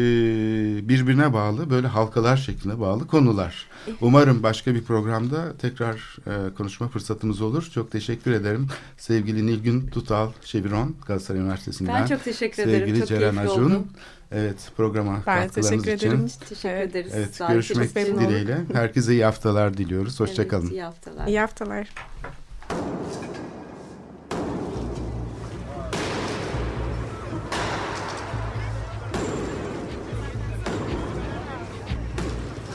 birbirine 0.89 1.33
bağlı 1.33 1.71
böyle 1.71 1.87
halkalar 1.87 2.37
şeklinde 2.37 2.81
bağlı 2.81 3.07
konular. 3.07 3.67
Umarım 4.01 4.43
başka 4.43 4.75
bir 4.75 4.85
programda 4.85 5.57
tekrar 5.57 6.17
e, 6.27 6.55
konuşma 6.55 6.89
fırsatımız 6.89 7.41
olur. 7.41 7.71
Çok 7.75 7.91
teşekkür 7.91 8.33
ederim. 8.33 8.69
Sevgili 8.97 9.47
Nilgün 9.47 9.87
Tutal 9.87 10.33
Çeviron 10.45 10.97
Galatasaray 11.07 11.41
Üniversitesi'nden. 11.41 11.95
Ben 11.95 12.07
çok 12.07 12.25
teşekkür 12.25 12.63
ederim. 12.63 12.79
Sevgili 12.79 12.99
çok 12.99 13.09
Ceren 13.09 13.37
Acun. 13.37 13.65
Oldum. 13.65 13.87
Evet 14.33 14.73
programa 14.77 15.23
ben 15.27 15.43
katkılarınız 15.43 15.85
teşekkür 15.85 15.93
için. 15.93 16.09
Ederim. 16.09 16.29
Teşekkür 16.49 16.91
ederiz. 16.91 17.13
Evet 17.15 17.35
Sağ 17.35 17.53
görüşmek 17.53 17.95
dileğiyle. 17.95 18.59
Herkese 18.73 19.13
iyi 19.13 19.25
haftalar 19.25 19.77
diliyoruz. 19.77 20.21
Hoşçakalın. 20.21 20.63
Evet, 20.63 20.73
iyi 20.73 20.83
haftalar. 20.83 21.27
İyi 21.27 21.41
haftalar. 21.41 21.89